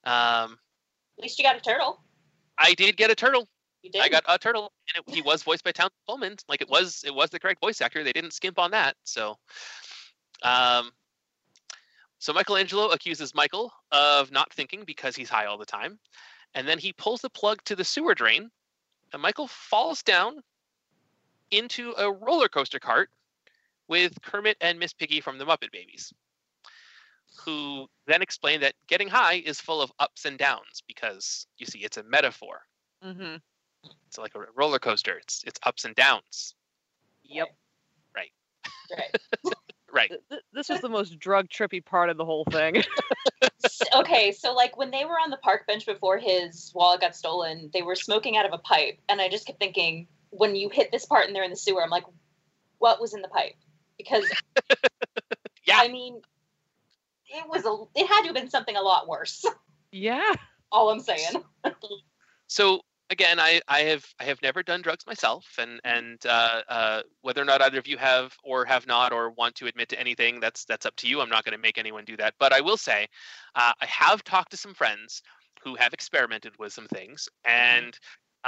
Um, 0.04 0.58
At 1.18 1.22
least 1.22 1.38
you 1.38 1.44
got 1.44 1.56
a 1.56 1.60
turtle. 1.60 2.02
I 2.58 2.74
did 2.74 2.96
get 2.96 3.10
a 3.10 3.14
turtle. 3.14 3.48
You 3.82 3.90
did. 3.90 4.02
I 4.02 4.08
got 4.08 4.24
a 4.28 4.38
turtle, 4.38 4.72
and 4.94 5.04
it, 5.06 5.14
he 5.14 5.22
was 5.22 5.42
voiced 5.42 5.64
by 5.64 5.72
Townsend 5.72 5.92
Coleman. 6.08 6.36
Like 6.48 6.60
it 6.60 6.68
was, 6.68 7.04
it 7.06 7.14
was 7.14 7.30
the 7.30 7.38
correct 7.38 7.60
voice 7.60 7.80
actor. 7.80 8.02
They 8.02 8.12
didn't 8.12 8.32
skimp 8.32 8.58
on 8.58 8.72
that. 8.72 8.96
So, 9.04 9.36
um, 10.42 10.90
so 12.18 12.32
Michelangelo 12.32 12.88
accuses 12.90 13.34
Michael 13.34 13.72
of 13.92 14.32
not 14.32 14.52
thinking 14.52 14.84
because 14.84 15.14
he's 15.14 15.28
high 15.30 15.46
all 15.46 15.58
the 15.58 15.66
time, 15.66 15.98
and 16.54 16.66
then 16.66 16.78
he 16.78 16.92
pulls 16.92 17.20
the 17.20 17.30
plug 17.30 17.62
to 17.64 17.76
the 17.76 17.84
sewer 17.84 18.14
drain, 18.14 18.50
and 19.12 19.22
Michael 19.22 19.48
falls 19.48 20.02
down 20.02 20.42
into 21.50 21.94
a 21.96 22.10
roller 22.10 22.48
coaster 22.48 22.78
cart 22.78 23.10
with 23.88 24.20
Kermit 24.22 24.56
and 24.60 24.78
Miss 24.78 24.92
Piggy 24.92 25.20
from 25.20 25.38
the 25.38 25.44
Muppet 25.44 25.70
Babies, 25.70 26.12
who 27.44 27.86
then 28.06 28.22
explain 28.22 28.60
that 28.60 28.74
getting 28.88 29.08
high 29.08 29.34
is 29.34 29.60
full 29.60 29.80
of 29.80 29.92
ups 29.98 30.24
and 30.24 30.38
downs 30.38 30.82
because 30.86 31.46
you 31.58 31.66
see 31.66 31.80
it's 31.80 31.98
a 31.98 32.02
metaphor. 32.02 32.62
Mm-hmm. 33.04 33.36
It's 34.08 34.18
like 34.18 34.34
a 34.34 34.40
roller 34.56 34.78
coaster. 34.78 35.18
It's 35.18 35.44
it's 35.46 35.60
ups 35.64 35.84
and 35.84 35.94
downs. 35.94 36.54
Yep. 37.24 37.48
Right. 38.16 38.32
Right. 38.90 39.16
Th- 40.08 40.20
th- 40.30 40.42
This 40.52 40.68
was 40.68 40.80
the 40.80 40.88
most 40.88 41.18
drug 41.18 41.48
trippy 41.48 41.84
part 41.84 42.10
of 42.10 42.16
the 42.16 42.24
whole 42.24 42.44
thing. 42.50 42.82
Okay, 43.94 44.30
so 44.32 44.52
like 44.54 44.76
when 44.76 44.90
they 44.90 45.04
were 45.04 45.18
on 45.18 45.30
the 45.30 45.36
park 45.38 45.66
bench 45.66 45.86
before 45.86 46.18
his 46.18 46.70
wallet 46.74 47.00
got 47.00 47.16
stolen, 47.16 47.70
they 47.72 47.82
were 47.82 47.94
smoking 47.96 48.36
out 48.36 48.46
of 48.46 48.52
a 48.52 48.58
pipe, 48.58 48.98
and 49.08 49.20
I 49.20 49.28
just 49.28 49.46
kept 49.46 49.58
thinking, 49.58 50.06
when 50.30 50.54
you 50.54 50.68
hit 50.68 50.92
this 50.92 51.04
part 51.04 51.26
and 51.26 51.34
they're 51.34 51.42
in 51.42 51.50
the 51.50 51.56
sewer, 51.56 51.82
I'm 51.82 51.90
like, 51.90 52.04
what 52.78 53.00
was 53.00 53.12
in 53.14 53.22
the 53.22 53.28
pipe? 53.28 53.54
Because 53.98 54.24
Yeah. 55.66 55.78
I 55.80 55.88
mean, 55.88 56.20
it 57.28 57.48
was 57.48 57.64
a, 57.64 57.98
it 57.98 58.06
had 58.06 58.20
to 58.20 58.26
have 58.26 58.34
been 58.34 58.50
something 58.50 58.76
a 58.76 58.82
lot 58.82 59.08
worse. 59.08 59.44
yeah. 59.90 60.32
All 60.70 60.90
I'm 60.90 61.00
saying. 61.00 61.42
So 62.46 62.82
again, 63.10 63.38
I, 63.40 63.60
I 63.68 63.80
have 63.80 64.06
I 64.20 64.24
have 64.24 64.40
never 64.42 64.62
done 64.62 64.82
drugs 64.82 65.06
myself, 65.06 65.46
and 65.58 65.80
and 65.84 66.18
uh, 66.26 66.62
uh, 66.68 67.02
whether 67.22 67.40
or 67.40 67.44
not 67.44 67.62
either 67.62 67.78
of 67.78 67.86
you 67.86 67.98
have 67.98 68.36
or 68.42 68.64
have 68.64 68.86
not 68.86 69.12
or 69.12 69.30
want 69.30 69.54
to 69.56 69.66
admit 69.66 69.88
to 69.90 70.00
anything, 70.00 70.40
that's 70.40 70.64
that's 70.64 70.86
up 70.86 70.96
to 70.96 71.08
you. 71.08 71.20
I'm 71.20 71.28
not 71.28 71.44
going 71.44 71.56
to 71.56 71.62
make 71.62 71.78
anyone 71.78 72.04
do 72.04 72.16
that. 72.16 72.34
But 72.38 72.52
I 72.52 72.60
will 72.60 72.76
say, 72.76 73.08
uh, 73.54 73.72
I 73.80 73.86
have 73.86 74.24
talked 74.24 74.50
to 74.52 74.56
some 74.56 74.74
friends 74.74 75.22
who 75.62 75.74
have 75.76 75.92
experimented 75.92 76.52
with 76.58 76.72
some 76.72 76.86
things, 76.86 77.28
and 77.44 77.98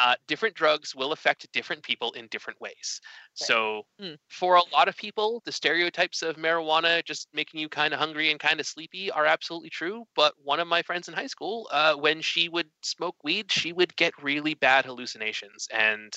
uh, 0.01 0.15
different 0.29 0.55
drugs 0.55 0.95
will 0.95 1.11
affect 1.13 1.51
different 1.53 1.83
people 1.83 2.13
in 2.13 2.29
different 2.29 2.61
ways. 2.61 3.01
So 3.35 3.85
Hmm. 3.99 4.15
for 4.29 4.55
a 4.55 4.63
lot 4.73 4.87
of 4.89 4.97
people, 4.97 5.43
the 5.45 5.51
stereotypes 5.53 6.23
of 6.23 6.37
marijuana 6.37 7.05
just 7.05 7.29
making 7.33 7.59
you 7.61 7.69
kind 7.69 7.93
of 7.93 7.99
hungry 7.99 8.31
and 8.31 8.39
kind 8.39 8.61
of 8.61 8.67
sleepy 8.67 9.11
are 9.11 9.27
absolutely 9.27 9.71
true. 9.71 10.07
But 10.15 10.35
one 10.43 10.61
of 10.61 10.69
my 10.69 10.83
friends 10.83 11.09
in 11.09 11.15
high 11.15 11.27
school, 11.27 11.69
uh, 11.73 11.95
when 11.95 12.21
she 12.23 12.49
would 12.49 12.71
smoke 12.83 13.17
weed, 13.25 13.51
she 13.51 13.73
would 13.73 13.97
get 13.97 14.23
really 14.23 14.55
bad 14.55 14.85
hallucinations. 14.85 15.67
And 15.73 16.15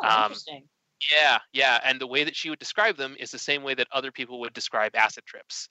Oh, 0.00 0.06
Um, 0.06 0.22
interesting. 0.24 0.68
yeah, 1.10 1.38
yeah. 1.52 1.80
And 1.82 2.00
the 2.00 2.06
way 2.06 2.24
that 2.24 2.36
she 2.36 2.50
would 2.50 2.58
describe 2.58 2.96
them 2.96 3.16
is 3.18 3.30
the 3.30 3.38
same 3.38 3.62
way 3.62 3.74
that 3.74 3.88
other 3.90 4.12
people 4.12 4.38
would 4.40 4.52
describe 4.52 4.94
acid 4.94 5.24
trips. 5.24 5.68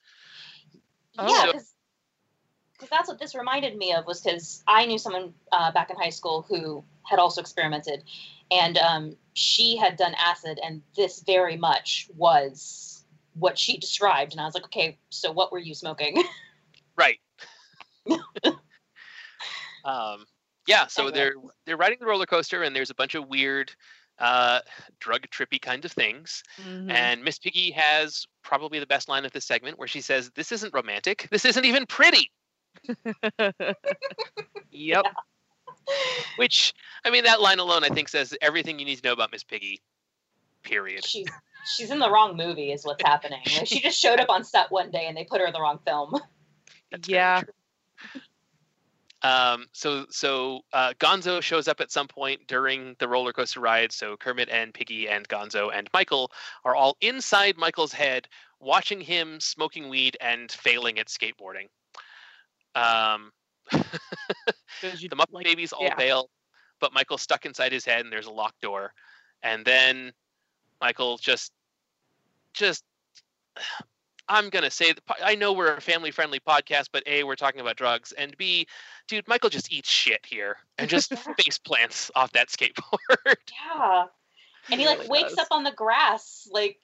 Oh. 1.20 1.28
Yeah, 1.28 1.52
So- 1.52 1.66
because 2.74 2.90
that's 2.90 3.08
what 3.08 3.20
this 3.20 3.36
reminded 3.36 3.78
me 3.78 3.94
of 3.94 4.06
was 4.06 4.22
because 4.22 4.64
I 4.68 4.86
knew 4.86 4.98
someone 4.98 5.34
uh, 5.52 5.72
back 5.72 5.90
in 5.90 5.96
high 5.96 6.10
school 6.10 6.46
who 6.48 6.84
had 7.04 7.20
also 7.20 7.40
experimented, 7.42 8.04
and 8.52 8.78
um, 8.78 9.16
she 9.34 9.78
had 9.78 9.96
done 9.98 10.14
acid, 10.18 10.60
and 10.64 10.82
this 10.96 11.22
very 11.22 11.58
much 11.58 12.10
was 12.16 13.06
what 13.36 13.58
she 13.58 13.78
described. 13.78 14.32
And 14.34 14.42
I 14.42 14.46
was 14.46 14.54
like, 14.54 14.66
okay, 14.66 14.98
so 15.10 15.32
what 15.32 15.52
were 15.52 15.60
you 15.60 15.74
smoking? 15.76 16.22
Right. 16.96 17.20
um, 19.86 20.26
yeah, 20.68 20.88
so 20.88 21.04
Anyway. 21.04 21.18
they're 21.18 21.34
they're 21.66 21.78
riding 21.78 21.98
the 22.00 22.06
roller 22.06 22.26
coaster, 22.26 22.64
and 22.64 22.76
there's 22.76 22.90
a 22.92 22.96
bunch 22.96 23.16
of 23.16 23.28
weird, 23.28 23.72
uh, 24.20 24.60
drug 25.00 25.28
trippy 25.30 25.62
kind 25.62 25.84
of 25.86 25.92
things. 25.92 26.44
Mhm. 26.62 26.92
And 26.92 27.24
Miss 27.24 27.40
Piggy 27.40 27.72
has 27.72 28.28
probably 28.44 28.80
the 28.80 28.86
best 28.86 29.10
line 29.10 29.26
of 29.26 29.32
this 29.32 29.46
segment, 29.46 29.78
where 29.80 29.88
she 29.88 30.02
says, 30.02 30.30
"This 30.36 30.52
isn't 30.52 30.74
romantic. 30.74 31.28
This 31.32 31.46
isn't 31.46 31.66
even 31.66 31.86
pretty." 31.88 32.32
yep. 34.72 35.06
Which, 36.38 36.74
I 37.06 37.10
mean, 37.10 37.26
that 37.26 37.42
line 37.42 37.60
alone, 37.60 37.84
I 37.84 37.90
think, 37.90 38.10
says 38.10 38.36
everything 38.42 38.80
you 38.80 38.86
need 38.86 38.98
to 38.98 39.08
know 39.08 39.14
about 39.14 39.32
Miss 39.32 39.44
Piggy. 39.44 39.82
Period. 40.64 41.06
she's 41.06 41.28
she's 41.76 41.92
in 41.92 42.00
the 42.00 42.10
wrong 42.10 42.38
movie, 42.38 42.72
is 42.72 42.86
what's 42.86 43.04
happening. 43.04 43.42
Like, 43.58 43.68
she 43.68 43.82
just 43.82 44.00
showed 44.00 44.22
up 44.22 44.30
on 44.30 44.46
set 44.46 44.72
one 44.72 44.92
day, 44.92 45.08
and 45.08 45.18
they 45.18 45.26
put 45.26 45.42
her 45.42 45.48
in 45.48 45.52
the 45.52 45.60
wrong 45.60 45.80
film. 45.86 46.18
That's 46.90 47.10
Yeah. 47.10 47.42
Um, 49.24 49.68
so 49.72 50.06
so 50.10 50.62
uh, 50.74 50.94
Gonzo 51.00 51.42
shows 51.42 51.68
up 51.68 51.80
at 51.80 51.92
some 51.92 52.08
point 52.08 52.42
during 52.48 52.96
the 53.00 53.08
roller 53.08 53.32
coaster 53.32 53.62
ride. 53.62 53.92
So 53.92 54.18
Kermit 54.18 54.50
and 54.50 54.74
Piggy 54.74 55.08
and 55.08 55.28
Gonzo 55.28 55.72
and 55.74 55.90
Michael 55.94 56.32
are 56.66 56.76
all 56.76 56.98
inside 57.00 57.58
Michael's 57.58 57.94
head, 57.94 58.28
watching 58.60 59.00
him 59.00 59.40
smoking 59.40 59.88
weed 59.90 60.18
and 60.20 60.52
failing 60.52 61.00
at 61.00 61.08
skateboarding. 61.08 61.68
Um, 62.76 63.32
you- 63.72 65.10
the 65.10 65.16
Muppet 65.16 65.32
like, 65.34 65.46
babies 65.46 65.74
all 65.74 65.86
yeah. 65.86 65.96
bail, 65.96 66.30
but 66.80 66.94
Michael's 66.94 67.22
stuck 67.22 67.46
inside 67.46 67.72
his 67.72 67.86
head, 67.86 68.02
and 68.02 68.12
there's 68.12 68.28
a 68.28 68.32
locked 68.32 68.62
door. 68.62 68.94
And 69.42 69.64
then 69.66 70.12
Michael 70.82 71.18
just, 71.18 71.52
just, 72.54 72.84
I'm 74.30 74.50
gonna 74.50 74.72
say, 74.72 74.94
I 75.22 75.36
know 75.36 75.52
we're 75.52 75.76
a 75.76 75.82
family-friendly 75.82 76.40
podcast, 76.48 76.86
but 76.94 77.04
a, 77.06 77.26
we're 77.26 77.36
talking 77.36 77.60
about 77.60 77.76
drugs, 77.76 78.14
and 78.14 78.36
b, 78.38 78.66
dude, 79.10 79.28
Michael 79.28 79.50
just 79.50 79.70
eats 79.72 79.90
shit 79.90 80.26
here 80.26 80.56
and 80.78 80.90
just 80.90 81.14
face 81.38 81.58
plants 81.58 82.10
off 82.16 82.32
that 82.32 82.48
skateboard. 82.48 82.78
Yeah, 83.76 84.06
and 84.72 84.80
he 84.80 84.88
like 84.88 85.00
really 85.00 85.10
wakes 85.10 85.36
does. 85.36 85.40
up 85.40 85.48
on 85.52 85.64
the 85.64 85.74
grass, 85.74 86.48
like 86.50 86.78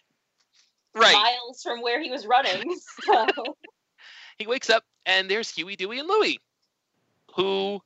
right. 0.94 1.14
miles 1.14 1.62
from 1.64 1.82
where 1.82 2.02
he 2.02 2.12
was 2.12 2.26
running. 2.26 2.78
So 3.06 3.26
He 4.40 4.48
wakes 4.48 4.70
up, 4.70 4.84
and 5.06 5.30
there's 5.30 5.50
Huey, 5.52 5.76
Dewey, 5.76 6.00
and 6.00 6.08
Louie, 6.08 6.40
who 7.36 7.82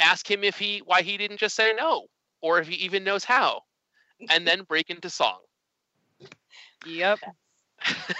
ask 0.00 0.30
him 0.30 0.44
if 0.44 0.58
he 0.58 0.80
why 0.84 1.02
he 1.02 1.16
didn't 1.16 1.38
just 1.38 1.56
say 1.56 1.72
no, 1.74 2.06
or 2.42 2.58
if 2.58 2.68
he 2.68 2.76
even 2.76 3.04
knows 3.04 3.24
how, 3.24 3.62
and 4.30 4.46
then 4.46 4.62
break 4.64 4.90
into 4.90 5.10
song. 5.10 5.38
Yep. 6.86 7.20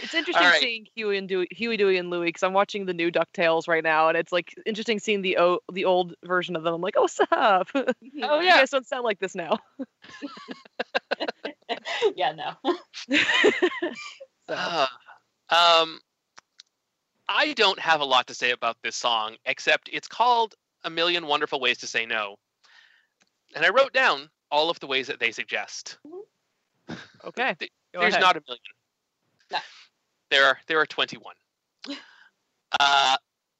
It's 0.00 0.14
interesting 0.14 0.46
right. 0.46 0.60
seeing 0.60 0.86
Huey 0.94 1.18
and 1.18 1.28
Dewey, 1.28 1.48
Huey, 1.50 1.76
Dewey, 1.76 1.96
and 1.98 2.08
Louie 2.08 2.26
because 2.26 2.42
I'm 2.44 2.52
watching 2.52 2.86
the 2.86 2.94
new 2.94 3.10
Ducktales 3.10 3.66
right 3.68 3.82
now, 3.82 4.08
and 4.08 4.16
it's 4.16 4.30
like 4.32 4.54
interesting 4.64 4.98
seeing 5.00 5.22
the 5.22 5.38
o- 5.38 5.60
the 5.72 5.84
old 5.86 6.14
version 6.24 6.56
of 6.56 6.62
them. 6.62 6.74
I'm 6.74 6.80
like, 6.80 6.94
oh, 6.96 7.02
what's 7.02 7.20
up? 7.32 7.68
Oh 8.22 8.40
You 8.40 8.46
yeah, 8.46 8.58
guys 8.58 8.70
don't 8.70 8.86
sound 8.86 9.04
like 9.04 9.18
this 9.18 9.34
now. 9.34 9.58
yeah, 12.16 12.32
no. 12.32 12.78
So, 14.48 14.54
Uh, 14.54 14.86
um, 15.50 15.98
I 17.28 17.52
don't 17.54 17.78
have 17.78 18.00
a 18.00 18.04
lot 18.04 18.26
to 18.28 18.34
say 18.34 18.50
about 18.52 18.76
this 18.82 18.96
song, 18.96 19.36
except 19.44 19.88
it's 19.92 20.08
called 20.08 20.54
"A 20.84 20.90
Million 20.90 21.26
Wonderful 21.26 21.60
Ways 21.60 21.78
to 21.78 21.86
Say 21.86 22.06
No," 22.06 22.36
and 23.54 23.64
I 23.64 23.68
wrote 23.70 23.92
down 23.92 24.30
all 24.50 24.70
of 24.70 24.80
the 24.80 24.86
ways 24.86 25.06
that 25.08 25.20
they 25.20 25.30
suggest. 25.32 25.98
okay. 27.24 27.54
There's 27.92 28.14
ahead. 28.14 28.20
not 28.20 28.36
a 28.36 28.42
million. 28.46 28.62
No. 29.50 29.58
There 30.30 30.44
are 30.46 30.58
there 30.66 30.78
are 30.78 30.86
21. 30.86 31.34
uh, 32.80 33.16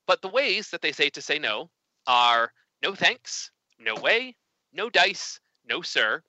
but 0.06 0.22
the 0.22 0.28
ways 0.28 0.70
that 0.70 0.80
they 0.80 0.92
say 0.92 1.10
to 1.10 1.20
say 1.22 1.38
no 1.38 1.70
are 2.06 2.52
no 2.82 2.94
thanks, 2.94 3.50
No 3.78 3.94
way, 3.96 4.34
no 4.72 4.88
dice, 4.90 5.40
no 5.68 5.82
sir. 5.82 6.22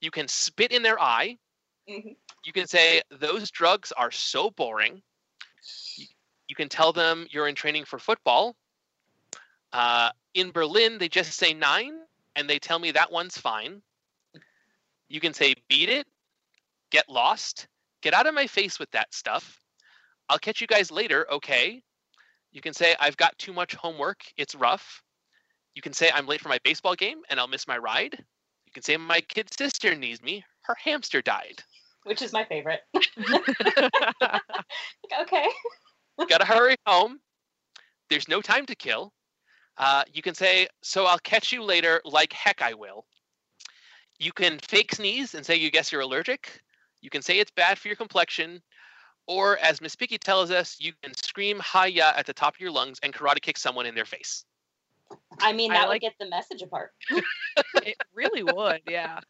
You 0.00 0.10
can 0.10 0.28
spit 0.28 0.72
in 0.72 0.82
their 0.82 1.00
eye. 1.00 1.36
Mhm. 1.88 2.16
You 2.44 2.52
can 2.52 2.66
say, 2.66 3.00
those 3.10 3.50
drugs 3.50 3.92
are 3.92 4.10
so 4.10 4.50
boring. 4.50 5.02
Y- 6.48 6.56
You 6.56 6.56
can 6.56 6.68
tell 6.68 6.92
them 6.92 7.26
you're 7.30 7.48
in 7.48 7.54
training 7.54 7.84
for 7.84 7.98
football. 7.98 8.56
Uh, 9.72 10.10
in 10.34 10.50
Berlin, 10.52 10.98
they 10.98 11.08
just 11.08 11.32
say 11.32 11.52
nine 11.54 11.94
and 12.36 12.48
they 12.48 12.58
tell 12.58 12.78
me 12.78 12.92
that 12.92 13.10
one's 13.12 13.38
fine. 13.38 13.82
You 15.08 15.20
can 15.20 15.34
say, 15.34 15.54
beat 15.68 15.88
it, 15.88 16.06
get 16.90 17.08
lost, 17.08 17.68
get 18.02 18.14
out 18.14 18.26
of 18.26 18.34
my 18.34 18.46
face 18.46 18.78
with 18.78 18.90
that 18.92 19.12
stuff. 19.14 19.60
I'll 20.28 20.38
catch 20.38 20.60
you 20.60 20.66
guys 20.66 20.90
later, 20.90 21.30
okay? 21.32 21.82
You 22.52 22.60
can 22.60 22.74
say, 22.74 22.94
I've 23.00 23.16
got 23.16 23.36
too 23.38 23.52
much 23.52 23.74
homework, 23.74 24.20
it's 24.36 24.54
rough. 24.54 25.02
You 25.74 25.82
can 25.82 25.92
say, 25.92 26.10
I'm 26.12 26.26
late 26.26 26.40
for 26.40 26.48
my 26.48 26.58
baseball 26.64 26.94
game 26.94 27.18
and 27.30 27.38
I'll 27.38 27.48
miss 27.48 27.68
my 27.68 27.78
ride. 27.78 28.14
You 28.66 28.72
can 28.72 28.82
say, 28.82 28.96
my 28.96 29.20
kid 29.20 29.52
sister 29.52 29.94
needs 29.94 30.22
me, 30.22 30.44
her 30.62 30.76
hamster 30.82 31.22
died. 31.22 31.62
Which 32.04 32.22
is 32.22 32.32
my 32.32 32.44
favorite. 32.44 32.80
okay. 35.22 35.48
Gotta 36.28 36.44
hurry 36.44 36.76
home. 36.86 37.20
There's 38.10 38.28
no 38.28 38.40
time 38.40 38.66
to 38.66 38.74
kill. 38.74 39.12
Uh, 39.78 40.04
you 40.12 40.22
can 40.22 40.34
say, 40.34 40.68
so 40.82 41.04
I'll 41.06 41.18
catch 41.18 41.52
you 41.52 41.62
later, 41.62 42.00
like 42.04 42.32
heck 42.32 42.62
I 42.62 42.74
will. 42.74 43.06
You 44.18 44.32
can 44.32 44.58
fake 44.58 44.94
sneeze 44.94 45.34
and 45.34 45.44
say 45.44 45.56
you 45.56 45.70
guess 45.70 45.92
you're 45.92 46.00
allergic. 46.00 46.62
You 47.02 47.10
can 47.10 47.20
say 47.20 47.38
it's 47.38 47.50
bad 47.50 47.78
for 47.78 47.88
your 47.88 47.96
complexion. 47.96 48.62
Or, 49.26 49.58
as 49.58 49.80
Miss 49.80 49.96
Piggy 49.96 50.18
tells 50.18 50.50
us, 50.50 50.76
you 50.78 50.92
can 51.02 51.12
scream 51.14 51.60
hiya 51.60 52.14
at 52.16 52.26
the 52.26 52.32
top 52.32 52.54
of 52.54 52.60
your 52.60 52.70
lungs 52.70 52.98
and 53.02 53.12
karate 53.12 53.40
kick 53.40 53.58
someone 53.58 53.84
in 53.84 53.94
their 53.94 54.04
face. 54.04 54.44
I 55.40 55.52
mean, 55.52 55.72
I 55.72 55.74
that 55.74 55.88
like- 55.88 55.96
would 55.96 56.00
get 56.00 56.14
the 56.18 56.28
message 56.28 56.62
apart. 56.62 56.92
it 57.84 57.96
really 58.14 58.42
would, 58.42 58.82
yeah. 58.88 59.20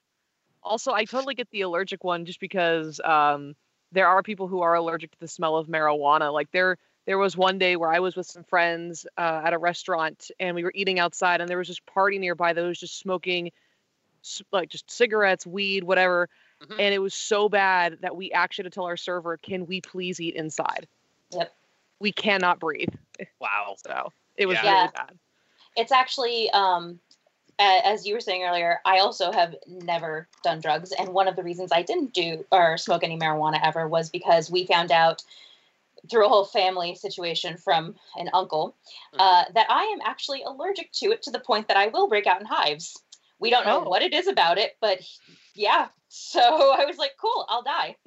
Also, 0.62 0.93
I 0.93 1.05
totally 1.05 1.34
get 1.34 1.49
the 1.51 1.62
allergic 1.62 2.05
one 2.05 2.24
just 2.24 2.41
because 2.41 3.01
um, 3.05 3.55
there 3.93 4.07
are 4.09 4.22
people 4.22 4.49
who 4.49 4.61
are 4.61 4.74
allergic 4.74 5.11
to 5.12 5.20
the 5.20 5.28
smell 5.28 5.57
of 5.57 5.66
marijuana. 5.68 6.32
Like 6.32 6.51
there, 6.51 6.76
there 7.07 7.18
was 7.18 7.37
one 7.37 7.59
day 7.59 7.76
where 7.76 7.93
I 7.93 8.01
was 8.01 8.16
with 8.16 8.26
some 8.26 8.45
friends 8.45 9.07
uh, 9.16 9.43
at 9.45 9.53
a 9.53 9.59
restaurant 9.59 10.30
and 10.41 10.55
we 10.55 10.64
were 10.64 10.72
eating 10.74 10.99
outside, 10.99 11.41
and 11.41 11.49
there 11.49 11.59
was 11.59 11.68
this 11.68 11.80
party 11.80 12.18
nearby 12.18 12.53
that 12.53 12.62
was 12.62 12.80
just 12.80 12.99
smoking, 12.99 13.53
like 14.53 14.68
just 14.68 14.91
cigarettes, 14.91 15.47
weed, 15.47 15.84
whatever. 15.84 16.28
Mhm. 16.62 16.80
And 16.80 16.95
it 16.95 16.99
was 16.99 17.14
so 17.14 17.49
bad 17.49 17.99
that 18.01 18.16
we 18.16 18.32
actually 18.32 18.64
had 18.64 18.72
to 18.72 18.74
tell 18.74 18.87
our 18.87 18.97
server, 18.97 19.37
"Can 19.37 19.66
we 19.66 19.80
please 19.80 20.20
eat 20.20 20.34
inside?" 20.34 20.89
Yep. 21.30 21.55
We 22.01 22.12
cannot 22.12 22.59
breathe. 22.59 22.89
Wow. 23.41 23.76
So 23.87 24.12
it 24.37 24.47
was 24.47 24.59
Yeah. 24.62 24.78
really 24.78 24.93
bad. 24.95 25.18
It's 25.76 25.93
actually, 25.93 26.51
um, 26.51 26.99
a- 27.05 27.05
as 27.59 28.07
you 28.07 28.14
were 28.14 28.20
saying 28.20 28.42
earlier, 28.44 28.80
I 28.84 28.98
also 28.98 29.32
have 29.32 29.54
never 29.66 30.28
done 30.44 30.61
drugs, 30.61 30.92
and 30.92 31.09
one 31.11 31.28
of 31.28 31.36
the 31.36 31.42
reasons 31.42 31.70
I 31.72 31.82
didn't 31.82 32.12
do 32.12 32.44
or 32.52 32.76
smoke 32.78 33.02
any 33.04 33.18
marijuana 33.18 33.59
ever 33.62 33.88
was 33.88 34.11
because 34.11 34.50
we 34.50 34.66
found 34.66 34.92
out 34.92 35.22
through 36.11 36.26
a 36.26 36.28
whole 36.28 36.44
family 36.44 36.94
situation 36.94 37.57
from 37.57 37.96
an 38.16 38.28
uncle 38.32 38.76
uh, 39.18 39.44
that 39.54 39.66
I 39.70 39.84
am 39.84 40.00
actually 40.04 40.42
allergic 40.42 40.92
to 40.92 41.07
it 41.07 41.22
to 41.22 41.30
the 41.30 41.40
point 41.40 41.68
that 41.68 41.76
I 41.76 41.88
will 41.88 42.09
break 42.09 42.26
out 42.26 42.40
in 42.40 42.46
hives. 42.46 42.96
We 43.38 43.50
don't 43.50 43.66
know 43.66 43.84
Oh. 43.84 43.88
what 43.88 44.02
it 44.02 44.12
is 44.14 44.28
about 44.28 44.57
it, 44.59 44.76
but 44.80 45.00
yeah. 45.54 45.88
So 46.09 46.40
I 46.78 46.84
was 46.84 46.96
like, 46.98 47.12
cool, 47.20 47.46
I'll 47.48 47.62
die. 47.62 47.96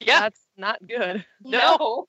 Yeah. 0.00 0.20
That's 0.20 0.40
not 0.56 0.78
good. 0.86 1.24
No. 1.42 2.06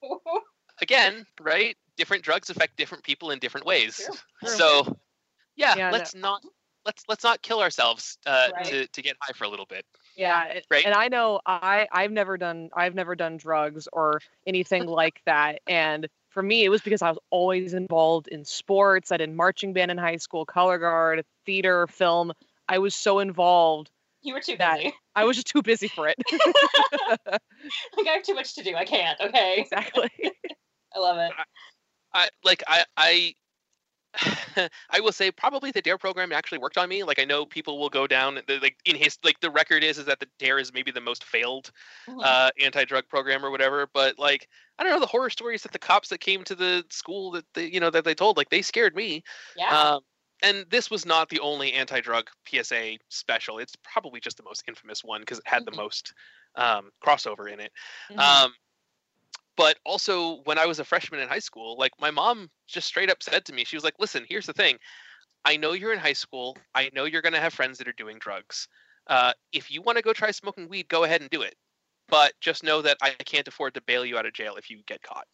Again, 0.80 1.26
right? 1.42 1.76
Different 1.98 2.24
drugs 2.24 2.52
affect 2.52 2.78
different 2.78 3.04
people 3.04 3.32
in 3.32 3.40
different 3.40 3.66
ways. 3.66 3.96
True. 3.96 4.16
True. 4.46 4.58
So, 4.58 4.98
yeah, 5.60 5.76
Yeah, 5.78 5.92
let's 5.92 6.16
not 6.16 6.44
let's 6.86 7.04
let's 7.08 7.24
not 7.24 7.42
kill 7.42 7.60
ourselves 7.62 8.18
uh, 8.26 8.50
Right. 8.56 8.66
to 8.66 8.88
to 8.88 9.02
get 9.02 9.16
high 9.22 9.34
for 9.34 9.44
a 9.44 9.50
little 9.50 9.66
bit. 9.66 9.86
Yeah, 10.16 10.46
it- 10.46 10.66
Right. 10.72 10.86
and 10.86 10.94
I 10.96 11.08
know 11.10 11.40
I 11.46 11.88
I've 11.92 12.12
never 12.12 12.38
done 12.38 12.70
I've 12.74 12.96
never 12.96 13.16
done 13.16 13.38
drugs 13.38 13.88
or 13.94 14.22
anything 14.48 14.86
like 14.86 15.22
that. 15.26 15.60
And 15.68 16.08
for 16.30 16.42
me, 16.44 16.64
it 16.64 16.70
was 16.70 16.82
because 16.82 17.02
I 17.02 17.10
was 17.10 17.20
always 17.32 17.74
involved 17.74 18.28
in 18.28 18.46
sports. 18.46 19.12
I 19.12 19.18
did 19.18 19.32
marching 19.36 19.74
band 19.74 19.92
in 19.92 19.98
high 19.98 20.18
school, 20.18 20.46
color 20.46 20.78
guard, 20.78 21.26
theater, 21.46 21.88
film. 21.88 22.32
I 22.68 22.78
was 22.78 22.96
so 22.96 23.20
involved. 23.20 23.90
You 24.22 24.34
were 24.34 24.42
too 24.42 24.56
That- 24.58 24.78
busy. 24.78 24.94
I 25.16 25.24
was 25.26 25.36
just 25.38 25.48
too 25.48 25.62
busy 25.62 25.88
for 25.90 26.08
it. 26.08 26.16
like 27.28 28.08
I 28.08 28.12
have 28.14 28.24
too 28.24 28.36
much 28.36 28.56
to 28.56 28.64
do. 28.64 28.76
I 28.76 28.86
can't. 28.86 29.20
Okay. 29.20 29.56
exactly. 29.58 30.10
I 30.96 31.00
love 31.00 31.18
it. 31.18 31.32
I 32.14 32.30
like 32.44 32.64
I 32.68 32.86
I 32.98 33.34
I 34.90 35.00
will 35.00 35.12
say 35.12 35.32
probably 35.32 35.72
the 35.72 35.82
Dare 35.82 35.98
program 35.98 36.32
actually 36.32 36.58
worked 36.58 36.78
on 36.78 36.90
me. 36.90 37.04
Like 37.04 37.20
I 37.20 37.26
know 37.26 37.46
people 37.46 37.78
will 37.78 37.90
go 37.90 38.08
down 38.08 38.42
the, 38.48 38.60
like 38.60 38.78
in 38.86 38.96
his 38.96 39.18
like 39.24 39.40
the 39.40 39.52
record 39.52 39.84
is 39.84 39.98
is 39.98 40.06
that 40.06 40.20
the 40.20 40.28
Dare 40.40 40.58
is 40.60 40.74
maybe 40.74 40.92
the 40.92 41.02
most 41.02 41.24
failed 41.24 41.72
uh, 42.08 42.50
anti-drug 42.60 43.08
program 43.08 43.46
or 43.46 43.52
whatever. 43.52 43.88
But 43.94 44.18
like 44.18 44.50
I 44.80 44.84
don't 44.84 44.94
know 44.94 45.00
the 45.00 45.06
horror 45.06 45.30
stories 45.30 45.64
that 45.64 45.72
the 45.74 45.80
cops 45.80 46.10
that 46.10 46.20
came 46.22 46.44
to 46.46 46.56
the 46.56 46.84
school 46.90 47.32
that 47.32 47.46
they 47.54 47.66
you 47.66 47.80
know 47.80 47.92
that 47.92 48.04
they 48.04 48.16
told 48.16 48.38
like 48.38 48.50
they 48.50 48.62
scared 48.64 48.96
me. 48.96 49.24
yeah. 49.56 49.94
Um, 49.94 50.02
and 50.42 50.66
this 50.70 50.90
was 50.90 51.06
not 51.06 51.28
the 51.30 51.40
only 51.42 51.74
anti-drug 51.74 52.30
PSA 52.46 52.98
special. 53.10 53.60
It's 53.60 53.76
probably 53.84 54.22
just 54.22 54.38
the 54.38 54.44
most 54.44 54.64
infamous 54.68 55.04
one 55.04 55.22
because 55.22 55.40
it 55.40 55.48
had 55.48 55.66
the 55.66 55.72
Mhm. 55.72 55.78
most 55.78 56.14
um, 56.56 56.92
crossover 57.04 57.52
in 57.52 57.60
it. 57.60 57.72
Mhm. 58.10 58.20
Um, 58.20 58.54
but 59.60 59.78
also, 59.84 60.38
when 60.46 60.58
I 60.58 60.66
was 60.66 60.80
a 60.80 60.86
freshman 60.86 61.20
in 61.20 61.28
high 61.28 61.40
school, 61.40 61.76
like 61.78 61.92
my 62.00 62.12
mom 62.12 62.50
just 62.66 62.88
straight 62.88 63.12
up 63.12 63.22
said 63.22 63.44
to 63.44 63.54
me, 63.54 63.66
she 63.66 63.76
was 63.76 63.84
like, 63.84 63.96
"Listen, 64.00 64.26
here's 64.30 64.46
the 64.46 64.54
thing. 64.54 64.78
I 65.44 65.58
know 65.58 65.74
you're 65.74 65.92
in 65.92 66.00
high 66.00 66.14
school. 66.14 66.58
I 66.74 66.90
know 66.94 67.04
you're 67.04 67.22
gonna 67.22 67.42
have 67.42 67.54
friends 67.54 67.78
that 67.78 67.88
are 67.90 67.94
doing 67.94 68.20
drugs. 68.20 68.70
Uh, 69.08 69.34
if 69.52 69.70
you 69.70 69.82
want 69.82 69.98
to 69.98 70.02
go 70.02 70.14
try 70.14 70.32
smoking 70.32 70.70
weed, 70.70 70.88
go 70.88 71.04
ahead 71.04 71.20
and 71.20 71.30
do 71.30 71.42
it. 71.42 71.56
But 72.08 72.32
just 72.40 72.64
know 72.64 72.82
that 72.84 73.00
I 73.02 73.10
can't 73.10 73.50
afford 73.50 73.74
to 73.74 73.82
bail 73.82 74.06
you 74.06 74.18
out 74.18 74.26
of 74.26 74.32
jail 74.32 74.56
if 74.56 74.70
you 74.70 74.82
get 74.88 75.02
caught." 75.02 75.28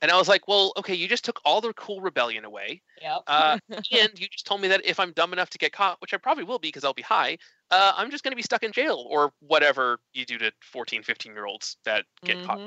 And 0.00 0.12
I 0.12 0.16
was 0.16 0.28
like, 0.28 0.46
"Well, 0.46 0.72
okay, 0.76 0.94
you 0.94 1.08
just 1.08 1.24
took 1.24 1.40
all 1.44 1.60
the 1.60 1.72
cool 1.72 2.00
rebellion 2.00 2.44
away, 2.44 2.82
yep. 3.02 3.22
uh, 3.26 3.58
and 3.68 4.12
you 4.16 4.28
just 4.30 4.46
told 4.46 4.60
me 4.60 4.68
that 4.68 4.82
if 4.84 5.00
I'm 5.00 5.10
dumb 5.10 5.32
enough 5.32 5.50
to 5.50 5.58
get 5.58 5.72
caught, 5.72 6.00
which 6.00 6.14
I 6.14 6.18
probably 6.18 6.44
will 6.44 6.60
be 6.60 6.68
because 6.68 6.84
I'll 6.84 6.94
be 6.94 7.02
high, 7.02 7.38
uh, 7.72 7.94
I'm 7.96 8.12
just 8.12 8.22
going 8.22 8.30
to 8.30 8.36
be 8.36 8.42
stuck 8.42 8.62
in 8.62 8.70
jail 8.70 9.04
or 9.10 9.32
whatever 9.40 9.98
you 10.12 10.24
do 10.24 10.38
to 10.38 10.52
14, 10.62 11.02
15 11.02 11.32
year 11.32 11.46
olds 11.46 11.78
that 11.84 12.04
get 12.24 12.40
caught. 12.44 12.60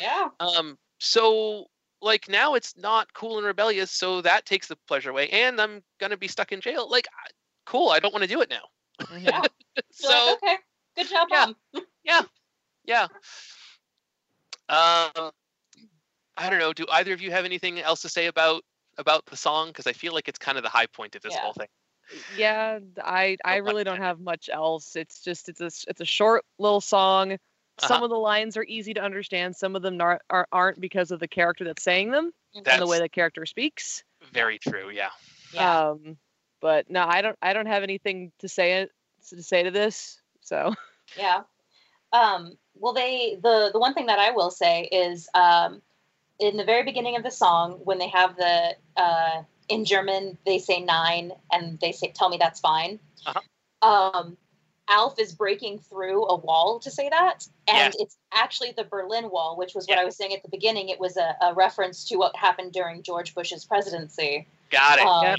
Yeah. 0.00 0.28
Um, 0.40 0.78
so 0.98 1.66
like 2.02 2.28
now 2.28 2.54
it's 2.54 2.76
not 2.76 3.12
cool 3.14 3.38
and 3.38 3.46
rebellious, 3.46 3.90
so 3.90 4.20
that 4.22 4.46
takes 4.46 4.68
the 4.68 4.76
pleasure 4.86 5.10
away, 5.10 5.28
and 5.30 5.60
I'm 5.60 5.82
gonna 5.98 6.16
be 6.16 6.28
stuck 6.28 6.52
in 6.52 6.60
jail. 6.60 6.88
Like, 6.90 7.08
cool, 7.64 7.90
I 7.90 7.98
don't 7.98 8.12
want 8.12 8.22
to 8.22 8.28
do 8.28 8.40
it 8.40 8.50
now. 8.50 8.62
Yeah. 9.18 9.42
so 9.90 10.08
like, 10.08 10.42
okay. 10.42 10.56
Good 10.96 11.08
job, 11.08 11.28
yeah. 11.30 11.46
mom. 11.74 12.26
yeah. 12.84 13.08
Um, 14.68 15.30
I 16.36 16.50
don't 16.50 16.58
know. 16.58 16.72
Do 16.72 16.86
either 16.90 17.12
of 17.12 17.20
you 17.20 17.30
have 17.30 17.44
anything 17.44 17.80
else 17.80 18.02
to 18.02 18.08
say 18.08 18.26
about 18.26 18.62
about 18.98 19.24
the 19.26 19.36
song? 19.36 19.68
Because 19.68 19.86
I 19.86 19.92
feel 19.92 20.12
like 20.12 20.28
it's 20.28 20.38
kind 20.38 20.56
of 20.58 20.64
the 20.64 20.70
high 20.70 20.86
point 20.86 21.14
of 21.16 21.22
this 21.22 21.34
Yeah. 21.34 21.40
whole 21.40 21.52
thing. 21.52 21.68
Yeah, 22.36 22.78
I 23.02 23.36
I 23.44 23.56
really 23.56 23.84
don't 23.84 24.00
have 24.00 24.20
much 24.20 24.48
else. 24.52 24.96
It's 24.96 25.22
just 25.22 25.48
it's 25.48 25.60
a 25.60 25.66
s- 25.66 25.84
it's 25.88 26.00
a 26.00 26.04
short 26.04 26.44
little 26.58 26.80
song. 26.80 27.38
Some 27.78 27.96
Uh-huh. 27.96 28.04
of 28.04 28.10
the 28.10 28.16
lines 28.16 28.56
are 28.56 28.64
easy 28.64 28.94
to 28.94 29.02
understand. 29.02 29.54
Some 29.56 29.76
of 29.76 29.82
them 29.82 30.00
are, 30.00 30.20
are 30.30 30.48
aren't 30.50 30.80
because 30.80 31.10
of 31.10 31.20
the 31.20 31.28
character 31.28 31.64
that's 31.64 31.82
saying 31.82 32.10
them 32.10 32.32
That's 32.54 32.68
and 32.68 32.80
the 32.82 32.86
way 32.86 32.98
the 32.98 33.08
character 33.08 33.44
speaks. 33.46 34.02
very 34.32 34.58
true. 34.58 34.90
Yeah. 34.90 35.10
Yeah. 35.52 35.90
Um, 35.90 36.16
but 36.60 36.90
no, 36.90 37.04
I 37.04 37.22
don't 37.22 37.36
I 37.42 37.52
don't 37.52 37.66
have 37.66 37.82
anything 37.82 38.32
to 38.38 38.48
say 38.48 38.88
to 39.28 39.42
say 39.42 39.62
to 39.62 39.70
this. 39.70 40.20
So 40.40 40.74
Yeah. 41.16 41.42
Um, 42.12 42.56
well, 42.74 42.92
they 42.94 43.38
the 43.42 43.70
the 43.72 43.78
one 43.78 43.94
thing 43.94 44.06
that 44.06 44.18
I 44.18 44.30
will 44.30 44.50
say 44.50 44.84
is 44.84 45.28
um, 45.34 45.82
in 46.38 46.56
the 46.56 46.64
very 46.64 46.82
beginning 46.82 47.16
of 47.16 47.22
the 47.22 47.30
song 47.30 47.80
when 47.84 47.98
they 47.98 48.08
have 48.08 48.36
the 48.36 48.76
uh, 48.96 49.42
in 49.68 49.84
German 49.84 50.38
they 50.46 50.58
say 50.58 50.80
nine 50.80 51.32
and 51.52 51.78
they 51.80 51.92
say 51.92 52.10
tell 52.14 52.28
me 52.30 52.38
that's 52.38 52.60
fine. 52.60 52.98
Uh-huh. 53.26 53.40
Um, 54.14 54.36
Alf 54.88 55.18
is 55.18 55.32
breaking 55.34 55.78
through 55.80 56.26
a 56.28 56.36
wall 56.36 56.78
to 56.80 56.90
say 56.90 57.08
that, 57.08 57.46
and 57.66 57.92
Yes. 57.92 57.96
it's 57.98 58.16
actually 58.32 58.72
the 58.72 58.84
Berlin 58.84 59.30
Wall, 59.30 59.56
which 59.56 59.74
was 59.74 59.86
what 59.88 59.96
Yeah. 59.96 60.02
I 60.02 60.04
was 60.04 60.16
saying 60.16 60.32
at 60.32 60.42
the 60.42 60.48
beginning. 60.48 60.88
It 60.90 61.00
was 61.00 61.16
a, 61.16 61.36
a 61.42 61.54
reference 61.54 62.04
to 62.08 62.16
what 62.16 62.36
happened 62.36 62.72
during 62.72 63.02
George 63.02 63.34
Bush's 63.34 63.64
presidency. 63.64 64.46
Got 64.70 64.98
it. 64.98 65.04
Um, 65.06 65.24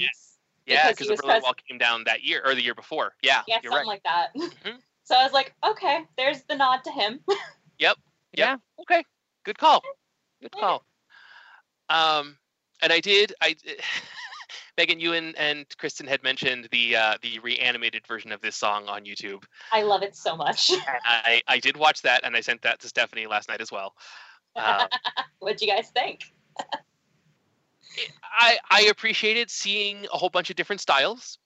yeah, 0.66 0.74
because 0.76 0.90
because 0.90 0.98
he 0.98 1.04
the 1.06 1.12
was 1.12 1.20
Berlin 1.20 1.34
pres- 1.36 1.42
Wall 1.44 1.54
came 1.68 1.78
down 1.78 2.04
that 2.04 2.22
year 2.24 2.42
or 2.44 2.54
the 2.54 2.62
year 2.62 2.74
before. 2.74 3.14
Yeah, 3.22 3.42
Yeah, 3.46 3.60
you're 3.62 3.72
something 3.72 3.88
right. 3.88 4.00
like 4.04 4.04
that. 4.04 4.34
Mhm. 4.34 4.78
So 5.04 5.14
I 5.16 5.22
was 5.24 5.32
like, 5.32 5.54
okay, 5.64 6.04
there's 6.18 6.42
the 6.42 6.54
nod 6.54 6.84
to 6.84 6.90
him. 6.90 7.20
Yep. 7.78 7.96
Yeah, 8.34 8.56
Okay, 8.80 9.02
good 9.44 9.56
call. 9.56 9.82
Good 10.42 10.52
call. 10.52 10.84
Um, 11.88 12.36
and 12.82 12.92
I 12.92 13.00
did. 13.00 13.32
I 13.40 13.56
Megan, 14.78 15.00
you 15.00 15.12
and, 15.12 15.36
and 15.36 15.66
Kristen 15.76 16.06
had 16.06 16.22
mentioned 16.22 16.68
the 16.70 16.94
uh, 16.94 17.14
the 17.20 17.40
reanimated 17.40 18.06
version 18.06 18.30
of 18.30 18.40
this 18.40 18.54
song 18.54 18.86
on 18.86 19.04
YouTube. 19.04 19.42
I 19.72 19.82
love 19.82 20.02
it 20.04 20.14
so 20.14 20.36
much. 20.36 20.70
I 21.04 21.42
I 21.48 21.58
did 21.58 21.76
watch 21.76 22.00
that, 22.02 22.24
and 22.24 22.36
I 22.36 22.40
sent 22.40 22.62
that 22.62 22.78
to 22.80 22.88
Stephanie 22.88 23.26
last 23.26 23.48
night 23.48 23.60
as 23.60 23.72
well. 23.72 23.92
Um, 24.54 24.86
What'd 25.40 25.60
you 25.60 25.66
guys 25.66 25.90
think? 25.90 26.20
I 28.40 28.58
I 28.70 28.82
appreciated 28.82 29.50
seeing 29.50 30.06
a 30.14 30.16
whole 30.16 30.30
bunch 30.30 30.48
of 30.48 30.54
different 30.54 30.80
styles. 30.80 31.38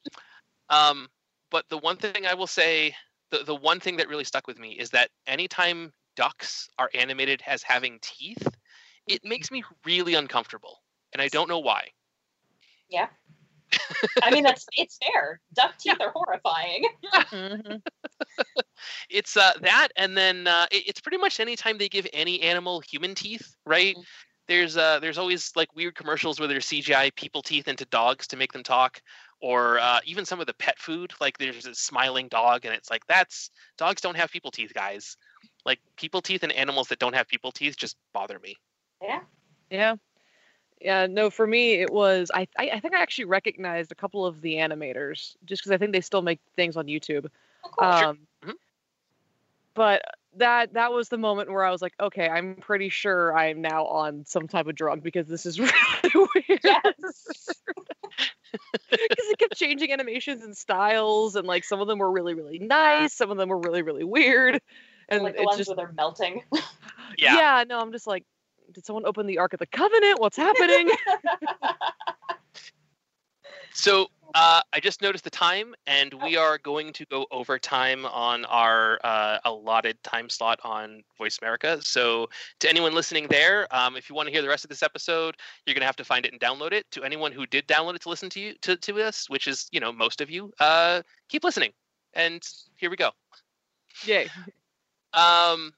Um, 0.68 1.08
but 1.50 1.64
the 1.70 1.78
one 1.78 1.96
thing 1.96 2.26
I 2.26 2.34
will 2.34 2.46
say, 2.46 2.94
the, 3.30 3.44
the 3.44 3.56
one 3.56 3.80
thing 3.80 3.96
that 3.96 4.08
really 4.08 4.24
stuck 4.24 4.46
with 4.46 4.58
me 4.58 4.72
is 4.72 4.90
that 4.90 5.08
anytime 5.26 5.92
ducks 6.16 6.68
are 6.78 6.90
animated 6.94 7.42
as 7.46 7.62
having 7.62 7.98
teeth, 8.02 8.46
it 9.06 9.24
makes 9.24 9.50
me 9.50 9.62
really 9.86 10.14
uncomfortable. 10.14 10.82
And 11.14 11.22
I 11.22 11.28
don't 11.28 11.48
know 11.48 11.58
why. 11.58 11.88
Yeah. 12.92 13.08
I 14.22 14.30
mean, 14.30 14.44
that's 14.44 14.66
it's 14.76 14.98
fair. 15.02 15.40
Duck 15.54 15.78
teeth 15.78 15.96
are 16.00 16.12
horrifying. 16.14 16.84
Mhm. 17.32 17.80
It's 19.10 19.36
uh, 19.36 19.52
that, 19.62 19.88
and 19.96 20.16
then 20.16 20.46
uh, 20.46 20.66
it- 20.70 20.84
it's 20.88 21.00
pretty 21.00 21.18
much 21.18 21.40
anytime 21.40 21.78
they 21.78 21.88
give 21.88 22.06
any 22.12 22.40
animal 22.42 22.80
human 22.80 23.14
teeth, 23.14 23.54
right? 23.66 23.96
Mhm. 23.96 24.04
There's 24.48 24.76
uh, 24.76 24.98
there's 25.00 25.18
always 25.18 25.50
like 25.56 25.74
weird 25.74 25.94
commercials 25.94 26.38
where 26.38 26.48
there's 26.48 26.66
CGI 26.66 27.14
people 27.14 27.42
teeth 27.42 27.68
into 27.68 27.84
dogs 27.86 28.26
to 28.28 28.36
make 28.36 28.52
them 28.52 28.62
talk, 28.62 29.00
or 29.40 29.78
uh, 29.78 30.00
even 30.04 30.24
some 30.24 30.40
of 30.40 30.46
the 30.46 30.54
pet 30.54 30.78
food. 30.78 31.12
Like 31.20 31.38
there's 31.38 31.66
a 31.66 31.74
smiling 31.74 32.28
dog, 32.28 32.64
and 32.64 32.74
it's 32.74 32.90
like 32.90 33.06
that's 33.06 33.50
dogs 33.78 34.00
don't 34.02 34.16
have 34.16 34.30
people 34.30 34.50
teeth, 34.50 34.72
guys. 34.74 35.16
Like 35.64 35.78
people 35.96 36.20
teeth 36.20 36.42
and 36.42 36.52
animals 36.52 36.88
that 36.88 36.98
don't 36.98 37.14
have 37.14 37.28
people 37.28 37.52
teeth 37.52 37.76
just 37.76 37.96
bother 38.12 38.38
me. 38.40 38.56
Yeah. 39.00 39.20
Yeah, 39.70 39.94
no, 40.84 41.30
for 41.30 41.46
me 41.46 41.74
it 41.74 41.90
was 41.90 42.30
I, 42.34 42.46
I 42.58 42.70
I 42.74 42.80
think 42.80 42.94
I 42.94 43.00
actually 43.00 43.26
recognized 43.26 43.92
a 43.92 43.94
couple 43.94 44.26
of 44.26 44.40
the 44.40 44.54
animators 44.54 45.36
just 45.44 45.62
because 45.62 45.72
I 45.72 45.78
think 45.78 45.92
they 45.92 46.00
still 46.00 46.22
make 46.22 46.40
things 46.56 46.76
on 46.76 46.86
YouTube. 46.86 47.26
Of 47.64 47.70
course. 47.72 47.98
Sure. 47.98 48.08
Um 48.08 48.26
Mhm. 48.44 48.54
but 49.74 50.02
that 50.36 50.72
that 50.74 50.92
was 50.92 51.08
the 51.08 51.18
moment 51.18 51.50
where 51.50 51.64
I 51.64 51.70
was 51.70 51.82
like, 51.82 51.94
okay, 52.00 52.28
I'm 52.28 52.56
pretty 52.56 52.88
sure 52.88 53.36
I'm 53.36 53.60
now 53.60 53.84
on 53.86 54.24
some 54.24 54.48
type 54.48 54.66
of 54.66 54.74
drug 54.74 55.02
because 55.02 55.28
this 55.28 55.46
is 55.46 55.58
really 55.60 56.28
weird. 56.48 56.60
yes. 56.64 57.48
Because 58.90 59.26
it 59.30 59.38
kept 59.38 59.56
changing 59.56 59.92
animations 59.92 60.42
and 60.44 60.54
styles, 60.54 61.36
and 61.36 61.46
like 61.46 61.64
some 61.64 61.80
of 61.80 61.88
them 61.88 61.98
were 61.98 62.10
really, 62.10 62.34
really 62.34 62.58
nice, 62.58 63.14
some 63.14 63.30
of 63.30 63.38
them 63.38 63.48
were 63.48 63.58
really, 63.58 63.80
really 63.80 64.04
weird. 64.04 64.60
And 65.08 65.22
like 65.22 65.34
the 65.34 65.40
it's 65.40 65.46
ones 65.46 65.58
just 65.58 65.68
where 65.70 65.76
they're 65.76 65.92
melting. 65.92 66.42
Yeah. 67.18 67.36
yeah, 67.36 67.64
no, 67.68 67.78
I'm 67.78 67.92
just 67.92 68.06
like, 68.06 68.24
did 68.72 68.86
someone 68.86 69.06
open 69.06 69.26
the 69.26 69.38
Ark 69.38 69.52
of 69.52 69.58
the 69.58 69.66
Covenant? 69.66 70.20
What's 70.20 70.36
happening? 70.36 70.90
So 73.72 74.06
uh, 74.34 74.60
I 74.72 74.80
just 74.80 75.02
noticed 75.02 75.24
the 75.24 75.30
time, 75.30 75.74
and 75.86 76.14
we 76.22 76.36
are 76.36 76.58
going 76.58 76.92
to 76.94 77.04
go 77.06 77.26
over 77.30 77.58
time 77.58 78.06
on 78.06 78.44
our 78.46 78.98
uh, 79.04 79.38
allotted 79.44 80.02
time 80.02 80.28
slot 80.28 80.60
on 80.64 81.02
Voice 81.18 81.38
America. 81.40 81.80
So 81.82 82.28
to 82.60 82.68
anyone 82.68 82.94
listening 82.94 83.26
there, 83.28 83.66
um, 83.74 83.96
if 83.96 84.08
you 84.08 84.14
want 84.14 84.28
to 84.28 84.32
hear 84.32 84.42
the 84.42 84.48
rest 84.48 84.64
of 84.64 84.68
this 84.70 84.82
episode, 84.82 85.36
you're 85.66 85.74
going 85.74 85.82
to 85.82 85.86
have 85.86 85.96
to 85.96 86.04
find 86.04 86.24
it 86.24 86.32
and 86.32 86.40
download 86.40 86.72
it. 86.72 86.90
To 86.92 87.04
anyone 87.04 87.32
who 87.32 87.46
did 87.46 87.66
download 87.66 87.96
it 87.96 88.02
to 88.02 88.08
listen 88.08 88.30
to 88.30 88.40
you 88.40 88.54
to, 88.62 88.76
to 88.76 89.02
us, 89.02 89.28
which 89.28 89.46
is 89.46 89.68
you 89.72 89.80
know 89.80 89.92
most 89.92 90.20
of 90.20 90.30
you, 90.30 90.52
uh, 90.60 91.02
keep 91.28 91.44
listening. 91.44 91.72
And 92.14 92.42
here 92.76 92.90
we 92.90 92.96
go. 92.96 93.10
Yay. 94.04 94.28
Um, 95.14 95.72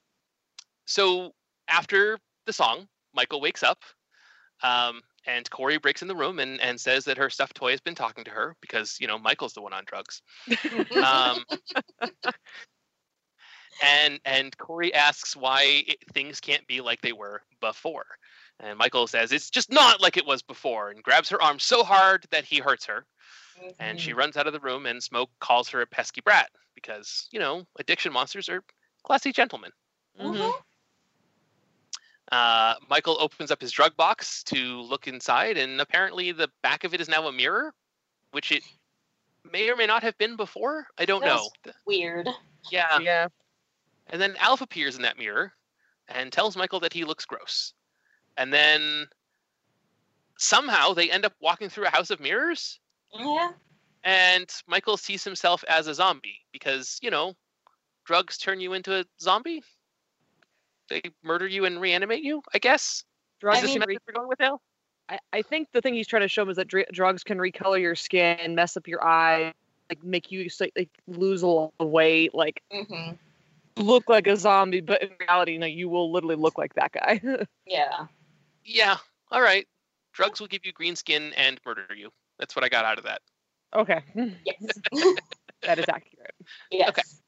so 0.86 1.32
after 1.68 2.18
the 2.47 2.53
song, 2.53 2.88
Michael 3.14 3.40
wakes 3.40 3.62
up, 3.62 3.82
um, 4.62 5.01
and 5.26 5.49
Corey 5.51 5.78
breaks 5.78 6.03
in 6.03 6.09
the 6.09 6.14
room 6.16 6.38
and, 6.38 6.61
and 6.61 6.80
says 6.80 7.05
that 7.05 7.18
her 7.18 7.30
stuffed 7.30 7.57
toy 7.57 7.70
has 7.70 7.80
been 7.80 7.95
talking 7.95 8.24
to 8.24 8.30
her 8.30 8.57
because 8.61 8.99
you 9.01 9.07
know 9.07 9.18
Michael's 9.18 9.55
the 9.55 9.62
one 9.62 9.72
on 9.72 9.84
drugs. 9.86 10.22
Um, 11.03 11.45
and 13.82 14.20
and 14.24 14.57
Corey 14.59 14.92
asks 14.95 15.36
why 15.36 15.84
it, 15.86 15.99
things 16.12 16.40
can't 16.40 16.66
be 16.66 16.80
like 16.80 17.01
they 17.03 17.12
were 17.12 17.42
before, 17.61 18.07
and 18.61 18.78
Michael 18.78 19.07
says 19.07 19.32
it's 19.32 19.51
just 19.51 19.70
not 19.70 20.01
like 20.01 20.16
it 20.16 20.26
was 20.26 20.42
before, 20.42 20.90
and 20.90 21.03
grabs 21.03 21.28
her 21.30 21.42
arm 21.42 21.59
so 21.59 21.82
hard 21.84 22.26
that 22.30 22.45
he 22.45 22.59
hurts 22.59 22.86
her, 22.86 23.07
and 23.78 23.99
she 23.99 24.12
runs 24.12 24.36
out 24.36 24.47
of 24.47 24.53
the 24.53 24.61
room. 24.61 24.86
And 24.86 25.03
Smoke 25.03 25.30
calls 25.40 25.68
her 25.70 25.80
a 25.80 25.86
pesky 25.86 26.20
brat 26.20 26.51
because 26.74 27.28
you 27.32 27.38
know 27.40 27.64
addiction 27.78 28.12
monsters 28.12 28.49
are 28.49 28.62
classy 29.05 29.32
gentlemen. 29.32 29.70
Mhm. 30.20 30.36
Mhm. 30.36 30.53
Uh, 32.35 32.74
Michael 32.91 33.16
opens 33.20 33.53
up 33.53 33.61
his 33.61 33.70
drug 33.70 33.97
box 33.97 34.43
to 34.43 34.80
look 34.80 35.07
inside, 35.07 35.57
and 35.57 35.80
apparently 35.80 36.32
the 36.32 36.51
back 36.64 36.82
of 36.82 36.93
it 36.93 37.01
is 37.01 37.09
now 37.09 37.28
a 37.28 37.32
mirror, 37.32 37.72
which 38.32 38.51
it 38.51 38.64
may 39.53 39.70
or 39.70 39.76
may 39.76 39.87
not 39.87 40.03
have 40.03 40.18
been 40.18 40.35
before. 40.35 40.89
I 40.99 41.05
don't 41.05 41.24
know. 41.24 41.49
Weird. 41.87 42.28
Yeah. 42.72 42.99
Yeah. 42.99 43.28
And 44.09 44.20
then 44.20 44.35
Alf 44.41 44.62
appears 44.62 44.97
in 44.97 45.03
that 45.03 45.16
mirror 45.16 45.53
and 46.09 46.32
tells 46.32 46.57
Michael 46.57 46.80
that 46.80 46.93
he 46.93 47.05
looks 47.05 47.24
gross. 47.24 47.72
And 48.37 48.53
then 48.53 49.07
somehow 50.37 50.93
they 50.93 51.12
end 51.12 51.24
up 51.24 51.35
walking 51.41 51.68
through 51.68 51.87
a 51.87 51.91
house 51.91 52.11
of 52.11 52.18
mirrors, 52.18 52.80
Yeah. 53.12 53.53
and 54.03 54.51
Michael 54.66 54.97
sees 54.97 55.22
himself 55.22 55.62
as 55.68 55.87
a 55.87 55.95
zombie 55.95 56.41
because, 56.53 56.99
you 57.01 57.11
know, 57.12 57.35
drugs 58.05 58.39
turn 58.39 58.59
you 58.59 58.72
into 58.72 58.93
a 58.99 59.05
zombie. 59.20 59.62
They 60.89 61.03
murder 61.22 61.47
you 61.47 61.64
and 61.64 61.80
reanimate 61.80 62.22
you, 62.22 62.43
I 62.53 62.59
guess. 62.59 63.05
Drugs 63.41 63.59
Is 63.59 63.62
this 63.62 63.70
mean- 63.70 63.80
the 63.80 63.87
can 63.87 63.95
re- 63.95 63.99
we're 64.07 64.14
going 64.14 64.28
with 64.28 64.41
now? 64.41 64.61
I, 65.09 65.18
I 65.32 65.43
think 65.43 65.68
the 65.72 65.82
thing 65.82 65.93
he's 65.95 66.07
trying 66.07 66.22
to 66.22 66.28
show 66.28 66.43
him 66.43 66.49
is 66.51 66.57
that 66.57 66.68
dr- 66.68 66.89
drugs 66.93 67.22
can 67.24 67.37
recolor 67.39 67.78
your 67.80 67.95
skin, 67.95 68.55
mess 68.55 68.76
up 68.76 68.89
your 68.89 69.05
eye, 69.05 69.53
like 69.91 70.03
make 70.03 70.32
you 70.32 70.49
like 70.76 70.89
lose 71.07 71.43
a 71.43 71.47
lot 71.47 71.72
of 71.78 71.89
weight, 71.89 72.35
like 72.35 72.62
hmm 72.72 73.11
look 73.76 74.09
like 74.09 74.28
a 74.28 74.37
zombie, 74.37 74.80
but 74.80 75.03
in 75.03 75.11
reality, 75.20 75.59
no, 75.59 75.66
you 75.66 75.89
will 75.89 76.12
literally 76.12 76.37
look 76.37 76.57
like 76.57 76.72
that 76.74 76.93
guy. 76.93 77.20
Yeah. 77.66 78.07
Yeah. 78.64 78.97
All 79.32 79.43
right. 79.43 79.66
Drugs 80.12 80.39
will 80.41 80.47
give 80.47 80.64
you 80.64 80.72
green 80.72 80.95
skin 80.97 81.32
and 81.37 81.61
murder 81.66 81.87
you. 81.95 82.11
That's 82.39 82.55
what 82.55 82.64
I 82.64 82.68
got 82.68 82.85
out 82.85 82.99
of 82.99 83.05
that. 83.05 83.20
okay, 83.74 84.01
Yes. 84.47 84.78
that 85.62 85.78
is 85.78 85.87
accurate. 85.89 86.35
yes. 86.70 87.22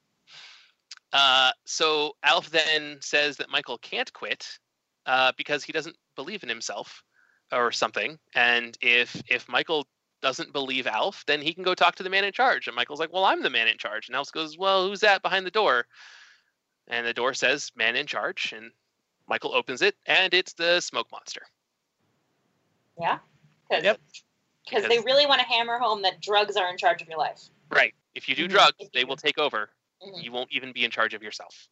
Uh, 1.13 1.51
so 1.65 2.17
Alf 2.23 2.51
then 2.51 2.99
says 3.01 3.37
that 3.39 3.49
Michael 3.51 3.79
can't 3.79 4.13
quit 4.13 4.59
uh, 5.07 5.33
because 5.37 5.65
he 5.65 5.73
doesn't 5.73 5.97
believe 6.17 6.43
in 6.43 6.49
himself 6.49 7.03
or 7.53 7.71
something. 7.73 8.19
And 8.35 8.77
if 8.83 9.23
if 9.29 9.49
Michael 9.49 9.87
doesn't 10.23 10.53
believe 10.53 10.87
Alf, 10.87 11.25
then 11.27 11.41
he 11.41 11.55
can 11.55 11.63
go 11.63 11.75
talk 11.75 11.95
to 11.97 12.03
the 12.03 12.11
man 12.11 12.25
in 12.25 12.33
charge. 12.33 12.67
And 12.67 12.75
Michael's 12.75 12.99
like, 13.01 13.13
"Well, 13.13 13.25
I'm 13.25 13.43
the 13.43 13.51
man 13.51 13.69
in 13.69 13.79
charge." 13.79 14.09
And 14.09 14.17
Alf 14.17 14.33
goes, 14.33 14.59
"Well, 14.59 14.89
who's 14.89 15.01
that 15.01 15.23
behind 15.23 15.47
the 15.47 15.51
door?" 15.51 15.87
And 16.89 17.07
the 17.07 17.15
door 17.15 17.35
says, 17.35 17.71
"Man 17.77 17.97
in 17.97 18.07
charge." 18.07 18.53
And 18.53 18.73
Michael 19.29 19.55
opens 19.55 19.83
it, 19.83 19.97
and 20.07 20.35
it's 20.35 20.55
the 20.55 20.81
smoke 20.81 21.11
monster. 21.13 21.43
Yeah. 23.01 23.19
Because 23.69 23.85
Yep. 23.85 24.01
because 24.65 24.89
they 24.89 24.99
really 25.01 25.27
want 25.27 25.41
to 25.41 25.47
hammer 25.47 25.79
home 25.79 26.03
that 26.03 26.21
drugs 26.21 26.57
are 26.57 26.69
in 26.71 26.77
charge 26.79 27.03
of 27.03 27.09
your 27.09 27.19
life. 27.19 27.41
Right. 27.71 27.95
If 28.15 28.29
you 28.29 28.35
do 28.35 28.47
Mhm. 28.47 28.51
drugs, 28.51 28.77
If 28.81 28.93
they 28.93 29.01
you- 29.01 29.07
will 29.07 29.17
take 29.17 29.39
over. 29.39 29.71
Mhm. 30.03 30.23
You 30.23 30.33
won't 30.33 30.53
even 30.53 30.73
be 30.73 30.85
in 30.85 30.91
charge 30.91 31.15
of 31.15 31.23
yourself. 31.23 31.69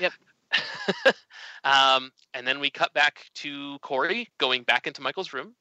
Yep. 0.00 0.12
um, 1.64 2.10
and 2.34 2.46
then 2.46 2.58
we 2.60 2.70
cut 2.70 2.92
back 2.94 3.26
to 3.36 3.78
Corey 3.80 4.28
going 4.38 4.62
back 4.62 4.86
into 4.86 5.02
Michael's 5.02 5.32
room, 5.32 5.54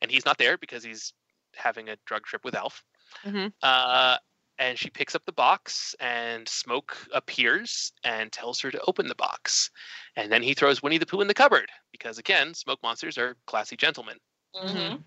and 0.00 0.10
he's 0.10 0.24
not 0.24 0.38
there 0.38 0.56
because 0.56 0.82
he's 0.82 1.12
having 1.54 1.88
a 1.88 1.96
drug 2.06 2.24
trip 2.24 2.44
with 2.44 2.54
Alf. 2.54 2.84
Mhm. 3.24 3.52
Uh, 3.62 4.18
and 4.58 4.78
she 4.78 4.90
picks 4.90 5.14
up 5.14 5.24
the 5.24 5.32
box, 5.32 5.94
and 6.00 6.46
Smoke 6.48 6.96
appears 7.12 7.92
and 8.04 8.30
tells 8.30 8.60
her 8.60 8.70
to 8.70 8.80
open 8.86 9.08
the 9.08 9.14
box. 9.14 9.70
And 10.16 10.30
then 10.30 10.42
he 10.42 10.54
throws 10.54 10.82
Winnie 10.82 10.98
the 10.98 11.06
Pooh 11.06 11.22
in 11.22 11.28
the 11.28 11.34
cupboard 11.34 11.70
because, 11.92 12.18
again, 12.18 12.54
smoke 12.54 12.78
monsters 12.82 13.16
are 13.16 13.36
classy 13.46 13.76
gentlemen. 13.76 14.18
Mhm. 14.54 15.02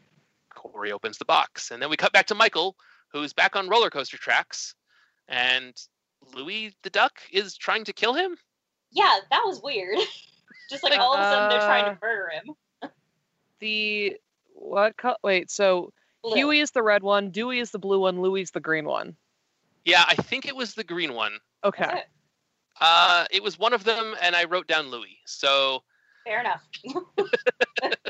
Corey 0.55 0.91
opens 0.91 1.17
the 1.17 1.25
box, 1.25 1.71
and 1.71 1.81
then 1.81 1.89
we 1.89 1.97
cut 1.97 2.13
back 2.13 2.25
to 2.27 2.35
Michael, 2.35 2.75
who's 3.11 3.31
back 3.33 3.55
on 3.55 3.69
roller 3.69 3.89
coaster 3.89 4.17
tracks, 4.17 4.75
and 5.27 5.75
Louis 6.33 6.73
the 6.83 6.89
Duck 6.89 7.13
is 7.31 7.55
trying 7.57 7.83
to 7.85 7.93
kill 7.93 8.13
him. 8.13 8.37
Yeah, 8.91 9.17
that 9.29 9.41
was 9.45 9.61
weird. 9.61 9.97
Just 10.69 10.83
like 10.83 10.97
all 10.99 11.15
of 11.15 11.21
a 11.21 11.25
sudden 11.25 11.49
they're 11.49 11.59
trying 11.59 11.85
Uh, 11.85 11.93
to 11.93 11.99
murder 12.01 12.29
him. 12.29 12.55
The 13.59 14.17
what? 14.53 14.97
Co- 14.97 15.15
wait, 15.23 15.49
so 15.51 15.91
Blue. 16.23 16.35
Huey 16.35 16.59
is 16.59 16.71
the 16.71 16.81
red 16.83 17.03
one, 17.03 17.31
Dewey 17.31 17.59
is 17.59 17.71
the 17.71 17.79
blue 17.79 17.99
one, 17.99 18.21
Louie 18.21 18.41
is 18.41 18.51
the 18.51 18.59
green 18.59 18.85
one. 18.85 19.15
Yeah, 19.85 20.03
I 20.07 20.15
think 20.15 20.45
it 20.45 20.55
was 20.55 20.73
the 20.73 20.83
green 20.83 21.13
one. 21.13 21.33
Okay. 21.63 21.83
It. 21.83 22.05
Uh, 22.79 23.25
it 23.31 23.43
was 23.43 23.59
one 23.59 23.73
of 23.73 23.83
them, 23.83 24.15
and 24.21 24.35
I 24.35 24.45
wrote 24.45 24.67
down 24.67 24.89
Louis. 24.89 25.17
So 25.25 25.83
Fair 26.25 26.39
enough. 26.39 26.67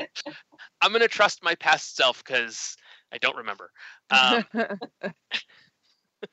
I'm 0.80 0.92
gonna 0.92 1.08
trust 1.08 1.42
my 1.42 1.54
past 1.56 1.96
self 1.96 2.22
because 2.24 2.76
I 3.12 3.18
don't 3.18 3.36
remember. 3.36 3.70
Um, 4.10 4.44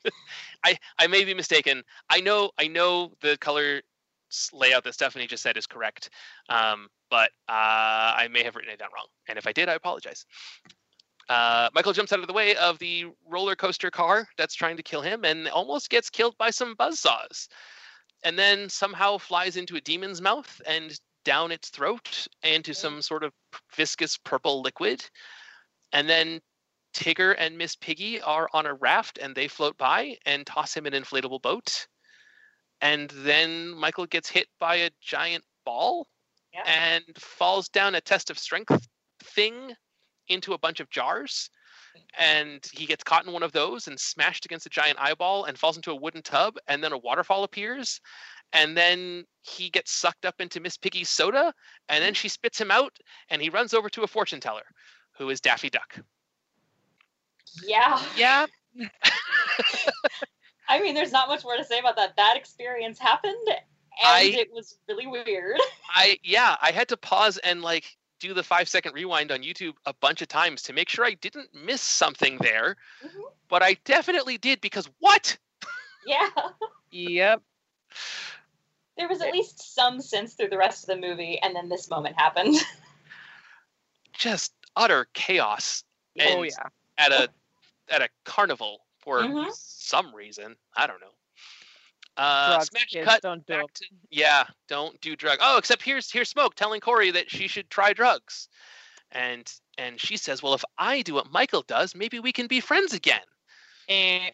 I 0.64 0.76
I 0.98 1.06
may 1.06 1.24
be 1.24 1.34
mistaken. 1.34 1.82
I 2.10 2.20
know 2.20 2.50
I 2.58 2.68
know 2.68 3.12
the 3.20 3.36
color 3.38 3.82
layout 4.52 4.84
that 4.84 4.94
Stephanie 4.94 5.26
just 5.26 5.42
said 5.42 5.56
is 5.56 5.66
correct, 5.66 6.10
um, 6.48 6.88
but 7.10 7.30
uh, 7.48 8.16
I 8.16 8.28
may 8.30 8.42
have 8.42 8.56
written 8.56 8.72
it 8.72 8.78
down 8.78 8.88
wrong. 8.94 9.06
And 9.28 9.38
if 9.38 9.46
I 9.46 9.52
did, 9.52 9.68
I 9.68 9.74
apologize. 9.74 10.24
Uh, 11.28 11.68
Michael 11.74 11.92
jumps 11.92 12.12
out 12.12 12.20
of 12.20 12.26
the 12.26 12.32
way 12.32 12.56
of 12.56 12.78
the 12.78 13.06
roller 13.28 13.54
coaster 13.54 13.90
car 13.90 14.28
that's 14.36 14.54
trying 14.54 14.76
to 14.76 14.82
kill 14.82 15.02
him, 15.02 15.24
and 15.24 15.48
almost 15.48 15.90
gets 15.90 16.10
killed 16.10 16.36
by 16.38 16.50
some 16.50 16.74
buzzsaws, 16.76 17.48
and 18.24 18.38
then 18.38 18.68
somehow 18.68 19.18
flies 19.18 19.56
into 19.56 19.76
a 19.76 19.80
demon's 19.80 20.20
mouth 20.20 20.60
and 20.66 20.98
down 21.24 21.52
its 21.52 21.68
throat 21.68 22.26
into 22.42 22.74
some 22.74 23.00
sort 23.00 23.22
of 23.22 23.32
viscous 23.76 24.18
purple 24.18 24.62
liquid, 24.62 25.04
and 25.92 26.08
then 26.08 26.40
Tigger 26.92 27.34
and 27.38 27.56
Miss 27.56 27.76
Piggy 27.76 28.20
are 28.20 28.48
on 28.52 28.66
a 28.66 28.74
raft 28.74 29.18
and 29.18 29.34
they 29.34 29.48
float 29.48 29.76
by 29.78 30.16
and 30.26 30.46
toss 30.46 30.76
him 30.76 30.86
an 30.86 30.92
inflatable 30.92 31.42
boat. 31.42 31.86
And 32.80 33.10
then 33.10 33.70
Michael 33.70 34.06
gets 34.06 34.28
hit 34.28 34.48
by 34.58 34.76
a 34.76 34.90
giant 35.00 35.44
ball 35.64 36.08
Yeah. 36.52 36.64
and 36.66 37.04
falls 37.16 37.68
down 37.68 37.94
a 37.94 38.00
test 38.00 38.30
of 38.30 38.38
strength 38.38 38.88
thing 39.22 39.74
into 40.28 40.52
a 40.52 40.58
bunch 40.58 40.80
of 40.80 40.90
jars. 40.90 41.48
And 42.18 42.66
he 42.72 42.86
gets 42.86 43.04
caught 43.04 43.26
in 43.26 43.32
one 43.32 43.42
of 43.42 43.52
those 43.52 43.86
and 43.86 43.98
smashed 44.00 44.44
against 44.44 44.66
a 44.66 44.70
giant 44.70 44.98
eyeball 44.98 45.44
and 45.44 45.58
falls 45.58 45.76
into 45.76 45.92
a 45.92 45.96
wooden 45.96 46.22
tub. 46.22 46.56
And 46.66 46.82
then 46.82 46.92
a 46.92 46.98
waterfall 46.98 47.44
appears. 47.44 48.00
And 48.52 48.76
then 48.76 49.24
he 49.42 49.70
gets 49.70 49.92
sucked 49.92 50.24
up 50.26 50.40
into 50.40 50.60
Miss 50.60 50.76
Piggy's 50.76 51.08
soda. 51.08 51.54
And 51.88 52.02
then 52.02 52.12
mm. 52.12 52.16
she 52.16 52.28
spits 52.28 52.60
him 52.60 52.70
out. 52.70 52.96
And 53.28 53.40
he 53.40 53.50
runs 53.50 53.74
over 53.74 53.88
to 53.90 54.02
a 54.02 54.06
fortune 54.06 54.40
teller 54.40 54.66
who 55.16 55.30
is 55.30 55.40
Daffy 55.40 55.70
Duck. 55.70 56.00
Yeah. 57.64 58.02
Yeah. 58.16 58.46
I 60.68 60.80
mean, 60.80 60.94
there's 60.94 61.12
not 61.12 61.28
much 61.28 61.44
more 61.44 61.56
to 61.56 61.64
say 61.64 61.78
about 61.78 61.96
that. 61.96 62.16
That 62.16 62.36
experience 62.36 62.98
happened, 62.98 63.46
and 63.48 63.58
I- 64.02 64.22
it 64.22 64.48
was 64.52 64.78
really 64.88 65.06
weird. 65.06 65.58
I 65.94 66.18
yeah, 66.22 66.56
I 66.62 66.70
had 66.70 66.88
to 66.88 66.96
pause 66.96 67.38
and 67.38 67.62
like 67.62 67.84
do 68.20 68.32
the 68.34 68.42
five 68.42 68.68
second 68.68 68.94
rewind 68.94 69.32
on 69.32 69.42
YouTube 69.42 69.74
a 69.84 69.92
bunch 69.94 70.22
of 70.22 70.28
times 70.28 70.62
to 70.62 70.72
make 70.72 70.88
sure 70.88 71.04
I 71.04 71.14
didn't 71.14 71.50
miss 71.54 71.82
something 71.82 72.38
there. 72.38 72.76
Mhm. 73.04 73.20
But 73.48 73.62
I 73.62 73.74
definitely 73.84 74.38
did 74.38 74.60
because 74.60 74.88
what? 75.00 75.36
Yeah. 76.06 76.28
Yep. 76.90 77.42
There 78.96 79.08
was 79.08 79.20
at 79.20 79.32
least 79.32 79.74
some 79.74 80.00
sense 80.00 80.34
through 80.34 80.48
the 80.50 80.58
rest 80.58 80.84
of 80.88 80.94
the 80.94 81.06
movie, 81.06 81.38
and 81.42 81.54
then 81.54 81.68
this 81.68 81.90
moment 81.90 82.16
happened. 82.18 82.56
Just 84.12 84.52
utter 84.76 85.06
chaos 85.14 85.84
oh 86.20 86.42
yeah. 86.42 86.68
At 86.98 87.12
a 87.12 87.28
at 87.88 88.02
a 88.02 88.08
carnival 88.24 88.84
for 88.98 89.20
Mhm. 89.20 89.52
some 89.54 90.14
reason. 90.14 90.56
I 90.76 90.86
don't 90.86 91.00
know. 91.00 91.12
Uh, 92.16 92.50
Drugs, 92.56 92.66
smash 92.68 92.86
kids, 92.86 93.08
cut 93.08 93.22
don't 93.22 93.46
do 93.46 93.54
back 93.54 93.72
to 93.72 93.84
yeah. 94.10 94.44
Don't 94.68 95.00
do 95.00 95.16
drugs. 95.16 95.40
Oh, 95.42 95.56
except 95.56 95.82
here's 95.82 96.10
here's 96.10 96.28
Smoke 96.28 96.54
telling 96.54 96.80
Corey 96.80 97.10
that 97.10 97.30
she 97.30 97.48
should 97.48 97.70
try 97.70 97.92
drugs, 97.94 98.48
and 99.12 99.50
and 99.78 99.98
she 99.98 100.16
says, 100.18 100.42
well, 100.42 100.52
if 100.52 100.64
I 100.76 101.00
do 101.02 101.14
what 101.14 101.30
Michael 101.32 101.62
does, 101.62 101.94
maybe 101.94 102.20
we 102.20 102.30
can 102.32 102.46
be 102.46 102.60
friends 102.60 102.92
again. 102.92 103.22
Eh. 103.88 104.30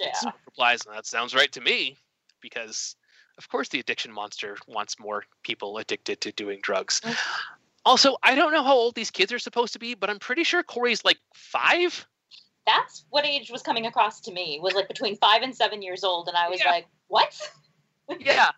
yeah. 0.00 0.12
Smoke 0.14 0.34
replies, 0.46 0.80
that 0.82 1.06
sounds 1.06 1.34
right 1.34 1.52
to 1.52 1.60
me, 1.60 1.96
because 2.40 2.96
of 3.38 3.48
course 3.48 3.68
the 3.68 3.78
addiction 3.78 4.12
monster 4.12 4.56
wants 4.66 4.98
more 4.98 5.24
people 5.44 5.78
addicted 5.78 6.20
to 6.22 6.32
doing 6.32 6.58
drugs. 6.60 7.00
Also, 7.84 8.16
I 8.22 8.34
don't 8.34 8.52
know 8.52 8.62
how 8.62 8.74
old 8.74 8.94
these 8.94 9.10
kids 9.10 9.32
are 9.32 9.38
supposed 9.38 9.72
to 9.72 9.78
be, 9.78 9.94
but 9.94 10.08
I'm 10.08 10.18
pretty 10.18 10.44
sure 10.44 10.62
Corey's 10.62 11.04
like 11.04 11.18
five. 11.34 12.06
That's 12.66 13.04
what 13.10 13.26
age 13.26 13.50
was 13.50 13.62
coming 13.62 13.86
across 13.86 14.20
to 14.22 14.32
me. 14.32 14.60
Was 14.62 14.74
like 14.74 14.88
between 14.88 15.16
five 15.16 15.42
and 15.42 15.54
seven 15.54 15.82
years 15.82 16.04
old, 16.04 16.28
and 16.28 16.36
I 16.36 16.48
was 16.48 16.60
Yeah. 16.60 16.70
like, 16.70 16.86
"What?" 17.08 17.50
Yeah. 18.18 18.50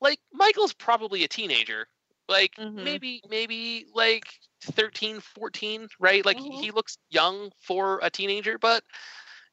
Like 0.00 0.20
Michael's 0.32 0.72
probably 0.72 1.24
a 1.24 1.28
teenager. 1.28 1.86
Like 2.28 2.54
Mhm. 2.56 2.82
maybe 2.82 3.22
maybe 3.28 3.86
like 3.94 4.24
13, 4.62 5.20
14, 5.20 5.88
right? 5.98 6.24
Like 6.24 6.38
Mhm. 6.38 6.60
he 6.60 6.70
looks 6.70 6.96
young 7.10 7.52
for 7.60 8.00
a 8.02 8.10
teenager, 8.10 8.58
but 8.58 8.84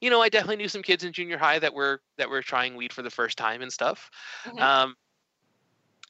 you 0.02 0.10
know, 0.10 0.22
I 0.22 0.30
definitely 0.30 0.58
knew 0.58 0.70
some 0.70 0.82
kids 0.84 1.04
in 1.04 1.12
junior 1.12 1.38
high 1.38 1.60
that 1.60 1.74
were 1.74 2.02
that 2.18 2.30
were 2.30 2.42
trying 2.42 2.76
weed 2.76 2.94
for 2.94 3.02
the 3.02 3.10
first 3.10 3.38
time 3.38 3.62
and 3.62 3.74
stuff. 3.74 4.10
Mhm. 4.46 4.60
Um 4.62 4.96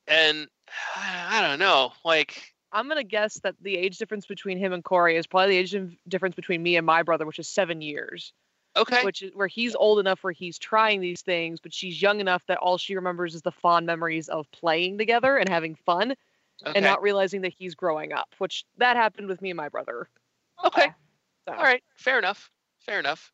and 0.07 0.47
I 0.95 1.41
don't 1.41 1.59
know, 1.59 1.93
like 2.05 2.53
I'm 2.71 2.87
gonna 2.87 3.03
guess 3.03 3.35
that 3.39 3.55
the 3.61 3.77
age 3.77 3.97
difference 3.97 4.25
between 4.25 4.57
him 4.57 4.73
and 4.73 4.83
Corey 4.83 5.17
is 5.17 5.27
probably 5.27 5.55
the 5.55 5.57
age 5.57 5.97
difference 6.07 6.35
between 6.35 6.61
me 6.61 6.77
and 6.77 6.85
my 6.85 7.03
brother, 7.03 7.25
which 7.25 7.39
is 7.39 7.47
seven 7.47 7.81
years. 7.81 8.33
okay. 8.77 9.03
Which 9.03 9.21
is 9.23 9.31
where 9.33 9.47
he's 9.47 9.75
old 9.75 9.99
enough 9.99 10.23
where 10.23 10.33
he's 10.33 10.59
trying 10.59 11.01
these 11.01 11.21
things, 11.21 11.59
but 11.59 11.73
she's 11.73 12.01
young 12.01 12.19
enough 12.19 12.45
that 12.47 12.57
all 12.59 12.77
she 12.77 12.95
remembers 12.95 13.33
is 13.35 13.41
the 13.41 13.51
fond 13.51 13.85
memories 13.85 14.29
of 14.29 14.49
playing 14.51 14.97
together 14.97 15.37
and 15.37 15.49
having 15.49 15.75
fun, 15.75 16.13
okay. 16.65 16.73
and 16.75 16.85
not 16.85 17.01
realizing 17.01 17.41
that 17.41 17.53
he's 17.57 17.75
growing 17.75 18.13
up. 18.13 18.27
Which 18.37 18.65
that 18.77 18.95
happened 18.95 19.27
with 19.27 19.41
me 19.41 19.49
and 19.49 19.57
my 19.57 19.69
brother. 19.69 20.09
okay. 20.63 20.91
So. 21.47 21.55
All 21.55 21.63
right, 21.63 21.83
fair 21.95 22.19
enough. 22.19 22.51
Fair 22.85 22.99
enough. 22.99 23.31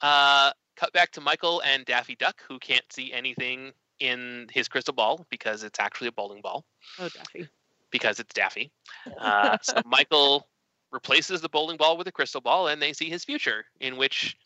Uh, 0.00 0.52
cut 0.76 0.92
back 0.92 1.12
to 1.12 1.20
Michael 1.20 1.62
and 1.64 1.84
Daffy 1.84 2.16
Duck, 2.16 2.42
who 2.48 2.58
can't 2.58 2.84
see 2.92 3.12
anything 3.12 3.72
in 4.00 4.46
his 4.52 4.68
crystal 4.68 4.94
ball 4.94 5.26
because 5.30 5.64
it's 5.64 5.80
actually 5.80 6.06
a 6.06 6.12
bowling 6.12 6.40
ball 6.40 6.64
Oh, 6.98 7.08
Daffy. 7.08 7.48
Because 7.90 8.20
it's 8.20 8.32
Daffy. 8.34 8.70
Uh, 9.18 9.58
so 9.62 9.80
Michael 9.86 10.48
replaces 10.90 11.40
the 11.40 11.48
bowling 11.48 11.76
ball 11.76 11.96
with 11.96 12.06
a 12.08 12.12
crystal 12.12 12.40
ball, 12.40 12.68
and 12.68 12.80
they 12.80 12.92
see 12.92 13.10
his 13.10 13.24
future, 13.24 13.64
in 13.80 13.96
which 13.96 14.36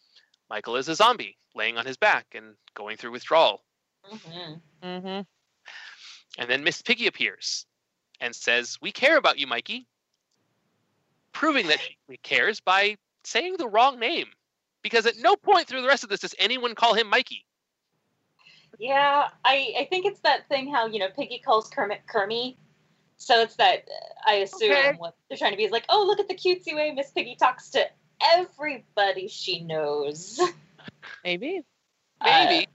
Michael 0.51 0.77
is 0.77 0.89
a 0.89 0.95
zombie 0.95 1.37
laying 1.55 1.79
on 1.79 1.87
his 1.87 1.97
back 1.97 2.27
and 2.35 2.55
going 2.75 2.97
through 2.97 3.13
withdrawal. 3.13 3.63
Mhm. 4.11 4.61
Mm-hmm. 4.83 5.21
And 6.39 6.51
then 6.51 6.65
Miss 6.65 6.83
Piggy 6.83 7.07
appears 7.07 7.67
and 8.21 8.35
says, 8.35 8.79
"We 8.81 8.91
care 8.93 9.17
about 9.17 9.39
you, 9.39 9.47
Mikey," 9.47 9.87
proving 11.33 11.67
that 11.69 11.81
she 11.81 12.17
cares 12.23 12.61
by 12.61 12.97
saying 13.25 13.57
the 13.59 13.69
wrong 13.69 13.99
name. 13.99 14.27
Because 14.83 15.07
at 15.07 15.17
no 15.19 15.37
point 15.37 15.69
through 15.69 15.83
the 15.83 15.87
rest 15.89 16.03
of 16.03 16.11
this 16.11 16.21
does 16.21 16.35
anyone 16.39 16.75
call 16.75 16.95
him 16.95 17.09
Mikey. 17.09 17.47
Yeah, 18.79 19.29
I 19.45 19.75
I 19.79 19.87
think 19.91 20.07
it's 20.07 20.21
that 20.21 20.49
thing 20.49 20.73
how 20.73 20.87
you 20.87 20.99
know 20.99 21.09
Piggy 21.09 21.39
calls 21.39 21.69
Kermit 21.69 22.01
Kermy, 22.13 22.57
so 23.23 23.41
it's 23.43 23.57
that 23.57 23.89
uh, 23.89 24.31
I 24.31 24.35
assume 24.37 24.73
Okay. 24.73 24.93
what 24.99 25.15
they're 25.29 25.39
trying 25.39 25.53
to 25.53 25.57
be 25.57 25.65
is 25.65 25.71
like, 25.73 25.85
oh 25.89 26.05
look 26.07 26.19
at 26.21 26.29
the 26.29 26.35
cutesy 26.35 26.75
way 26.75 26.91
Miss 26.91 27.11
Piggy 27.11 27.37
talks 27.37 27.71
to 27.71 27.87
everybody 28.35 29.29
she 29.29 29.61
knows. 29.63 30.41
Maybe. 31.25 31.63
Uh, 32.25 32.47
Maybe. 32.49 32.69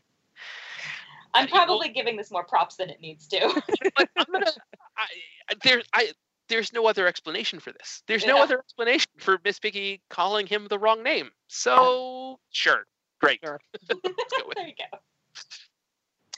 I'm 1.33 1.47
probably 1.47 1.87
giving 1.87 2.17
this 2.17 2.29
more 2.31 2.43
props 2.43 2.75
than 2.75 2.89
it 2.89 2.99
needs 2.99 3.25
to. 3.29 3.39
but 3.95 4.09
I'm 4.17 4.25
gonna. 4.29 4.51
I, 4.97 5.05
I- 5.49 5.55
there, 5.63 5.81
I 5.93 6.11
there's 6.49 6.73
no 6.73 6.85
other 6.85 7.07
explanation 7.07 7.61
for 7.61 7.71
this. 7.71 8.03
There's 8.07 8.25
no 8.25 8.35
Yeah. 8.37 8.43
other 8.43 8.59
explanation 8.59 9.09
for 9.19 9.39
Miss 9.45 9.57
Piggy 9.57 10.01
calling 10.09 10.47
him 10.47 10.67
the 10.69 10.77
wrong 10.77 11.01
name. 11.01 11.29
So 11.47 12.39
sure, 12.49 12.85
great. 13.21 13.39
Sure. 13.41 13.57
Let's 13.89 14.01
go 14.37 14.47
with 14.47 14.55
there 14.57 14.67
you 14.67 14.73
go. 14.91 14.97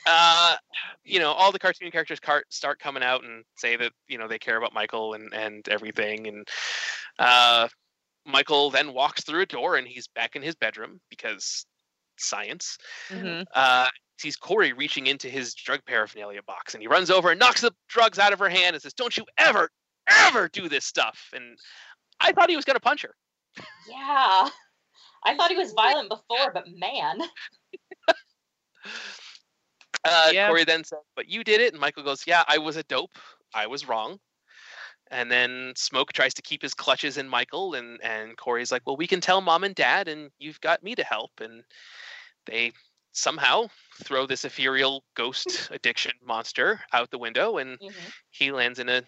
Uh, 0.09 0.55
you 1.03 1.19
know, 1.19 1.31
all 1.31 1.51
the 1.51 1.59
cartoon 1.59 1.91
characters 1.91 2.19
start 2.49 2.79
coming 2.79 3.03
out 3.03 3.23
and 3.23 3.43
say 3.57 3.75
that 3.75 3.91
you 4.07 4.17
know 4.17 4.27
they 4.27 4.39
care 4.39 4.57
about 4.57 4.73
Michael 4.73 5.13
and 5.13 5.33
and 5.33 5.67
everything, 5.69 6.27
and 6.27 6.47
uh, 7.19 7.67
Michael 8.25 8.71
then 8.71 8.93
walks 8.93 9.23
through 9.23 9.41
a 9.41 9.45
door 9.45 9.75
and 9.75 9.87
he's 9.87 10.07
back 10.07 10.35
in 10.35 10.41
his 10.41 10.55
bedroom 10.55 10.99
because 11.09 11.65
science. 12.17 12.77
Mm-hmm. 13.09 13.43
Uh, 13.53 13.87
sees 14.17 14.35
Corey 14.35 14.73
reaching 14.73 15.07
into 15.07 15.29
his 15.29 15.53
drug 15.53 15.79
paraphernalia 15.85 16.41
box, 16.43 16.73
and 16.73 16.81
he 16.81 16.87
runs 16.87 17.09
over 17.09 17.29
and 17.31 17.39
knocks 17.39 17.61
the 17.61 17.71
drugs 17.87 18.19
out 18.19 18.33
of 18.33 18.39
her 18.39 18.49
hand 18.49 18.75
and 18.75 18.81
says, 18.81 18.93
"Don't 18.93 19.15
you 19.15 19.25
ever, 19.37 19.69
ever 20.09 20.49
do 20.49 20.67
this 20.67 20.85
stuff!" 20.85 21.29
And 21.33 21.57
I 22.19 22.31
thought 22.31 22.49
he 22.49 22.55
was 22.55 22.65
gonna 22.65 22.79
punch 22.79 23.03
her. 23.03 23.15
Yeah, 23.89 24.49
I 25.23 25.35
thought 25.35 25.51
he 25.51 25.57
was 25.57 25.73
violent 25.73 26.09
before, 26.09 26.51
but 26.53 26.65
man, 26.67 27.19
Uh, 30.05 30.31
Yeah. 30.33 30.47
Corey 30.47 30.63
then 30.63 30.83
says, 30.83 30.99
"But 31.15 31.27
you 31.27 31.43
did 31.43 31.61
it," 31.61 31.73
and 31.73 31.79
Michael 31.81 32.03
goes, 32.03 32.25
"Yeah, 32.25 32.43
I 32.47 32.57
was 32.57 32.75
a 32.77 32.83
dope. 32.83 33.17
I 33.53 33.67
was 33.67 33.85
wrong." 33.85 34.19
And 35.11 35.31
then 35.31 35.73
Smoke 35.75 36.13
tries 36.13 36.33
to 36.35 36.41
keep 36.41 36.61
his 36.61 36.73
clutches 36.73 37.17
in 37.17 37.27
Michael, 37.29 37.75
and 37.75 38.01
and 38.03 38.37
Corey's 38.37 38.71
like, 38.71 38.83
"Well, 38.85 38.97
we 38.97 39.07
can 39.07 39.21
tell 39.21 39.41
mom 39.41 39.63
and 39.63 39.75
dad, 39.75 40.07
and 40.07 40.31
you've 40.39 40.61
got 40.61 40.83
me 40.83 40.95
to 40.95 41.03
help." 41.03 41.39
And 41.41 41.63
they 42.45 42.73
somehow 43.13 43.69
throw 44.03 44.25
this 44.27 44.45
ethereal 44.45 45.05
ghost 45.15 45.47
addiction 45.71 46.13
monster 46.21 46.83
out 46.93 47.11
the 47.11 47.19
window, 47.19 47.57
and 47.59 47.79
Mhm. 47.81 48.13
he 48.31 48.51
lands 48.51 48.79
in 48.79 48.89
a 48.89 49.03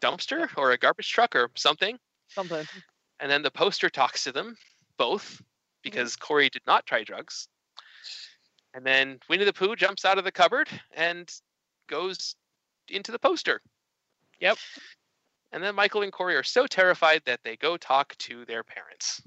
dumpster 0.00 0.48
or 0.56 0.72
a 0.72 0.78
garbage 0.78 1.10
truck 1.10 1.34
or 1.36 1.50
something. 1.56 1.98
Something. 2.28 2.68
And 3.20 3.30
then 3.30 3.42
the 3.42 3.50
poster 3.50 3.90
talks 3.90 4.24
to 4.24 4.32
them 4.32 4.56
both 4.96 5.42
because 5.82 6.16
Corey 6.16 6.48
did 6.48 6.66
not 6.66 6.86
try 6.86 7.04
drugs. 7.04 7.48
And 8.76 8.84
then 8.84 9.18
Winnie 9.30 9.44
the 9.46 9.54
Pooh 9.54 9.74
jumps 9.74 10.04
out 10.04 10.18
of 10.18 10.24
the 10.24 10.30
cupboard 10.30 10.68
and 10.94 11.32
goes 11.88 12.36
into 12.88 13.10
the 13.10 13.18
poster. 13.18 13.62
Yep. 14.38 14.58
And 15.50 15.62
then 15.64 15.74
Michael 15.74 16.02
and 16.02 16.12
Corey 16.12 16.36
are 16.36 16.42
so 16.42 16.66
terrified 16.66 17.22
that 17.24 17.40
they 17.42 17.56
go 17.56 17.78
talk 17.78 18.14
to 18.18 18.44
their 18.44 18.62
parents. 18.62 19.22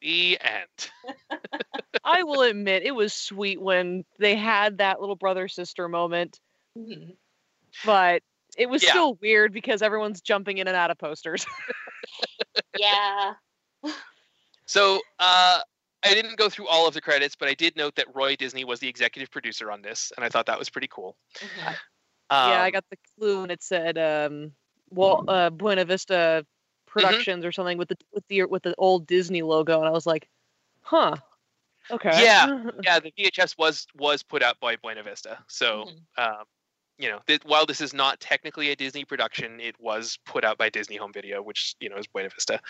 The 0.00 0.36
end. 0.40 0.90
I 2.04 2.24
will 2.24 2.42
admit 2.42 2.82
it 2.82 2.90
was 2.94 3.12
sweet 3.12 3.62
when 3.62 4.04
they 4.18 4.34
had 4.34 4.78
that 4.78 5.00
little 5.00 5.14
brother 5.14 5.46
sister 5.46 5.88
moment, 5.88 6.40
Mhm. 6.76 7.16
but 7.84 8.24
it 8.58 8.68
was 8.68 8.82
Yeah. 8.82 8.90
still 8.90 9.14
weird 9.14 9.52
because 9.52 9.80
everyone's 9.80 10.20
jumping 10.20 10.58
in 10.58 10.66
and 10.66 10.76
out 10.76 10.90
of 10.90 10.98
posters. 10.98 11.46
yeah, 12.76 13.34
So 14.66 15.00
uh, 15.20 15.60
I 16.04 16.14
didn't 16.14 16.36
go 16.36 16.48
through 16.48 16.68
all 16.68 16.86
of 16.88 16.94
the 16.94 17.00
credits, 17.00 17.36
but 17.36 17.48
I 17.48 17.54
did 17.54 17.76
note 17.76 17.94
that 17.96 18.06
Roy 18.14 18.36
Disney 18.36 18.64
was 18.64 18.80
the 18.80 18.88
executive 18.88 19.30
producer 19.30 19.70
on 19.70 19.82
this, 19.82 20.12
and 20.16 20.24
I 20.24 20.28
thought 20.28 20.46
that 20.46 20.58
was 20.58 20.68
pretty 20.70 20.88
cool. 20.88 21.16
Mhm. 21.40 21.78
Um, 22.30 22.50
yeah, 22.50 22.62
I 22.62 22.70
got 22.70 22.84
the 22.90 22.96
clue 23.14 23.42
and 23.42 23.52
it 23.52 23.62
said 23.62 23.98
um, 23.98 24.52
well, 24.90 25.24
uh, 25.28 25.50
Buena 25.50 25.84
Vista 25.84 26.46
Productions 26.86 27.44
or 27.44 27.52
something 27.52 27.78
with 27.78 27.88
the 27.88 27.96
with 28.12 28.26
the 28.28 28.44
with 28.44 28.62
the 28.62 28.74
old 28.78 29.06
Disney 29.06 29.42
logo, 29.42 29.78
and 29.78 29.88
I 29.88 29.90
was 29.90 30.06
like, 30.06 30.28
huh, 30.82 31.16
okay, 31.90 32.22
Yeah. 32.22 32.46
yeah, 32.84 33.00
the 33.00 33.12
VHS 33.12 33.56
was 33.56 33.86
was 33.94 34.22
put 34.22 34.42
out 34.42 34.58
by 34.60 34.76
Buena 34.76 35.02
Vista. 35.02 35.38
So, 35.48 35.86
Mhm. 35.86 36.02
um, 36.18 36.44
you 36.98 37.08
know, 37.08 37.20
th- 37.26 37.44
while 37.44 37.64
this 37.66 37.80
is 37.80 37.94
not 37.94 38.20
technically 38.20 38.70
a 38.70 38.76
Disney 38.76 39.04
production, 39.04 39.58
it 39.60 39.78
was 39.80 40.18
put 40.26 40.44
out 40.44 40.58
by 40.58 40.68
Disney 40.68 40.96
Home 40.96 41.12
Video, 41.12 41.42
which 41.42 41.74
you 41.80 41.88
know 41.88 41.96
is 41.96 42.06
Buena 42.06 42.28
Vista. 42.28 42.60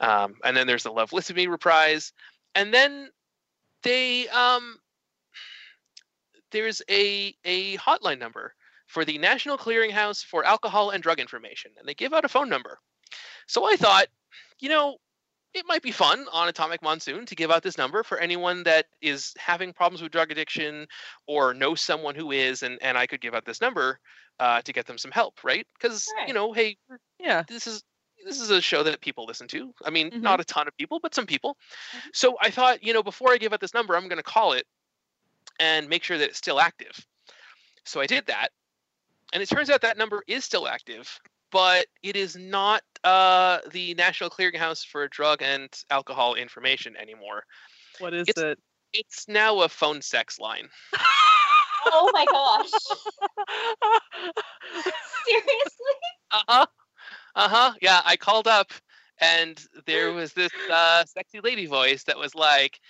Um, 0.00 0.36
and 0.44 0.56
then 0.56 0.66
there's 0.66 0.82
the 0.82 0.92
Love 0.92 1.12
Listen 1.12 1.36
to 1.36 1.40
Me 1.42 1.46
reprise, 1.46 2.12
and 2.54 2.72
then 2.72 3.08
they 3.82 4.28
um, 4.28 4.76
there's 6.50 6.82
a 6.90 7.34
a 7.44 7.76
hotline 7.76 8.18
number 8.18 8.54
for 8.86 9.04
the 9.04 9.18
National 9.18 9.56
Clearinghouse 9.56 10.22
for 10.24 10.44
Alcohol 10.44 10.90
and 10.90 11.02
Drug 11.02 11.18
Information, 11.18 11.72
and 11.78 11.88
they 11.88 11.94
give 11.94 12.12
out 12.12 12.24
a 12.24 12.28
phone 12.28 12.48
number. 12.48 12.78
So 13.46 13.64
I 13.64 13.76
thought, 13.76 14.06
you 14.60 14.68
know, 14.68 14.96
it 15.54 15.64
might 15.66 15.82
be 15.82 15.90
fun 15.90 16.26
on 16.32 16.48
Atomic 16.48 16.82
Monsoon 16.82 17.26
to 17.26 17.34
give 17.34 17.50
out 17.50 17.62
this 17.62 17.78
number 17.78 18.02
for 18.02 18.18
anyone 18.18 18.62
that 18.64 18.86
is 19.00 19.32
having 19.38 19.72
problems 19.72 20.02
with 20.02 20.12
drug 20.12 20.30
addiction 20.30 20.86
or 21.26 21.52
knows 21.54 21.80
someone 21.80 22.14
who 22.14 22.32
is, 22.32 22.62
and, 22.62 22.78
and 22.82 22.96
I 22.96 23.06
could 23.06 23.20
give 23.20 23.34
out 23.34 23.44
this 23.44 23.60
number 23.60 23.98
uh, 24.40 24.62
to 24.62 24.72
get 24.72 24.86
them 24.86 24.98
some 24.98 25.10
help, 25.10 25.44
right? 25.44 25.66
Because 25.78 26.06
you 26.26 26.34
know, 26.34 26.52
hey, 26.52 26.76
yeah. 27.18 27.42
this 27.48 27.66
is 27.66 27.82
this 28.24 28.40
is 28.40 28.50
a 28.50 28.60
show 28.60 28.82
that 28.82 29.00
people 29.00 29.24
listen 29.26 29.48
to. 29.48 29.74
I 29.84 29.90
mean, 29.90 30.10
Mhm. 30.10 30.20
not 30.22 30.40
a 30.40 30.44
ton 30.44 30.68
of 30.68 30.76
people, 30.76 31.00
but 31.00 31.14
some 31.14 31.26
people. 31.26 31.56
Mhm. 31.92 32.00
So 32.14 32.36
I 32.40 32.50
thought, 32.50 32.82
you 32.82 32.92
know, 32.92 33.02
before 33.02 33.32
I 33.32 33.38
give 33.38 33.52
out 33.52 33.60
this 33.60 33.74
number, 33.74 33.96
I'm 33.96 34.08
going 34.08 34.16
to 34.18 34.22
call 34.22 34.52
it 34.52 34.66
and 35.58 35.88
make 35.88 36.04
sure 36.04 36.18
that 36.18 36.28
it's 36.30 36.38
still 36.38 36.60
active. 36.60 37.04
So 37.84 38.00
I 38.00 38.06
did 38.06 38.26
that, 38.26 38.48
and 39.32 39.42
it 39.42 39.48
turns 39.48 39.68
out 39.70 39.80
that 39.82 39.96
number 39.98 40.22
is 40.26 40.44
still 40.44 40.68
active, 40.68 41.20
but 41.50 41.86
it 42.02 42.16
is 42.16 42.36
not 42.36 42.82
uh, 43.04 43.58
the 43.72 43.94
National 43.94 44.30
Clearinghouse 44.30 44.86
for 44.86 45.08
Drug 45.08 45.42
and 45.42 45.68
Alcohol 45.90 46.34
Information 46.36 46.96
anymore. 46.96 47.44
What 47.98 48.14
is 48.14 48.28
It's- 48.28 48.44
it? 48.44 48.58
It's 48.92 49.26
now 49.26 49.60
a 49.62 49.68
phone 49.68 50.00
sex 50.02 50.38
line. 50.38 50.68
Oh 51.84 52.08
my 52.12 52.24
gosh. 52.26 52.70
Seriously? 55.26 55.94
Uh 56.30 56.40
huh. 56.48 56.66
Uh 57.34 57.48
huh. 57.48 57.72
Yeah, 57.80 58.00
I 58.04 58.16
called 58.16 58.46
up, 58.46 58.72
and 59.20 59.64
there 59.86 60.12
was 60.12 60.32
this 60.32 60.52
uh, 60.68 61.04
sexy 61.06 61.40
lady 61.40 61.66
voice 61.66 62.04
that 62.04 62.18
was 62.18 62.34
like, 62.34 62.80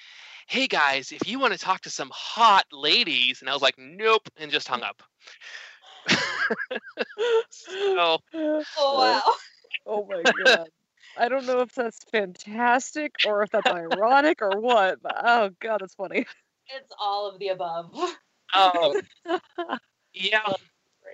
"Hey 0.49 0.67
guys, 0.69 1.13
if 1.13 1.29
you 1.29 1.39
want 1.39 1.53
to 1.55 1.59
talk 1.59 1.83
to 1.83 1.91
some 1.91 2.11
hot 2.15 2.67
ladies," 2.73 3.41
and 3.41 3.51
I 3.51 3.53
was 3.55 3.63
like, 3.63 3.79
"Nope," 3.79 4.29
and 4.37 4.51
just 4.51 4.69
hung 4.69 4.83
up. 4.83 5.03
so 7.51 8.19
Oh 8.77 8.97
wow. 8.97 9.23
Oh 9.87 10.05
my 10.07 10.25
god. 10.25 10.69
I 11.17 11.29
don't 11.29 11.47
know 11.47 11.61
if 11.61 11.75
that's 11.75 12.05
fantastic 12.11 13.17
or 13.23 13.43
if 13.43 13.51
that's 13.51 13.71
ironic 13.71 14.41
or 14.43 14.61
what, 14.61 15.03
but 15.03 15.15
oh 15.25 15.51
god, 15.61 15.81
that's 15.81 15.95
funny. 15.95 16.27
It's 16.69 16.93
all 16.99 17.29
of 17.29 17.39
the 17.39 17.49
above. 17.49 17.95
Oh, 18.55 18.95
yeah, 20.15 20.55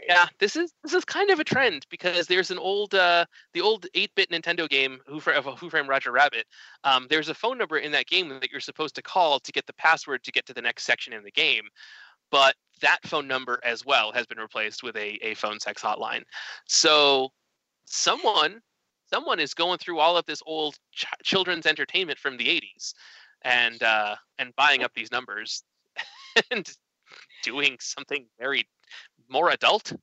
yeah. 0.06 0.26
This 0.38 0.56
is 0.56 0.72
this 0.82 0.94
is 0.94 1.04
kind 1.04 1.30
of 1.30 1.40
a 1.40 1.44
trend 1.44 1.86
because 1.90 2.26
there's 2.26 2.50
an 2.50 2.58
old 2.58 2.94
uh, 2.94 3.24
the 3.54 3.60
old 3.60 3.86
8-bit 3.94 4.30
Nintendo 4.30 4.68
game 4.68 4.98
Who 5.06 5.20
Framed, 5.20 5.44
Who 5.44 5.70
Framed 5.70 5.88
Roger 5.88 6.12
Rabbit. 6.12 6.46
Um, 6.84 7.06
there's 7.08 7.28
a 7.28 7.34
phone 7.34 7.58
number 7.58 7.78
in 7.78 7.92
that 7.92 8.06
game 8.06 8.28
that 8.28 8.50
you're 8.50 8.60
supposed 8.60 8.94
to 8.96 9.02
call 9.02 9.40
to 9.40 9.52
get 9.52 9.66
the 9.66 9.72
password 9.74 10.22
to 10.24 10.32
get 10.32 10.46
to 10.46 10.54
the 10.54 10.62
next 10.62 10.84
section 10.84 11.12
in 11.12 11.22
the 11.22 11.30
game, 11.30 11.64
but 12.30 12.54
that 12.80 12.98
phone 13.04 13.26
number 13.26 13.60
as 13.64 13.84
well 13.84 14.12
has 14.12 14.26
been 14.26 14.38
replaced 14.38 14.82
with 14.82 14.96
a 14.96 15.18
a 15.22 15.34
phone 15.34 15.60
sex 15.60 15.82
hotline. 15.82 16.22
So 16.66 17.30
someone 17.86 18.60
someone 19.12 19.40
is 19.40 19.54
going 19.54 19.78
through 19.78 19.98
all 19.98 20.16
of 20.16 20.26
this 20.26 20.42
old 20.46 20.76
ch- 20.92 21.06
children's 21.24 21.66
entertainment 21.66 22.18
from 22.18 22.36
the 22.36 22.46
80s 22.46 22.94
and 23.42 23.82
uh, 23.82 24.16
and 24.38 24.54
buying 24.56 24.82
up 24.82 24.92
these 24.94 25.10
numbers 25.10 25.62
and 26.50 26.70
doing 27.42 27.76
something 27.80 28.26
very 28.38 28.68
more 29.28 29.50
adult. 29.50 29.92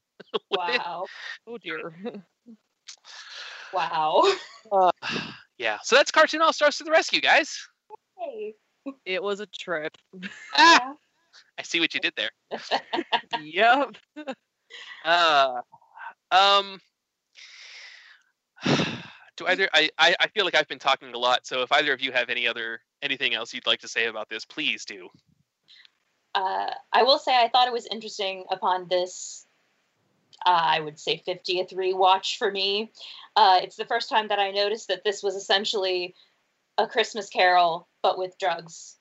Wow. 0.50 1.06
Oh 1.48 1.58
dear. 1.62 1.94
Wow. 3.74 4.24
yeah 5.58 5.78
so 5.84 5.96
that's 5.98 6.12
cartoon 6.12 6.42
all 6.42 6.54
stars 6.54 6.78
to 6.78 6.84
the 6.86 6.92
rescue 6.92 7.20
guys 7.22 7.58
Hey. 8.18 8.54
It 9.06 9.22
was 9.22 9.40
a 9.42 9.46
trip. 9.48 9.98
ah, 10.56 10.94
i 11.58 11.62
see 11.64 11.80
what 11.82 11.94
you 11.94 12.00
did 12.00 12.14
there 12.16 12.30
Yep. 13.42 13.96
uh, 15.04 15.62
um 16.32 16.80
do 19.38 19.46
either 19.48 19.68
I, 19.74 19.90
I 19.98 20.16
i 20.22 20.28
feel 20.28 20.46
like 20.46 20.56
i've 20.56 20.68
been 20.70 20.80
talking 20.80 21.14
a 21.14 21.18
lot 21.18 21.46
so 21.46 21.62
if 21.62 21.72
either 21.74 21.92
of 21.94 22.02
you 22.02 22.12
have 22.14 22.30
any 22.30 22.48
other 22.48 22.80
anything 23.02 23.34
else 23.34 23.54
you'd 23.54 23.68
like 23.68 23.80
to 23.82 23.88
say 23.90 24.06
about 24.06 24.30
this 24.30 24.46
please 24.46 24.86
do 24.86 25.10
Uh, 26.36 26.70
I 26.92 27.04
will 27.04 27.18
say 27.18 27.34
I 27.34 27.48
thought 27.48 27.68
it 27.68 27.74
was 27.74 27.88
interesting 27.88 28.44
upon 28.52 28.90
this, 28.90 29.48
uh, 30.46 30.50
I 30.50 30.82
would 30.82 31.00
say 31.00 31.24
50th 31.26 31.74
rewatch 31.74 32.38
for 32.38 32.52
me. 32.52 32.92
Uh, 33.38 33.62
it's 33.64 33.78
the 33.78 33.86
first 33.86 34.10
time 34.10 34.28
that 34.28 34.38
I 34.38 34.52
noticed 34.52 34.90
that 34.90 35.06
this 35.06 35.24
was 35.24 35.36
essentially 35.36 36.14
a 36.78 36.88
Christmas 36.88 37.30
carol, 37.30 37.88
but 38.04 38.18
with 38.18 38.38
drugs. 38.38 38.98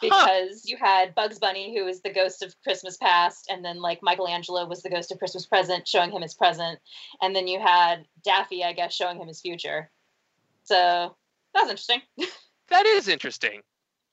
Because 0.00 0.66
you 0.66 0.76
had 0.76 1.14
Bugs 1.14 1.38
Bunny, 1.38 1.76
who 1.76 1.86
is 1.88 2.02
the 2.02 2.12
ghost 2.12 2.42
of 2.42 2.54
Christmas 2.62 2.98
past, 2.98 3.46
and 3.50 3.64
then 3.64 3.80
like 3.80 4.02
Michelangelo 4.02 4.66
was 4.66 4.82
the 4.82 4.90
ghost 4.90 5.10
of 5.10 5.18
Christmas 5.18 5.46
present, 5.46 5.88
showing 5.88 6.12
him 6.12 6.20
his 6.20 6.34
present, 6.34 6.78
and 7.22 7.34
then 7.34 7.48
you 7.48 7.58
had 7.58 8.06
Daffy, 8.22 8.62
I 8.62 8.74
guess, 8.74 8.94
showing 8.94 9.18
him 9.18 9.26
his 9.26 9.40
future. 9.40 9.90
So 10.64 11.16
that 11.54 11.62
was 11.62 11.70
interesting. 11.70 12.02
that 12.68 12.84
is 12.84 13.08
interesting 13.08 13.62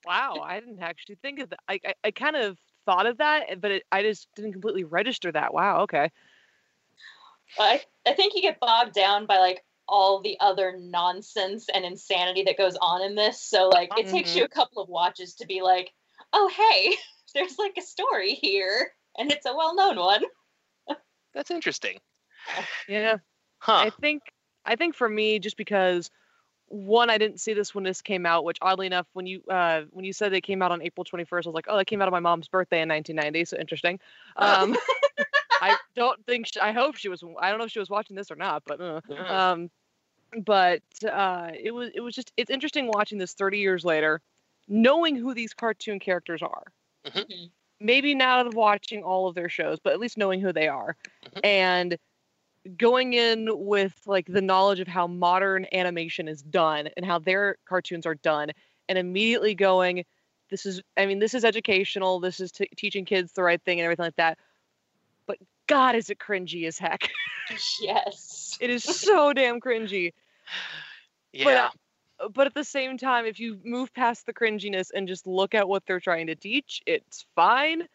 Wow, 0.04 0.40
I 0.40 0.60
didn't 0.60 0.80
actually 0.82 1.16
think 1.16 1.40
of 1.40 1.50
that. 1.50 1.60
I 1.68 1.80
I, 1.84 1.94
I 2.04 2.10
kind 2.10 2.36
of 2.36 2.58
thought 2.84 3.06
of 3.06 3.18
that, 3.18 3.60
but 3.60 3.70
it, 3.70 3.82
I 3.90 4.02
just 4.02 4.28
didn't 4.34 4.52
completely 4.52 4.84
register 4.84 5.32
that. 5.32 5.54
Wow. 5.54 5.82
Okay. 5.82 6.10
I, 7.58 7.82
I 8.06 8.14
think 8.14 8.34
you 8.34 8.42
get 8.42 8.60
bogged 8.60 8.94
down 8.94 9.26
by 9.26 9.38
like 9.38 9.64
all 9.86 10.20
the 10.22 10.38
other 10.40 10.76
nonsense 10.78 11.68
and 11.72 11.84
insanity 11.84 12.42
that 12.44 12.56
goes 12.58 12.76
on 12.80 13.02
in 13.02 13.14
this. 13.14 13.42
So 13.42 13.68
like 13.68 13.90
it 13.96 14.08
takes 14.08 14.34
Mhm. 14.34 14.38
you 14.38 14.44
a 14.44 14.48
couple 14.48 14.82
of 14.82 14.88
watches 14.88 15.34
to 15.36 15.46
be 15.46 15.62
like, 15.62 15.92
oh 16.32 16.48
hey, 16.48 16.96
there's 17.34 17.58
like 17.58 17.74
a 17.78 17.82
story 17.82 18.34
here, 18.34 18.92
and 19.18 19.30
it's 19.30 19.46
a 19.46 19.54
well-known 19.56 19.96
one. 19.96 20.24
that's 21.32 21.50
interesting 21.50 21.98
Yeah. 22.88 23.18
huh 23.58 23.86
I 23.86 23.90
think 23.90 24.22
I 24.64 24.76
think 24.76 24.94
for 24.94 25.08
me, 25.08 25.38
just 25.38 25.56
because 25.58 26.10
one, 26.74 27.08
I 27.08 27.18
didn't 27.18 27.38
see 27.38 27.54
this 27.54 27.74
when 27.74 27.84
this 27.84 28.02
came 28.02 28.26
out, 28.26 28.44
which 28.44 28.58
oddly 28.60 28.86
enough, 28.86 29.06
when 29.12 29.26
you 29.26 29.42
uh, 29.48 29.82
when 29.90 30.04
you 30.04 30.12
said 30.12 30.32
it 30.32 30.40
came 30.40 30.60
out 30.60 30.72
on 30.72 30.82
April 30.82 31.04
21st, 31.04 31.46
I 31.46 31.48
was 31.48 31.54
like, 31.54 31.66
oh, 31.68 31.76
that 31.76 31.86
came 31.86 32.02
out 32.02 32.08
on 32.08 32.12
my 32.12 32.20
mom's 32.20 32.48
birthday 32.48 32.82
in 32.82 32.88
1990, 32.88 33.44
so 33.44 33.56
interesting. 33.56 34.00
Um, 34.36 34.76
I 35.62 35.76
don't 35.94 36.24
think 36.26 36.48
she, 36.48 36.58
I 36.60 36.72
hope 36.72 36.96
she 36.96 37.08
was. 37.08 37.22
I 37.40 37.50
don't 37.50 37.58
know 37.58 37.64
if 37.64 37.70
she 37.70 37.78
was 37.78 37.90
watching 37.90 38.16
this 38.16 38.30
or 38.30 38.36
not, 38.36 38.64
but 38.66 38.80
uh, 38.80 39.00
um, 39.28 39.70
but 40.44 40.82
uh, 41.08 41.50
it 41.54 41.72
was 41.72 41.90
it 41.94 42.00
was 42.00 42.14
just 42.14 42.32
it's 42.36 42.50
interesting 42.50 42.88
watching 42.88 43.18
this 43.18 43.34
30 43.34 43.58
years 43.58 43.84
later, 43.84 44.20
knowing 44.66 45.14
who 45.14 45.32
these 45.32 45.54
cartoon 45.54 46.00
characters 46.00 46.42
are. 46.42 46.64
Mhm. 47.06 47.50
Maybe 47.80 48.14
not 48.14 48.52
watching 48.54 49.04
all 49.04 49.28
of 49.28 49.34
their 49.34 49.48
shows, 49.48 49.78
but 49.78 49.92
at 49.92 50.00
least 50.00 50.18
knowing 50.18 50.40
who 50.40 50.52
they 50.52 50.68
are, 50.68 50.96
Mhm. 51.24 51.40
and 51.44 51.98
going 52.76 53.12
in 53.12 53.48
with 53.50 53.94
like 54.06 54.26
the 54.26 54.40
knowledge 54.40 54.80
of 54.80 54.88
how 54.88 55.06
modern 55.06 55.66
animation 55.72 56.28
is 56.28 56.42
done 56.42 56.88
and 56.96 57.04
how 57.04 57.18
their 57.18 57.56
cartoons 57.66 58.06
are 58.06 58.14
done, 58.14 58.50
and 58.88 58.98
immediately 58.98 59.54
going, 59.54 60.04
this 60.50 60.66
is 60.66 60.80
I 60.96 61.06
mean 61.06 61.18
this 61.18 61.34
is 61.34 61.44
educational, 61.44 62.20
this 62.20 62.40
is 62.40 62.52
t- 62.52 62.70
teaching 62.76 63.04
kids 63.04 63.32
the 63.32 63.42
right 63.42 63.62
thing 63.62 63.80
and 63.80 63.84
everything 63.84 64.04
like 64.04 64.16
that. 64.16 64.38
But 65.26 65.38
God, 65.66 65.94
is 65.94 66.10
it 66.10 66.18
cringy 66.18 66.66
as 66.66 66.78
heck? 66.78 67.10
yes. 67.80 68.56
It 68.60 68.70
is 68.70 68.84
so 68.84 69.32
damn 69.32 69.60
cringy. 69.60 70.12
yeah 71.32 71.70
uh, 72.20 72.28
but 72.28 72.46
at 72.46 72.54
the 72.54 72.64
same 72.64 72.96
time, 72.96 73.26
if 73.26 73.40
you 73.40 73.58
move 73.64 73.92
past 73.92 74.26
the 74.26 74.32
cringiness 74.32 74.90
and 74.94 75.08
just 75.08 75.26
look 75.26 75.54
at 75.54 75.68
what 75.68 75.84
they're 75.86 76.00
trying 76.00 76.28
to 76.28 76.34
teach, 76.34 76.82
it's 76.86 77.26
fine. 77.34 77.88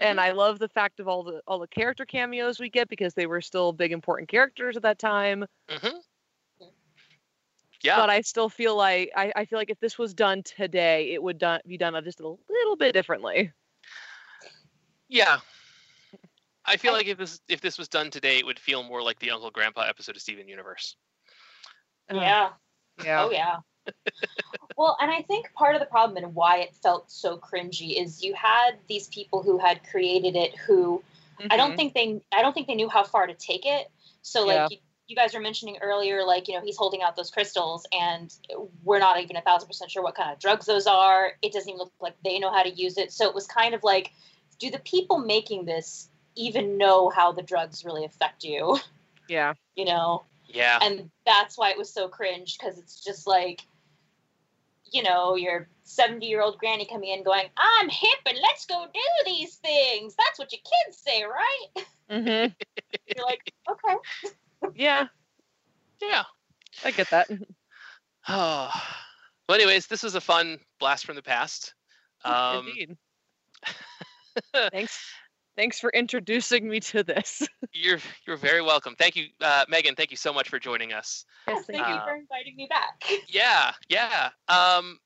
And 0.00 0.20
I 0.20 0.32
love 0.32 0.58
the 0.58 0.68
fact 0.68 0.98
of 1.00 1.06
all 1.08 1.22
the 1.22 1.40
all 1.46 1.58
the 1.58 1.68
character 1.68 2.04
cameos 2.04 2.58
we 2.58 2.68
get 2.68 2.88
because 2.88 3.14
they 3.14 3.26
were 3.26 3.40
still 3.40 3.72
big 3.72 3.92
important 3.92 4.28
characters 4.28 4.76
at 4.76 4.82
that 4.82 4.98
time. 4.98 5.46
hmm 5.68 5.98
yeah 7.82 7.96
But 7.96 8.10
I 8.10 8.22
still 8.22 8.48
feel 8.48 8.76
like 8.76 9.10
I, 9.14 9.32
I 9.36 9.44
feel 9.44 9.58
like 9.58 9.70
if 9.70 9.78
this 9.78 9.98
was 9.98 10.14
done 10.14 10.42
today, 10.42 11.12
it 11.12 11.22
would 11.22 11.38
done, 11.38 11.60
be 11.66 11.76
done 11.76 12.02
just 12.02 12.20
a 12.20 12.34
little 12.48 12.76
bit 12.76 12.92
differently. 12.92 13.52
Yeah. 15.08 15.38
I 16.64 16.76
feel 16.76 16.92
I- 16.92 16.96
like 16.96 17.06
if 17.06 17.18
this 17.18 17.40
if 17.48 17.60
this 17.60 17.78
was 17.78 17.88
done 17.88 18.10
today, 18.10 18.38
it 18.38 18.46
would 18.46 18.58
feel 18.58 18.82
more 18.82 19.02
like 19.02 19.18
the 19.18 19.30
Uncle 19.30 19.50
Grandpa 19.50 19.82
episode 19.82 20.16
of 20.16 20.22
Steven 20.22 20.48
Universe. 20.48 20.96
Uh, 22.10 22.16
Yeah. 22.16 22.48
yeah. 23.04 23.22
Oh 23.22 23.30
yeah. 23.30 23.56
Well, 24.76 24.96
and 25.00 25.10
I 25.10 25.22
think 25.22 25.52
part 25.54 25.74
of 25.74 25.80
the 25.80 25.86
problem 25.86 26.22
and 26.22 26.34
why 26.34 26.58
it 26.58 26.74
felt 26.74 27.10
so 27.10 27.36
cringy 27.38 28.00
is 28.00 28.22
you 28.22 28.34
had 28.34 28.72
these 28.88 29.08
people 29.08 29.42
who 29.42 29.58
had 29.58 29.80
created 29.88 30.36
it 30.36 30.56
who 30.56 31.02
I 31.50 31.56
don't 31.56 31.72
Mhm. 31.72 31.76
think 31.76 31.94
they 31.94 32.20
I 32.32 32.42
don't 32.42 32.52
think 32.52 32.66
they 32.66 32.74
knew 32.74 32.88
how 32.88 33.04
far 33.04 33.26
to 33.26 33.34
take 33.34 33.66
it. 33.66 33.90
So 34.22 34.46
like 34.46 34.56
Yeah. 34.56 34.68
you, 34.70 34.78
you 35.08 35.16
guys 35.16 35.34
were 35.34 35.40
mentioning 35.40 35.76
earlier, 35.82 36.24
like, 36.24 36.48
you 36.48 36.54
know, 36.54 36.62
he's 36.62 36.76
holding 36.76 37.02
out 37.02 37.16
those 37.16 37.30
crystals 37.30 37.86
and 37.92 38.34
we're 38.82 38.98
not 38.98 39.20
even 39.20 39.36
a 39.36 39.42
thousand 39.42 39.68
percent 39.68 39.90
sure 39.90 40.02
what 40.02 40.14
kind 40.14 40.32
of 40.32 40.38
drugs 40.38 40.66
those 40.66 40.86
are. 40.86 41.32
It 41.42 41.52
doesn't 41.52 41.68
even 41.68 41.78
look 41.78 41.92
like 42.00 42.14
they 42.24 42.38
know 42.38 42.50
how 42.50 42.62
to 42.62 42.70
use 42.70 42.96
it. 42.96 43.12
So 43.12 43.28
it 43.28 43.34
was 43.34 43.46
kind 43.46 43.74
of 43.74 43.84
like, 43.84 44.12
do 44.58 44.70
the 44.70 44.78
people 44.78 45.18
making 45.18 45.66
this 45.66 46.08
even 46.36 46.78
know 46.78 47.10
how 47.10 47.32
the 47.32 47.42
drugs 47.42 47.84
really 47.84 48.04
affect 48.04 48.44
you? 48.44 48.78
Yeah. 49.28 49.54
You 49.76 49.84
know? 49.84 50.24
Yeah. 50.48 50.78
And 50.82 51.10
that's 51.26 51.58
why 51.58 51.70
it 51.70 51.78
was 51.78 51.90
so 51.90 52.08
cringe 52.08 52.58
because 52.58 52.78
it's 52.78 53.02
just 53.02 53.26
like, 53.26 53.62
you 54.92 55.02
know, 55.02 55.36
your 55.36 55.68
70 55.84 56.26
year 56.26 56.40
old 56.42 56.58
granny 56.58 56.86
coming 56.86 57.10
in 57.10 57.22
going, 57.24 57.46
I'm 57.56 57.88
hip 57.88 58.18
and 58.26 58.38
let's 58.42 58.66
go 58.66 58.86
do 58.92 59.00
these 59.24 59.56
things. 59.56 60.14
That's 60.16 60.38
what 60.38 60.52
your 60.52 60.60
kids 60.60 60.98
say, 60.98 61.24
right? 61.24 61.86
hmm 62.10 62.52
You're 63.16 63.26
like, 63.26 63.52
okay. 63.70 63.96
Yeah, 64.74 65.08
yeah. 66.00 66.22
I 66.84 66.90
get 66.90 67.10
that. 67.10 67.28
Oh. 68.28 68.70
Well, 69.46 69.56
anyways, 69.56 69.88
this 69.88 70.02
was 70.02 70.14
a 70.14 70.22
fun 70.22 70.58
blast 70.80 71.04
from 71.04 71.16
the 71.16 71.22
past. 71.22 71.74
Um, 72.24 72.68
Indeed. 72.68 72.96
Thanks. 74.72 74.98
Thanks 75.56 75.78
for 75.78 75.90
introducing 75.90 76.68
me 76.68 76.80
to 76.80 77.04
this. 77.04 77.46
you're 77.72 77.98
you're 78.26 78.36
very 78.36 78.60
welcome. 78.60 78.96
Thank 78.98 79.16
you, 79.16 79.26
uh, 79.40 79.64
Megan. 79.68 79.94
Thank 79.94 80.10
you 80.10 80.16
so 80.16 80.32
much 80.32 80.48
for 80.48 80.58
joining 80.58 80.92
us. 80.92 81.24
Yes, 81.46 81.64
thank 81.66 81.86
you 81.86 81.94
you. 81.94 82.00
for 82.00 82.14
inviting 82.14 82.56
me 82.56 82.66
back. 82.68 83.04
Yeah, 83.28 83.72
yeah. 83.88 84.30
Um, 84.48 84.98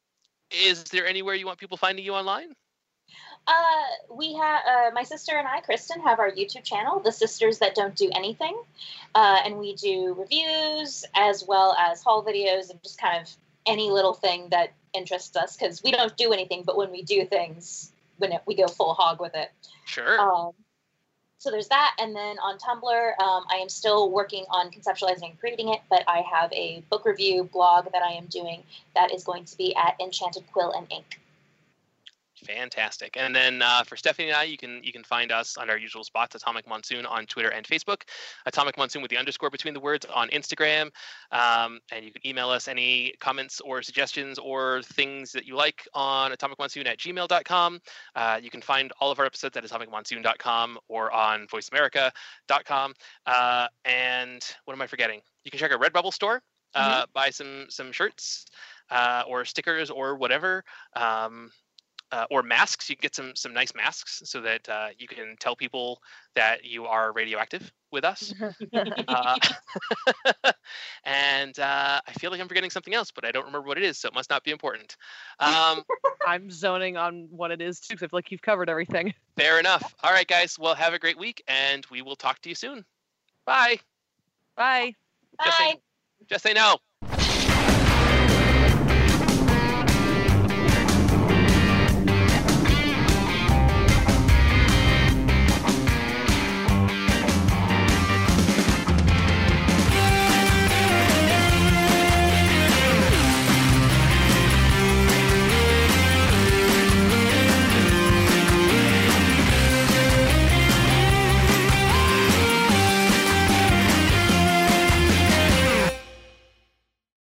is 0.50 0.84
there 0.84 1.06
anywhere 1.06 1.34
you 1.34 1.46
want 1.46 1.58
people 1.58 1.76
finding 1.76 2.04
you 2.04 2.14
online? 2.14 2.54
Uh, 3.46 4.14
we 4.14 4.34
have 4.34 4.60
uh, 4.66 4.90
my 4.92 5.02
sister 5.02 5.36
and 5.36 5.48
I, 5.48 5.60
Kristen, 5.60 6.00
have 6.02 6.18
our 6.18 6.30
YouTube 6.30 6.64
channel, 6.64 7.00
The 7.00 7.12
Sisters 7.12 7.58
That 7.60 7.74
Don't 7.74 7.96
Do 7.96 8.10
Anything, 8.14 8.60
uh, 9.14 9.38
and 9.44 9.56
we 9.56 9.74
do 9.74 10.14
reviews 10.18 11.06
as 11.14 11.44
well 11.46 11.74
as 11.78 12.02
haul 12.02 12.22
videos 12.22 12.68
and 12.68 12.82
just 12.82 13.00
kind 13.00 13.22
of 13.22 13.28
any 13.66 13.90
little 13.90 14.12
thing 14.12 14.48
that 14.50 14.72
interests 14.92 15.34
us 15.36 15.56
because 15.56 15.82
we 15.82 15.92
don't 15.92 16.14
do 16.16 16.32
anything, 16.32 16.62
but 16.64 16.76
when 16.76 16.90
we 16.90 17.02
do 17.02 17.24
things, 17.24 17.92
when 18.18 18.32
it, 18.32 18.42
we 18.46 18.54
go 18.54 18.68
full 18.68 18.94
hog 18.94 19.20
with 19.20 19.34
it. 19.34 19.50
Sure. 19.86 20.20
Um, 20.20 20.52
so 21.38 21.52
there's 21.52 21.68
that, 21.68 21.96
and 22.00 22.16
then 22.16 22.36
on 22.40 22.58
Tumblr, 22.58 23.22
um, 23.22 23.44
I 23.48 23.58
am 23.62 23.68
still 23.68 24.10
working 24.10 24.44
on 24.50 24.70
conceptualizing 24.72 25.30
and 25.30 25.38
creating 25.38 25.68
it, 25.68 25.80
but 25.88 26.02
I 26.08 26.24
have 26.32 26.52
a 26.52 26.82
book 26.90 27.04
review 27.04 27.44
blog 27.44 27.92
that 27.92 28.02
I 28.02 28.14
am 28.14 28.26
doing 28.26 28.64
that 28.96 29.14
is 29.14 29.22
going 29.22 29.44
to 29.44 29.56
be 29.56 29.74
at 29.76 29.94
Enchanted 30.00 30.44
Quill 30.52 30.72
and 30.72 30.90
Ink. 30.90 31.20
Fantastic. 32.48 33.14
And 33.18 33.36
then 33.36 33.60
uh, 33.60 33.84
for 33.84 33.96
Stephanie 33.96 34.28
and 34.28 34.36
I, 34.36 34.44
you 34.44 34.56
can 34.56 34.80
you 34.82 34.90
can 34.90 35.04
find 35.04 35.30
us 35.30 35.58
on 35.58 35.68
our 35.68 35.76
usual 35.76 36.02
spots, 36.02 36.34
Atomic 36.34 36.66
Monsoon 36.66 37.04
on 37.04 37.26
Twitter 37.26 37.50
and 37.50 37.66
Facebook, 37.66 38.04
Atomic 38.46 38.78
Monsoon 38.78 39.02
with 39.02 39.10
the 39.10 39.18
underscore 39.18 39.50
between 39.50 39.74
the 39.74 39.80
words 39.80 40.06
on 40.06 40.30
Instagram, 40.30 40.90
um, 41.30 41.78
and 41.92 42.06
you 42.06 42.10
can 42.10 42.26
email 42.26 42.48
us 42.48 42.66
any 42.66 43.12
comments 43.20 43.60
or 43.60 43.82
suggestions 43.82 44.38
or 44.38 44.80
things 44.82 45.30
that 45.32 45.44
you 45.44 45.56
like 45.56 45.86
on 45.92 46.32
atomicmonsoon 46.32 46.86
at 46.86 46.96
gmail.com. 46.96 47.80
Uh, 48.16 48.40
you 48.42 48.48
can 48.48 48.62
find 48.62 48.92
all 48.98 49.10
of 49.10 49.18
our 49.18 49.26
episodes 49.26 49.54
at 49.54 49.64
atomicmonsoon.com 49.64 50.78
or 50.88 51.12
on 51.12 51.46
voiceamerica.com. 51.48 52.94
Uh, 53.26 53.66
and 53.84 54.42
what 54.64 54.72
am 54.72 54.80
I 54.80 54.86
forgetting? 54.86 55.20
You 55.44 55.50
can 55.50 55.60
check 55.60 55.70
our 55.70 55.78
Redbubble 55.78 56.14
store, 56.14 56.40
uh, 56.74 57.04
buy 57.12 57.28
some 57.28 57.66
some 57.68 57.92
shirts 57.92 58.46
uh, 58.90 59.24
or 59.28 59.44
stickers 59.44 59.90
or 59.90 60.16
whatever. 60.16 60.64
Um, 60.96 61.50
uh, 62.12 62.24
or 62.30 62.42
masks. 62.42 62.88
You 62.90 62.96
can 62.96 63.02
get 63.02 63.14
some 63.14 63.34
some 63.36 63.52
nice 63.52 63.74
masks 63.74 64.22
so 64.24 64.40
that 64.42 64.68
uh, 64.68 64.88
you 64.98 65.06
can 65.08 65.36
tell 65.38 65.54
people 65.56 66.00
that 66.34 66.64
you 66.64 66.86
are 66.86 67.12
radioactive 67.12 67.70
with 67.92 68.04
us. 68.04 68.32
Uh, 69.08 69.36
and 71.04 71.58
uh, 71.58 72.00
I 72.06 72.12
feel 72.14 72.30
like 72.30 72.40
I'm 72.40 72.48
forgetting 72.48 72.70
something 72.70 72.94
else, 72.94 73.10
but 73.10 73.24
I 73.24 73.30
don't 73.32 73.46
remember 73.46 73.66
what 73.66 73.78
it 73.78 73.84
is, 73.84 73.98
so 73.98 74.08
it 74.08 74.14
must 74.14 74.30
not 74.30 74.44
be 74.44 74.50
important. 74.50 74.96
Um, 75.40 75.82
I'm 76.26 76.50
zoning 76.50 76.96
on 76.96 77.28
what 77.30 77.50
it 77.50 77.60
is 77.62 77.80
too, 77.80 77.96
'cause 77.96 78.02
I 78.02 78.08
feel 78.08 78.18
like 78.18 78.30
you've 78.30 78.42
covered 78.42 78.68
everything. 78.68 79.14
fair 79.36 79.58
enough. 79.58 79.94
All 80.02 80.12
right, 80.12 80.26
guys. 80.26 80.58
Well, 80.58 80.74
have 80.74 80.92
a 80.94 80.98
great 80.98 81.18
week, 81.18 81.42
and 81.48 81.86
we 81.90 82.02
will 82.02 82.16
talk 82.16 82.40
to 82.42 82.48
you 82.48 82.54
soon. 82.54 82.84
Bye. 83.46 83.78
Bye. 84.56 84.94
Just 85.44 85.58
say- 85.58 85.72
Bye. 85.74 85.80
Just 86.28 86.42
say 86.44 86.52
no. 86.52 86.78